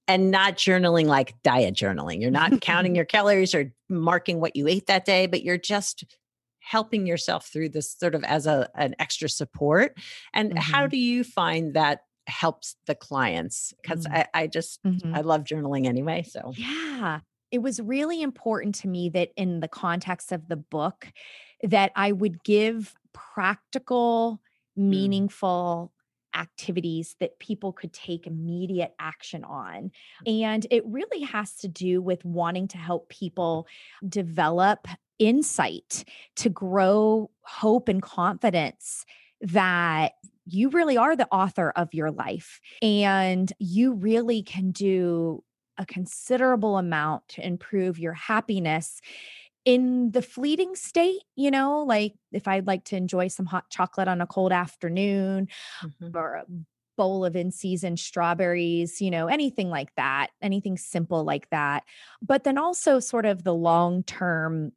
and 0.07 0.29
not 0.29 0.55
journaling 0.57 1.05
like 1.05 1.41
diet 1.43 1.73
journaling. 1.73 2.21
You're 2.21 2.31
not 2.31 2.61
counting 2.61 2.95
your 2.97 3.05
calories 3.05 3.55
or 3.55 3.73
marking 3.89 4.39
what 4.39 4.55
you 4.55 4.67
ate 4.67 4.87
that 4.87 5.05
day, 5.05 5.25
but 5.25 5.43
you're 5.43 5.57
just 5.57 6.03
helping 6.59 7.07
yourself 7.07 7.47
through 7.47 7.69
this 7.69 7.91
sort 7.91 8.13
of 8.13 8.23
as 8.23 8.45
a 8.45 8.69
an 8.75 8.93
extra 8.99 9.27
support 9.27 9.97
and 10.31 10.51
mm-hmm. 10.51 10.59
how 10.59 10.85
do 10.85 10.95
you 10.95 11.23
find 11.23 11.73
that 11.73 12.01
helps 12.27 12.75
the 12.85 12.93
clients 12.93 13.73
because 13.81 14.05
mm-hmm. 14.05 14.17
I, 14.17 14.27
I, 14.43 14.47
just 14.47 14.81
mm-hmm. 14.83 15.15
i 15.15 15.21
love 15.21 15.43
journaling 15.43 15.87
anyway 15.87 16.21
so 16.21 16.53
yeah 16.55 17.21
it 17.49 17.63
was 17.63 17.81
really 17.81 18.21
important 18.21 18.75
to 18.75 18.87
me 18.87 19.09
that 19.09 19.31
in 19.35 19.59
the 19.59 19.67
context 19.67 20.31
of 20.31 20.49
the 20.49 20.55
book 20.55 21.07
that 21.63 21.91
i 21.95 22.11
would 22.11 22.43
give 22.43 22.93
practical. 23.13 24.41
Mm. 24.77 24.89
meaningful 24.89 25.91
activities 26.33 27.15
that 27.19 27.39
people 27.39 27.73
could 27.73 27.91
take 27.91 28.25
immediate 28.25 28.93
action 28.99 29.43
on. 29.43 29.91
And 30.25 30.65
it 30.71 30.83
really 30.85 31.21
has 31.23 31.55
to 31.57 31.67
do 31.67 32.01
with 32.01 32.23
wanting 32.23 32.69
to 32.69 32.77
help 32.77 33.09
people 33.09 33.67
develop 34.07 34.87
insight 35.19 36.05
to 36.37 36.49
grow 36.49 37.29
hope 37.41 37.89
and 37.89 38.01
confidence 38.01 39.05
that 39.41 40.13
you 40.45 40.69
really 40.69 40.97
are 40.97 41.15
the 41.15 41.27
author 41.31 41.71
of 41.75 41.93
your 41.93 42.11
life 42.11 42.59
and 42.81 43.51
you 43.59 43.93
really 43.93 44.41
can 44.41 44.71
do 44.71 45.43
a 45.77 45.85
considerable 45.85 46.77
amount 46.77 47.27
to 47.27 47.45
improve 47.45 47.99
your 47.99 48.13
happiness 48.13 49.01
in 49.65 50.11
the 50.11 50.21
fleeting 50.21 50.75
state, 50.75 51.21
you 51.35 51.51
know, 51.51 51.83
like 51.83 52.13
if 52.31 52.47
I'd 52.47 52.67
like 52.67 52.85
to 52.85 52.95
enjoy 52.95 53.27
some 53.27 53.45
hot 53.45 53.69
chocolate 53.69 54.07
on 54.07 54.21
a 54.21 54.27
cold 54.27 54.51
afternoon 54.51 55.47
mm-hmm. 55.83 56.17
or 56.17 56.35
a 56.35 56.45
bowl 56.97 57.25
of 57.25 57.35
in 57.35 57.51
season 57.51 57.97
strawberries, 57.97 59.01
you 59.01 59.11
know, 59.11 59.27
anything 59.27 59.69
like 59.69 59.93
that, 59.95 60.27
anything 60.41 60.77
simple 60.77 61.23
like 61.23 61.49
that. 61.49 61.83
But 62.21 62.43
then 62.43 62.57
also 62.57 62.99
sort 62.99 63.25
of 63.25 63.43
the 63.43 63.53
long 63.53 64.03
term 64.03 64.71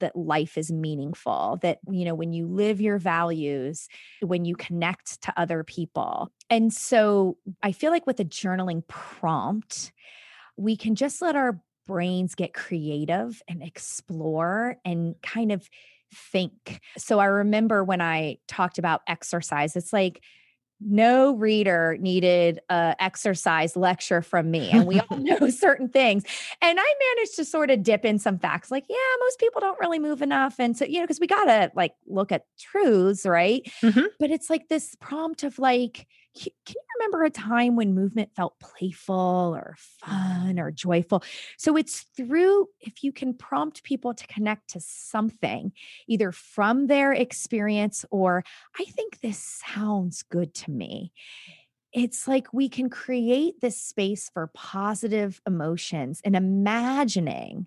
that 0.00 0.16
life 0.16 0.58
is 0.58 0.72
meaningful 0.72 1.58
that 1.62 1.78
you 1.88 2.04
know 2.04 2.14
when 2.14 2.32
you 2.32 2.48
live 2.48 2.80
your 2.80 2.98
values 2.98 3.86
when 4.20 4.44
you 4.44 4.56
connect 4.56 5.22
to 5.22 5.32
other 5.36 5.62
people 5.62 6.32
and 6.50 6.72
so 6.72 7.36
i 7.62 7.70
feel 7.70 7.92
like 7.92 8.04
with 8.04 8.18
a 8.18 8.24
journaling 8.24 8.84
prompt 8.88 9.92
we 10.56 10.76
can 10.76 10.96
just 10.96 11.22
let 11.22 11.36
our 11.36 11.60
brains 11.88 12.36
get 12.36 12.54
creative 12.54 13.42
and 13.48 13.62
explore 13.62 14.76
and 14.84 15.16
kind 15.22 15.50
of 15.50 15.68
think. 16.14 16.80
So 16.96 17.18
I 17.18 17.24
remember 17.24 17.82
when 17.82 18.00
I 18.00 18.38
talked 18.46 18.78
about 18.78 19.00
exercise, 19.08 19.74
it's 19.74 19.92
like 19.92 20.22
no 20.80 21.34
reader 21.34 21.96
needed 21.98 22.60
a 22.68 22.94
exercise 23.00 23.76
lecture 23.76 24.22
from 24.22 24.48
me 24.48 24.70
and 24.70 24.86
we 24.86 25.00
all 25.00 25.16
know 25.18 25.50
certain 25.50 25.88
things 25.88 26.22
and 26.62 26.78
i 26.78 26.94
managed 27.16 27.34
to 27.34 27.44
sort 27.44 27.68
of 27.68 27.82
dip 27.82 28.04
in 28.04 28.16
some 28.16 28.38
facts 28.38 28.70
like 28.70 28.84
yeah 28.88 28.96
most 29.18 29.40
people 29.40 29.60
don't 29.60 29.80
really 29.80 29.98
move 29.98 30.22
enough 30.22 30.60
and 30.60 30.76
so 30.76 30.84
you 30.84 31.00
know 31.00 31.04
because 31.04 31.18
we 31.18 31.26
gotta 31.26 31.68
like 31.74 31.94
look 32.06 32.30
at 32.30 32.44
truths 32.60 33.26
right 33.26 33.62
mm-hmm. 33.82 34.06
but 34.20 34.30
it's 34.30 34.48
like 34.48 34.68
this 34.68 34.94
prompt 35.00 35.42
of 35.42 35.58
like 35.58 36.06
can 36.38 36.52
you 36.68 36.80
remember 36.98 37.24
a 37.24 37.30
time 37.30 37.76
when 37.76 37.94
movement 37.94 38.30
felt 38.34 38.58
playful 38.60 39.54
or 39.56 39.74
fun 39.78 40.58
or 40.58 40.70
joyful? 40.70 41.22
So 41.56 41.76
it's 41.76 42.06
through, 42.16 42.68
if 42.80 43.02
you 43.02 43.12
can 43.12 43.34
prompt 43.34 43.82
people 43.82 44.14
to 44.14 44.26
connect 44.26 44.70
to 44.70 44.80
something, 44.80 45.72
either 46.06 46.32
from 46.32 46.86
their 46.86 47.12
experience 47.12 48.04
or, 48.10 48.44
I 48.78 48.84
think 48.84 49.20
this 49.20 49.62
sounds 49.74 50.22
good 50.22 50.54
to 50.54 50.70
me. 50.70 51.12
It's 51.92 52.28
like 52.28 52.52
we 52.52 52.68
can 52.68 52.90
create 52.90 53.60
this 53.60 53.80
space 53.80 54.30
for 54.32 54.50
positive 54.54 55.40
emotions 55.46 56.20
and 56.24 56.36
imagining 56.36 57.66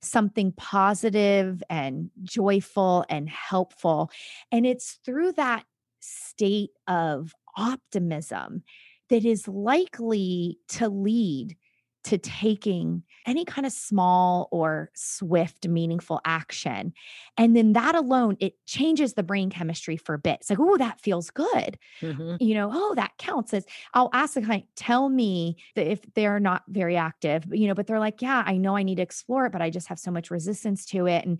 something 0.00 0.52
positive 0.52 1.62
and 1.68 2.10
joyful 2.22 3.04
and 3.08 3.28
helpful. 3.28 4.10
And 4.52 4.64
it's 4.64 4.98
through 5.04 5.32
that 5.32 5.64
state 6.00 6.70
of 6.86 7.34
optimism 7.56 8.62
that 9.10 9.24
is 9.24 9.48
likely 9.48 10.58
to 10.68 10.88
lead 10.88 11.56
to 12.04 12.18
taking 12.18 13.02
any 13.28 13.44
kind 13.44 13.66
of 13.66 13.72
small 13.72 14.48
or 14.50 14.90
swift, 14.94 15.68
meaningful 15.68 16.18
action. 16.24 16.94
And 17.36 17.54
then 17.54 17.74
that 17.74 17.94
alone, 17.94 18.38
it 18.40 18.54
changes 18.64 19.12
the 19.12 19.22
brain 19.22 19.50
chemistry 19.50 19.98
for 19.98 20.14
a 20.14 20.18
bit. 20.18 20.38
It's 20.40 20.50
like, 20.50 20.58
oh, 20.58 20.78
that 20.78 20.98
feels 20.98 21.28
good. 21.28 21.78
Mm-hmm. 22.00 22.36
You 22.40 22.54
know, 22.54 22.70
oh, 22.72 22.94
that 22.94 23.12
counts 23.18 23.52
as 23.52 23.66
I'll 23.92 24.08
ask 24.14 24.32
the 24.32 24.40
client, 24.40 24.64
tell 24.76 25.10
me 25.10 25.58
that 25.76 25.86
if 25.86 26.00
they're 26.14 26.40
not 26.40 26.62
very 26.68 26.96
active, 26.96 27.44
you 27.52 27.68
know, 27.68 27.74
but 27.74 27.86
they're 27.86 27.98
like, 27.98 28.22
yeah, 28.22 28.42
I 28.46 28.56
know 28.56 28.76
I 28.76 28.82
need 28.82 28.96
to 28.96 29.02
explore 29.02 29.44
it, 29.44 29.52
but 29.52 29.60
I 29.60 29.68
just 29.68 29.88
have 29.88 29.98
so 29.98 30.10
much 30.10 30.30
resistance 30.30 30.86
to 30.86 31.06
it. 31.06 31.26
And, 31.26 31.38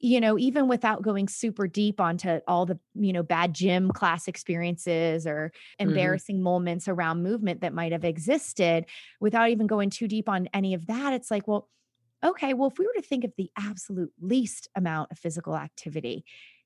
you 0.00 0.20
know, 0.20 0.38
even 0.38 0.66
without 0.66 1.02
going 1.02 1.28
super 1.28 1.68
deep 1.68 2.00
onto 2.00 2.40
all 2.48 2.66
the, 2.66 2.78
you 2.94 3.12
know, 3.12 3.22
bad 3.22 3.54
gym 3.54 3.92
class 3.92 4.26
experiences 4.26 5.24
or 5.24 5.52
mm-hmm. 5.80 5.88
embarrassing 5.88 6.36
mm-hmm. 6.36 6.44
moments 6.44 6.88
around 6.88 7.22
movement 7.22 7.60
that 7.60 7.72
might 7.72 7.92
have 7.92 8.04
existed, 8.04 8.86
without 9.20 9.50
even 9.50 9.68
going 9.68 9.90
too 9.90 10.08
deep 10.08 10.28
on 10.28 10.48
any 10.52 10.74
of 10.74 10.86
that, 10.86 11.12
it's 11.12 11.27
like, 11.30 11.48
well, 11.48 11.68
okay, 12.24 12.54
well, 12.54 12.68
if 12.68 12.78
we 12.78 12.86
were 12.86 12.94
to 12.94 13.02
think 13.02 13.24
of 13.24 13.32
the 13.36 13.50
absolute 13.56 14.12
least 14.20 14.68
amount 14.74 15.10
of 15.12 15.18
physical 15.18 15.56
activity 15.56 16.24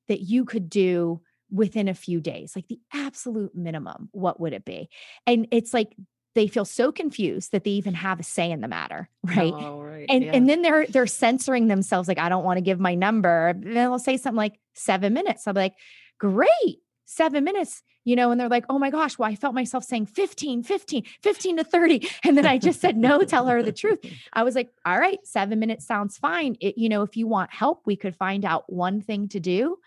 that 0.08 0.20
you 0.20 0.44
could 0.44 0.68
do 0.68 1.20
within 1.50 1.88
a 1.88 1.94
few 1.94 2.20
days, 2.20 2.56
like 2.56 2.68
the 2.68 2.80
absolute 2.92 3.54
minimum, 3.54 4.08
what 4.12 4.40
would 4.40 4.52
it 4.52 4.64
be? 4.64 4.88
And 5.26 5.46
it's 5.50 5.74
like 5.74 5.94
they 6.34 6.46
feel 6.46 6.64
so 6.64 6.90
confused 6.90 7.52
that 7.52 7.64
they 7.64 7.72
even 7.72 7.92
have 7.92 8.18
a 8.18 8.22
say 8.22 8.50
in 8.50 8.62
the 8.62 8.68
matter 8.68 9.10
right, 9.22 9.52
oh, 9.54 9.82
right. 9.82 10.06
and 10.08 10.24
yeah. 10.24 10.32
and 10.32 10.48
then 10.48 10.62
they're 10.62 10.86
they're 10.86 11.06
censoring 11.06 11.68
themselves 11.68 12.08
like 12.08 12.18
i 12.18 12.30
don't 12.30 12.42
want 12.42 12.56
to 12.56 12.62
give 12.62 12.80
my 12.80 12.94
number 12.94 13.48
and 13.48 13.64
then 13.64 13.74
they'll 13.74 13.98
say 13.98 14.16
something 14.16 14.38
like 14.38 14.58
seven 14.72 15.12
minutes 15.12 15.46
i'll 15.46 15.52
be 15.52 15.60
like 15.60 15.74
great 16.18 16.78
seven 17.12 17.44
minutes, 17.44 17.82
you 18.04 18.16
know, 18.16 18.30
and 18.30 18.40
they're 18.40 18.48
like, 18.48 18.64
oh 18.68 18.78
my 18.78 18.90
gosh, 18.90 19.18
well, 19.18 19.30
I 19.30 19.34
felt 19.34 19.54
myself 19.54 19.84
saying 19.84 20.06
15, 20.06 20.62
15, 20.62 21.04
15 21.20 21.56
to 21.56 21.64
30. 21.64 22.08
And 22.24 22.38
then 22.38 22.46
I 22.46 22.56
just 22.56 22.80
said, 22.80 22.96
no, 22.96 23.22
tell 23.22 23.46
her 23.46 23.62
the 23.62 23.72
truth. 23.72 23.98
I 24.32 24.42
was 24.42 24.54
like, 24.54 24.70
all 24.86 24.98
right, 24.98 25.18
seven 25.24 25.58
minutes 25.58 25.86
sounds 25.86 26.16
fine. 26.16 26.56
It, 26.60 26.78
you 26.78 26.88
know, 26.88 27.02
if 27.02 27.16
you 27.16 27.26
want 27.26 27.52
help, 27.52 27.82
we 27.84 27.96
could 27.96 28.16
find 28.16 28.44
out 28.44 28.70
one 28.72 29.00
thing 29.00 29.28
to 29.28 29.40
do 29.40 29.78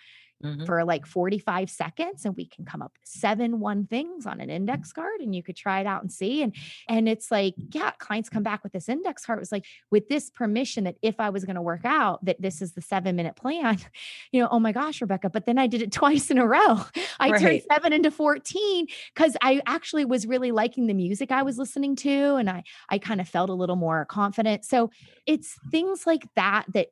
mm-hmm. 0.44 0.66
for 0.66 0.84
like 0.84 1.06
45 1.06 1.70
seconds 1.70 2.26
and 2.26 2.36
we 2.36 2.46
can 2.46 2.66
come 2.66 2.82
up 2.82 2.92
with 2.94 3.08
seven 3.08 3.60
one 3.60 3.86
things 3.86 4.26
on 4.26 4.40
an 4.40 4.50
index 4.50 4.92
card 4.92 5.22
and 5.22 5.36
you 5.36 5.44
could 5.44 5.56
try 5.56 5.80
it 5.80 5.88
out 5.88 6.02
and 6.02 6.12
see 6.12 6.42
and 6.42 6.56
and 6.90 7.08
it's 7.08 7.32
like 7.32 7.56
yeah 7.74 7.92
clients 7.92 8.30
come 8.30 8.44
back 8.44 8.64
with 8.64 8.74
this 8.74 8.90
index 8.90 9.26
card 9.26 9.40
it 9.40 9.42
was 9.42 9.52
like 9.52 9.66
with 9.92 10.08
this 10.10 10.30
permission 10.30 10.84
that 10.84 10.96
if 11.02 11.20
i 11.20 11.30
was 11.30 11.46
going 11.46 11.56
to 11.56 11.62
work 11.62 11.86
out 11.86 12.24
that 12.24 12.42
this 12.42 12.62
is 12.62 12.74
the 12.74 12.82
seven 12.82 13.16
minute 13.16 13.36
plan 13.36 13.78
you 14.32 14.42
know 14.42 14.48
oh 14.52 14.60
my 14.60 14.72
gosh 14.72 15.02
rebecca 15.02 15.30
but 15.30 15.46
then 15.46 15.58
i 15.58 15.68
did 15.68 15.82
it 15.82 15.92
twice 15.92 16.30
in 16.30 16.38
a 16.38 16.48
row 16.48 16.82
i 17.20 17.30
right. 17.30 17.42
turned 17.42 17.62
seven 17.72 17.94
into 17.94 18.12
14 18.12 18.88
because 19.14 19.36
i 19.42 19.62
actually 19.66 20.06
was 20.06 20.26
really 20.26 20.52
liking 20.52 20.88
the 20.88 20.94
music 20.94 21.32
i 21.32 21.42
was 21.42 21.58
listening 21.58 21.96
to 21.96 22.36
and 22.36 22.50
i 22.50 22.64
i 22.90 22.98
kind 22.98 23.22
of 23.22 23.28
felt 23.28 23.50
a 23.50 23.54
little 23.54 23.76
more 23.76 24.06
confident 24.06 24.66
so 24.66 24.90
it's 25.26 25.58
things 25.72 26.06
like 26.06 26.28
that 26.36 26.66
that 26.74 26.88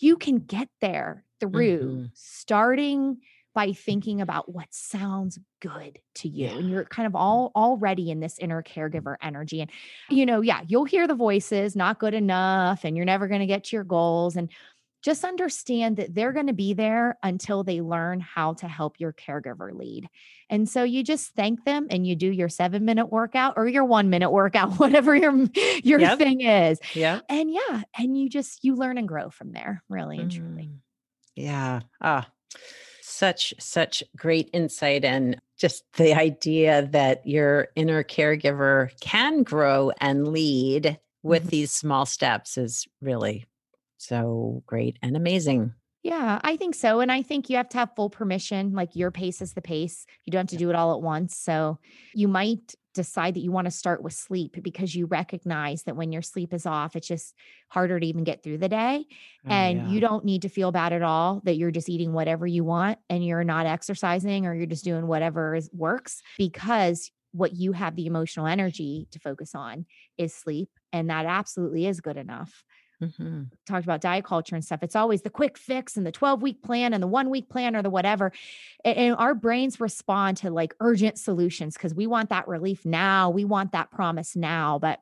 you 0.00 0.16
can 0.16 0.38
get 0.38 0.68
there 0.80 1.24
through 1.40 1.80
mm-hmm. 1.80 2.04
starting 2.14 3.18
by 3.54 3.72
thinking 3.72 4.20
about 4.20 4.52
what 4.52 4.66
sounds 4.70 5.38
good 5.60 5.98
to 6.14 6.28
you 6.28 6.48
and 6.48 6.70
you're 6.70 6.84
kind 6.84 7.06
of 7.06 7.16
all 7.16 7.50
already 7.56 8.10
in 8.10 8.20
this 8.20 8.38
inner 8.38 8.62
caregiver 8.62 9.16
energy 9.20 9.60
and 9.60 9.70
you 10.10 10.24
know 10.24 10.40
yeah 10.40 10.60
you'll 10.68 10.84
hear 10.84 11.08
the 11.08 11.14
voices 11.14 11.74
not 11.74 11.98
good 11.98 12.14
enough 12.14 12.84
and 12.84 12.96
you're 12.96 13.06
never 13.06 13.26
going 13.26 13.40
to 13.40 13.46
get 13.46 13.64
to 13.64 13.74
your 13.74 13.84
goals 13.84 14.36
and 14.36 14.50
just 15.08 15.24
understand 15.24 15.96
that 15.96 16.14
they're 16.14 16.34
going 16.34 16.48
to 16.48 16.52
be 16.52 16.74
there 16.74 17.16
until 17.22 17.64
they 17.64 17.80
learn 17.80 18.20
how 18.20 18.52
to 18.52 18.68
help 18.68 19.00
your 19.00 19.14
caregiver 19.14 19.72
lead. 19.72 20.06
And 20.50 20.68
so 20.68 20.82
you 20.82 21.02
just 21.02 21.34
thank 21.34 21.64
them 21.64 21.86
and 21.88 22.06
you 22.06 22.14
do 22.14 22.30
your 22.30 22.50
7 22.50 22.84
minute 22.84 23.06
workout 23.06 23.54
or 23.56 23.66
your 23.66 23.86
1 23.86 24.10
minute 24.10 24.30
workout 24.30 24.74
whatever 24.78 25.16
your 25.16 25.46
your 25.82 25.98
yep. 25.98 26.18
thing 26.18 26.42
is. 26.42 26.78
Yeah. 26.92 27.20
And 27.30 27.50
yeah, 27.50 27.84
and 27.98 28.18
you 28.18 28.28
just 28.28 28.62
you 28.62 28.76
learn 28.76 28.98
and 28.98 29.08
grow 29.08 29.30
from 29.30 29.52
there, 29.52 29.82
really 29.88 30.18
and 30.18 30.30
truly. 30.30 30.64
Mm. 30.64 30.78
Yeah. 31.36 31.80
Ah, 32.02 32.28
such, 33.00 33.54
such 33.58 34.02
great 34.14 34.50
insight. 34.52 35.06
And 35.06 35.40
just 35.56 35.84
the 35.94 36.12
idea 36.14 36.86
that 36.92 37.26
your 37.26 37.68
inner 37.76 38.04
caregiver 38.04 38.90
can 39.00 39.42
grow 39.42 39.90
and 40.00 40.28
lead 40.28 40.98
with 41.22 41.44
mm-hmm. 41.44 41.48
these 41.48 41.72
small 41.72 42.04
steps 42.04 42.58
is 42.58 42.86
really 43.00 43.46
so 43.98 44.62
great 44.66 44.98
and 45.02 45.16
amazing. 45.16 45.74
Yeah, 46.02 46.40
I 46.42 46.56
think 46.56 46.74
so. 46.74 47.00
And 47.00 47.10
I 47.10 47.22
think 47.22 47.50
you 47.50 47.56
have 47.56 47.68
to 47.70 47.78
have 47.78 47.90
full 47.96 48.08
permission. 48.08 48.72
Like 48.72 48.94
your 48.94 49.10
pace 49.10 49.42
is 49.42 49.52
the 49.52 49.60
pace. 49.60 50.06
You 50.24 50.30
don't 50.30 50.50
have 50.50 50.50
to 50.50 50.56
do 50.56 50.70
it 50.70 50.76
all 50.76 50.94
at 50.94 51.02
once. 51.02 51.36
So 51.36 51.78
you 52.14 52.28
might 52.28 52.74
decide 52.94 53.34
that 53.34 53.40
you 53.40 53.52
want 53.52 53.66
to 53.66 53.70
start 53.70 54.02
with 54.02 54.12
sleep 54.12 54.56
because 54.62 54.94
you 54.94 55.06
recognize 55.06 55.82
that 55.84 55.96
when 55.96 56.12
your 56.12 56.22
sleep 56.22 56.54
is 56.54 56.66
off, 56.66 56.96
it's 56.96 57.06
just 57.06 57.34
harder 57.68 57.98
to 57.98 58.06
even 58.06 58.24
get 58.24 58.42
through 58.42 58.58
the 58.58 58.68
day. 58.68 59.06
Oh, 59.46 59.50
and 59.50 59.78
yeah. 59.78 59.88
you 59.88 60.00
don't 60.00 60.24
need 60.24 60.42
to 60.42 60.48
feel 60.48 60.72
bad 60.72 60.92
at 60.92 61.02
all 61.02 61.40
that 61.44 61.56
you're 61.56 61.70
just 61.70 61.88
eating 61.88 62.12
whatever 62.12 62.46
you 62.46 62.64
want 62.64 62.98
and 63.10 63.24
you're 63.24 63.44
not 63.44 63.66
exercising 63.66 64.46
or 64.46 64.54
you're 64.54 64.66
just 64.66 64.84
doing 64.84 65.06
whatever 65.06 65.54
is, 65.54 65.68
works 65.72 66.22
because 66.38 67.10
what 67.32 67.54
you 67.54 67.72
have 67.72 67.94
the 67.94 68.06
emotional 68.06 68.46
energy 68.46 69.06
to 69.10 69.18
focus 69.18 69.54
on 69.54 69.84
is 70.16 70.34
sleep. 70.34 70.70
And 70.92 71.10
that 71.10 71.26
absolutely 71.26 71.86
is 71.86 72.00
good 72.00 72.16
enough. 72.16 72.64
Mm-hmm. 73.02 73.42
talked 73.66 73.84
about 73.84 74.00
diet 74.00 74.24
culture 74.24 74.54
and 74.54 74.64
stuff. 74.64 74.82
It's 74.82 74.96
always 74.96 75.22
the 75.22 75.30
quick 75.30 75.58
fix 75.58 75.96
and 75.96 76.06
the 76.06 76.12
12 76.12 76.42
week 76.42 76.62
plan 76.62 76.92
and 76.92 77.02
the 77.02 77.06
one 77.08 77.30
week 77.30 77.48
plan 77.48 77.76
or 77.76 77.82
the 77.82 77.90
whatever. 77.90 78.32
And, 78.84 78.96
and 78.96 79.16
our 79.16 79.34
brains 79.34 79.80
respond 79.80 80.38
to 80.38 80.50
like 80.50 80.74
urgent 80.80 81.18
solutions 81.18 81.74
because 81.74 81.94
we 81.94 82.06
want 82.06 82.30
that 82.30 82.48
relief 82.48 82.84
now. 82.84 83.30
We 83.30 83.44
want 83.44 83.72
that 83.72 83.90
promise 83.90 84.36
now. 84.36 84.78
But 84.78 85.00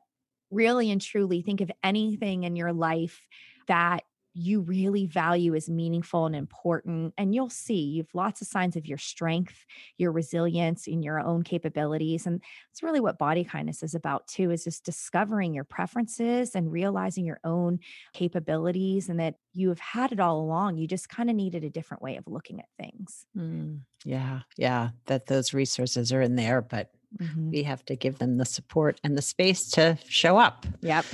really 0.51 0.91
and 0.91 1.01
truly, 1.01 1.41
think 1.41 1.61
of 1.61 1.71
anything 1.83 2.43
in 2.43 2.55
your 2.55 2.73
life 2.73 3.21
that 3.67 4.03
you 4.37 4.61
really 4.61 5.07
value 5.07 5.55
as 5.55 5.67
meaningful 5.67 6.27
and 6.27 6.35
important. 6.35 7.13
And 7.17 7.33
you'll 7.33 7.49
see 7.49 7.81
you've 7.81 8.13
lots 8.13 8.39
of 8.39 8.47
signs 8.47 8.75
of 8.75 8.85
your 8.85 8.99
strength, 8.99 9.65
your 9.97 10.11
resilience, 10.11 10.85
and 10.85 11.03
your 11.03 11.19
own 11.19 11.41
capabilities. 11.43 12.27
And 12.27 12.41
it's 12.71 12.83
really 12.83 12.99
what 12.99 13.17
body 13.17 13.43
kindness 13.43 13.81
is 13.81 13.95
about 13.95 14.27
too, 14.27 14.51
is 14.51 14.63
just 14.63 14.85
discovering 14.85 15.55
your 15.55 15.63
preferences 15.63 16.53
and 16.53 16.71
realizing 16.71 17.25
your 17.25 17.39
own 17.43 17.79
capabilities 18.13 19.09
and 19.09 19.19
that 19.19 19.35
you 19.53 19.69
have 19.69 19.79
had 19.79 20.11
it 20.11 20.19
all 20.19 20.39
along. 20.39 20.77
You 20.77 20.87
just 20.87 21.09
kind 21.09 21.31
of 21.31 21.35
needed 21.35 21.63
a 21.63 21.69
different 21.71 22.03
way 22.03 22.17
of 22.17 22.27
looking 22.27 22.59
at 22.59 22.67
things. 22.79 23.25
Mm, 23.35 23.79
yeah. 24.05 24.41
Yeah. 24.55 24.89
That 25.07 25.25
those 25.25 25.53
resources 25.53 26.13
are 26.13 26.21
in 26.21 26.35
there, 26.35 26.61
but 26.61 26.91
mm-hmm. 27.19 27.49
we 27.49 27.63
have 27.63 27.83
to 27.85 27.95
give 27.95 28.19
them 28.19 28.37
the 28.37 28.45
support 28.45 28.99
and 29.03 29.17
the 29.17 29.23
space 29.23 29.71
to 29.71 29.97
show 30.07 30.37
up. 30.37 30.67
Yep. 30.81 31.05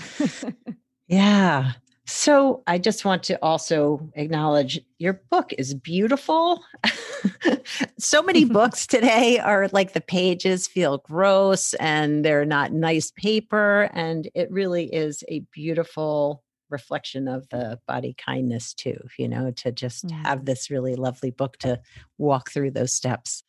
yeah. 1.08 1.72
So 2.06 2.64
I 2.68 2.80
just 2.80 3.06
want 3.06 3.24
to 3.24 3.42
also 3.42 4.10
acknowledge 4.16 4.80
your 5.00 5.22
book 5.32 5.54
is 5.58 5.74
beautiful. 5.74 6.62
so 7.98 8.22
many 8.22 8.44
books 8.60 8.86
today 8.86 9.40
are 9.40 9.70
like 9.72 9.94
the 9.94 10.02
pages 10.02 10.68
feel 10.68 10.98
gross 10.98 11.74
and 11.76 12.26
they're 12.26 12.46
not 12.46 12.74
nice 12.74 13.12
paper. 13.12 13.90
And 13.94 14.30
it 14.36 14.52
really 14.52 14.94
is 14.94 15.24
a 15.30 15.46
beautiful 15.54 16.44
reflection 16.70 17.30
of 17.30 17.48
the 17.50 17.80
body 17.88 18.16
kindness, 18.18 18.74
too, 18.74 18.98
you 19.18 19.30
know, 19.30 19.52
to 19.52 19.72
just 19.72 20.06
mm. 20.06 20.12
have 20.12 20.44
this 20.44 20.70
really 20.70 20.96
lovely 20.96 21.32
book 21.32 21.58
to 21.60 21.80
walk 22.18 22.52
through 22.52 22.72
those 22.72 22.92
steps. 22.92 23.44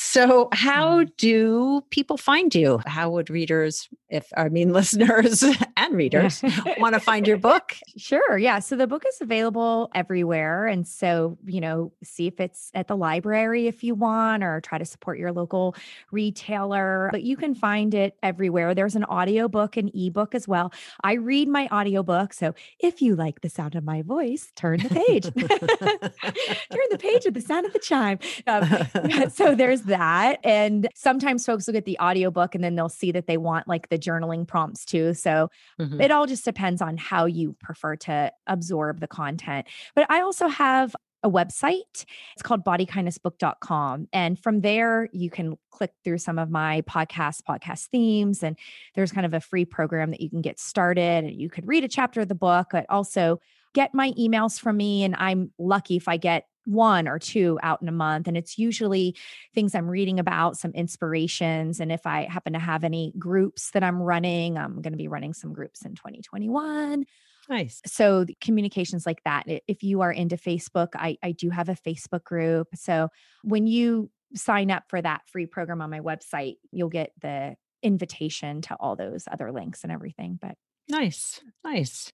So, 0.00 0.48
how 0.52 1.00
mm-hmm. 1.00 1.10
do 1.16 1.84
people 1.90 2.18
find 2.18 2.54
you? 2.54 2.80
How 2.86 3.10
would 3.10 3.30
readers, 3.30 3.88
if 4.08 4.28
I 4.36 4.48
mean 4.48 4.72
listeners 4.72 5.42
and 5.76 5.94
readers, 5.96 6.40
want 6.78 6.94
to 6.94 7.00
find 7.00 7.26
your 7.26 7.36
book? 7.50 7.74
Sure. 7.96 8.38
Yeah. 8.38 8.60
So, 8.60 8.76
the 8.76 8.86
book 8.86 9.02
is 9.08 9.20
available 9.20 9.90
everywhere. 9.96 10.68
And 10.68 10.86
so, 10.86 11.36
you 11.44 11.60
know, 11.60 11.92
see 12.04 12.28
if 12.28 12.38
it's 12.38 12.70
at 12.74 12.86
the 12.86 12.96
library 12.96 13.66
if 13.66 13.82
you 13.82 13.96
want, 13.96 14.44
or 14.44 14.60
try 14.60 14.78
to 14.78 14.84
support 14.84 15.18
your 15.18 15.32
local 15.32 15.74
retailer. 16.12 17.08
But 17.10 17.24
you 17.24 17.36
can 17.36 17.56
find 17.56 17.92
it 17.92 18.16
everywhere. 18.22 18.76
There's 18.76 18.94
an 18.94 19.04
audiobook 19.04 19.76
and 19.76 19.90
ebook 19.92 20.32
as 20.32 20.46
well. 20.46 20.72
I 21.02 21.14
read 21.14 21.48
my 21.48 21.66
audiobook. 21.72 22.34
So, 22.34 22.54
if 22.78 23.02
you 23.02 23.16
like 23.16 23.40
the 23.40 23.50
sound 23.50 23.74
of 23.74 23.82
my 23.82 24.02
voice, 24.02 24.52
turn 24.54 24.78
the 24.78 24.90
page. 24.90 25.24
turn 25.24 26.88
the 26.92 26.98
page 26.98 27.24
with 27.24 27.34
the 27.34 27.40
sound 27.40 27.66
of 27.66 27.72
the 27.72 27.80
chime. 27.80 28.20
Um, 28.46 29.28
so, 29.30 29.56
there's 29.56 29.87
that. 29.88 30.38
And 30.44 30.88
sometimes 30.94 31.44
folks 31.44 31.66
will 31.66 31.74
get 31.74 31.84
the 31.84 31.98
audiobook 31.98 32.54
and 32.54 32.62
then 32.62 32.76
they'll 32.76 32.88
see 32.88 33.12
that 33.12 33.26
they 33.26 33.36
want 33.36 33.68
like 33.68 33.88
the 33.88 33.98
journaling 33.98 34.46
prompts 34.46 34.84
too. 34.84 35.14
So 35.14 35.50
mm-hmm. 35.80 36.00
it 36.00 36.10
all 36.10 36.26
just 36.26 36.44
depends 36.44 36.80
on 36.80 36.96
how 36.96 37.26
you 37.26 37.56
prefer 37.60 37.96
to 37.96 38.32
absorb 38.46 39.00
the 39.00 39.08
content. 39.08 39.66
But 39.94 40.10
I 40.10 40.20
also 40.20 40.48
have 40.48 40.94
a 41.22 41.30
website. 41.30 42.04
It's 42.34 42.42
called 42.42 42.64
bodykindnessbook.com. 42.64 44.08
And 44.12 44.38
from 44.38 44.60
there, 44.60 45.08
you 45.12 45.30
can 45.30 45.56
click 45.70 45.92
through 46.04 46.18
some 46.18 46.38
of 46.38 46.50
my 46.50 46.82
podcast, 46.82 47.42
podcast 47.48 47.86
themes. 47.86 48.42
And 48.42 48.56
there's 48.94 49.12
kind 49.12 49.26
of 49.26 49.34
a 49.34 49.40
free 49.40 49.64
program 49.64 50.10
that 50.12 50.20
you 50.20 50.30
can 50.30 50.42
get 50.42 50.60
started. 50.60 51.24
And 51.24 51.40
you 51.40 51.50
could 51.50 51.66
read 51.66 51.84
a 51.84 51.88
chapter 51.88 52.20
of 52.20 52.28
the 52.28 52.34
book, 52.34 52.68
but 52.70 52.86
also 52.88 53.40
get 53.74 53.94
my 53.94 54.12
emails 54.12 54.58
from 54.58 54.76
me. 54.76 55.04
And 55.04 55.16
I'm 55.16 55.52
lucky 55.58 55.96
if 55.96 56.08
I 56.08 56.16
get 56.16 56.46
one 56.68 57.08
or 57.08 57.18
two 57.18 57.58
out 57.62 57.80
in 57.80 57.88
a 57.88 57.92
month. 57.92 58.28
And 58.28 58.36
it's 58.36 58.58
usually 58.58 59.16
things 59.54 59.74
I'm 59.74 59.88
reading 59.88 60.20
about, 60.20 60.58
some 60.58 60.72
inspirations. 60.72 61.80
And 61.80 61.90
if 61.90 62.06
I 62.06 62.24
happen 62.24 62.52
to 62.52 62.58
have 62.58 62.84
any 62.84 63.14
groups 63.18 63.70
that 63.70 63.82
I'm 63.82 64.02
running, 64.02 64.58
I'm 64.58 64.82
going 64.82 64.92
to 64.92 64.98
be 64.98 65.08
running 65.08 65.32
some 65.32 65.54
groups 65.54 65.84
in 65.84 65.94
2021. 65.94 67.06
Nice. 67.48 67.80
So 67.86 68.26
communications 68.42 69.06
like 69.06 69.22
that. 69.24 69.44
If 69.66 69.82
you 69.82 70.02
are 70.02 70.12
into 70.12 70.36
Facebook, 70.36 70.88
I, 70.94 71.16
I 71.22 71.32
do 71.32 71.48
have 71.48 71.70
a 71.70 71.74
Facebook 71.74 72.24
group. 72.24 72.68
So 72.74 73.08
when 73.42 73.66
you 73.66 74.10
sign 74.34 74.70
up 74.70 74.84
for 74.88 75.00
that 75.00 75.22
free 75.26 75.46
program 75.46 75.80
on 75.80 75.88
my 75.88 76.00
website, 76.00 76.56
you'll 76.70 76.90
get 76.90 77.12
the 77.22 77.56
invitation 77.82 78.60
to 78.62 78.74
all 78.74 78.94
those 78.94 79.24
other 79.30 79.50
links 79.52 79.84
and 79.84 79.92
everything. 79.92 80.38
But 80.38 80.56
nice, 80.90 81.40
nice. 81.64 82.12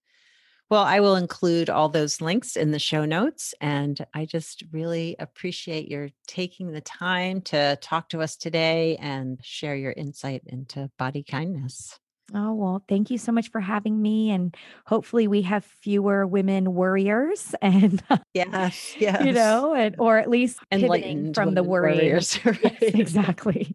Well, 0.69 0.83
I 0.83 0.99
will 0.99 1.15
include 1.15 1.69
all 1.69 1.89
those 1.89 2.21
links 2.21 2.55
in 2.55 2.71
the 2.71 2.79
show 2.79 3.05
notes. 3.05 3.53
And 3.61 4.03
I 4.13 4.25
just 4.25 4.63
really 4.71 5.15
appreciate 5.19 5.87
your 5.89 6.09
taking 6.27 6.71
the 6.71 6.81
time 6.81 7.41
to 7.43 7.77
talk 7.81 8.09
to 8.09 8.21
us 8.21 8.35
today 8.35 8.97
and 8.97 9.39
share 9.43 9.75
your 9.75 9.91
insight 9.91 10.41
into 10.47 10.89
body 10.97 11.23
kindness. 11.23 11.99
Oh, 12.33 12.53
well, 12.53 12.83
thank 12.89 13.11
you 13.11 13.19
so 13.19 13.31
much 13.31 13.51
for 13.51 13.61
having 13.61 14.01
me. 14.01 14.31
And 14.31 14.55
hopefully, 14.87 15.27
we 15.27 15.43
have 15.43 15.63
fewer 15.63 16.25
women 16.25 16.73
worriers 16.73 17.53
and, 17.61 18.01
yes, 18.33 18.95
yes. 18.97 19.23
you 19.23 19.31
know, 19.31 19.75
and, 19.75 19.95
or 19.99 20.17
at 20.17 20.27
least 20.27 20.59
pivoting 20.71 21.35
from 21.35 21.53
the 21.53 21.63
worriers. 21.63 22.39
Right? 22.45 22.77
Yes, 22.81 22.95
exactly. 22.95 23.71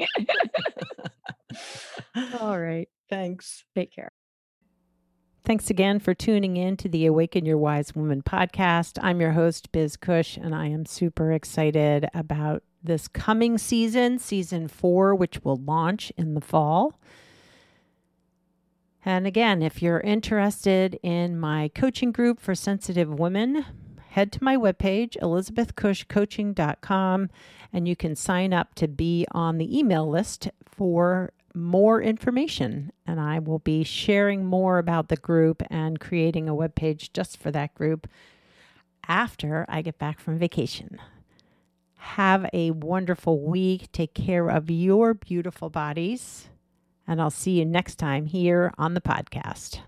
All 2.41 2.59
right. 2.59 2.88
Thanks. 3.09 3.64
Take 3.76 3.93
care. 3.93 4.11
Thanks 5.51 5.68
again 5.68 5.98
for 5.98 6.14
tuning 6.14 6.57
in 6.57 6.76
to 6.76 6.88
the 6.88 7.07
Awaken 7.07 7.44
Your 7.44 7.59
Wise 7.59 7.92
Woman 7.92 8.22
podcast. 8.22 9.01
I'm 9.03 9.20
your 9.20 9.32
host, 9.32 9.72
Biz 9.72 9.96
Cush, 9.96 10.36
and 10.36 10.55
I 10.55 10.68
am 10.68 10.86
super 10.86 11.32
excited 11.32 12.09
about 12.14 12.62
this 12.84 13.09
coming 13.09 13.59
season, 13.59 14.20
season 14.20 14.68
four, 14.68 15.12
which 15.12 15.42
will 15.42 15.57
launch 15.57 16.12
in 16.16 16.34
the 16.34 16.40
fall. 16.40 17.01
And 19.05 19.26
again, 19.26 19.61
if 19.61 19.82
you're 19.82 19.98
interested 19.98 21.01
in 21.03 21.36
my 21.36 21.72
coaching 21.74 22.12
group 22.12 22.38
for 22.38 22.55
sensitive 22.55 23.18
women, 23.18 23.66
head 24.11 24.30
to 24.30 24.44
my 24.44 24.57
webpage, 24.57 25.16
elizabethcushcoaching.com, 25.20 27.30
and 27.72 27.88
you 27.88 27.96
can 27.96 28.14
sign 28.14 28.53
up 28.53 28.76
to 28.76 28.86
be 28.86 29.26
on 29.32 29.59
the 29.59 29.76
email 29.76 30.09
list 30.09 30.48
for 30.64 31.32
more 31.55 32.03
information. 32.03 32.92
And 33.07 33.20
I 33.20 33.38
will 33.38 33.59
be 33.59 33.84
sharing 33.84 34.44
more 34.44 34.78
about 34.78 35.09
the 35.09 35.16
group 35.16 35.62
and 35.70 36.01
creating 36.01 36.48
a 36.48 36.55
web 36.55 36.74
page 36.74 37.12
just 37.12 37.36
for 37.36 37.51
that 37.51 37.74
group 37.74 38.07
after 39.09 39.66
I 39.68 39.82
get 39.82 39.98
back 39.98 40.20
from 40.20 40.38
vacation. 40.38 40.98
Have 41.96 42.48
a 42.53 42.70
wonderful 42.70 43.40
week. 43.40 43.92
Take 43.92 44.14
care 44.14 44.48
of 44.48 44.70
your 44.70 45.14
beautiful 45.14 45.68
bodies. 45.68 46.48
And 47.07 47.20
I'll 47.20 47.30
see 47.30 47.59
you 47.59 47.64
next 47.64 47.96
time 47.96 48.26
here 48.26 48.72
on 48.78 48.94
the 48.94 49.01
podcast. 49.01 49.80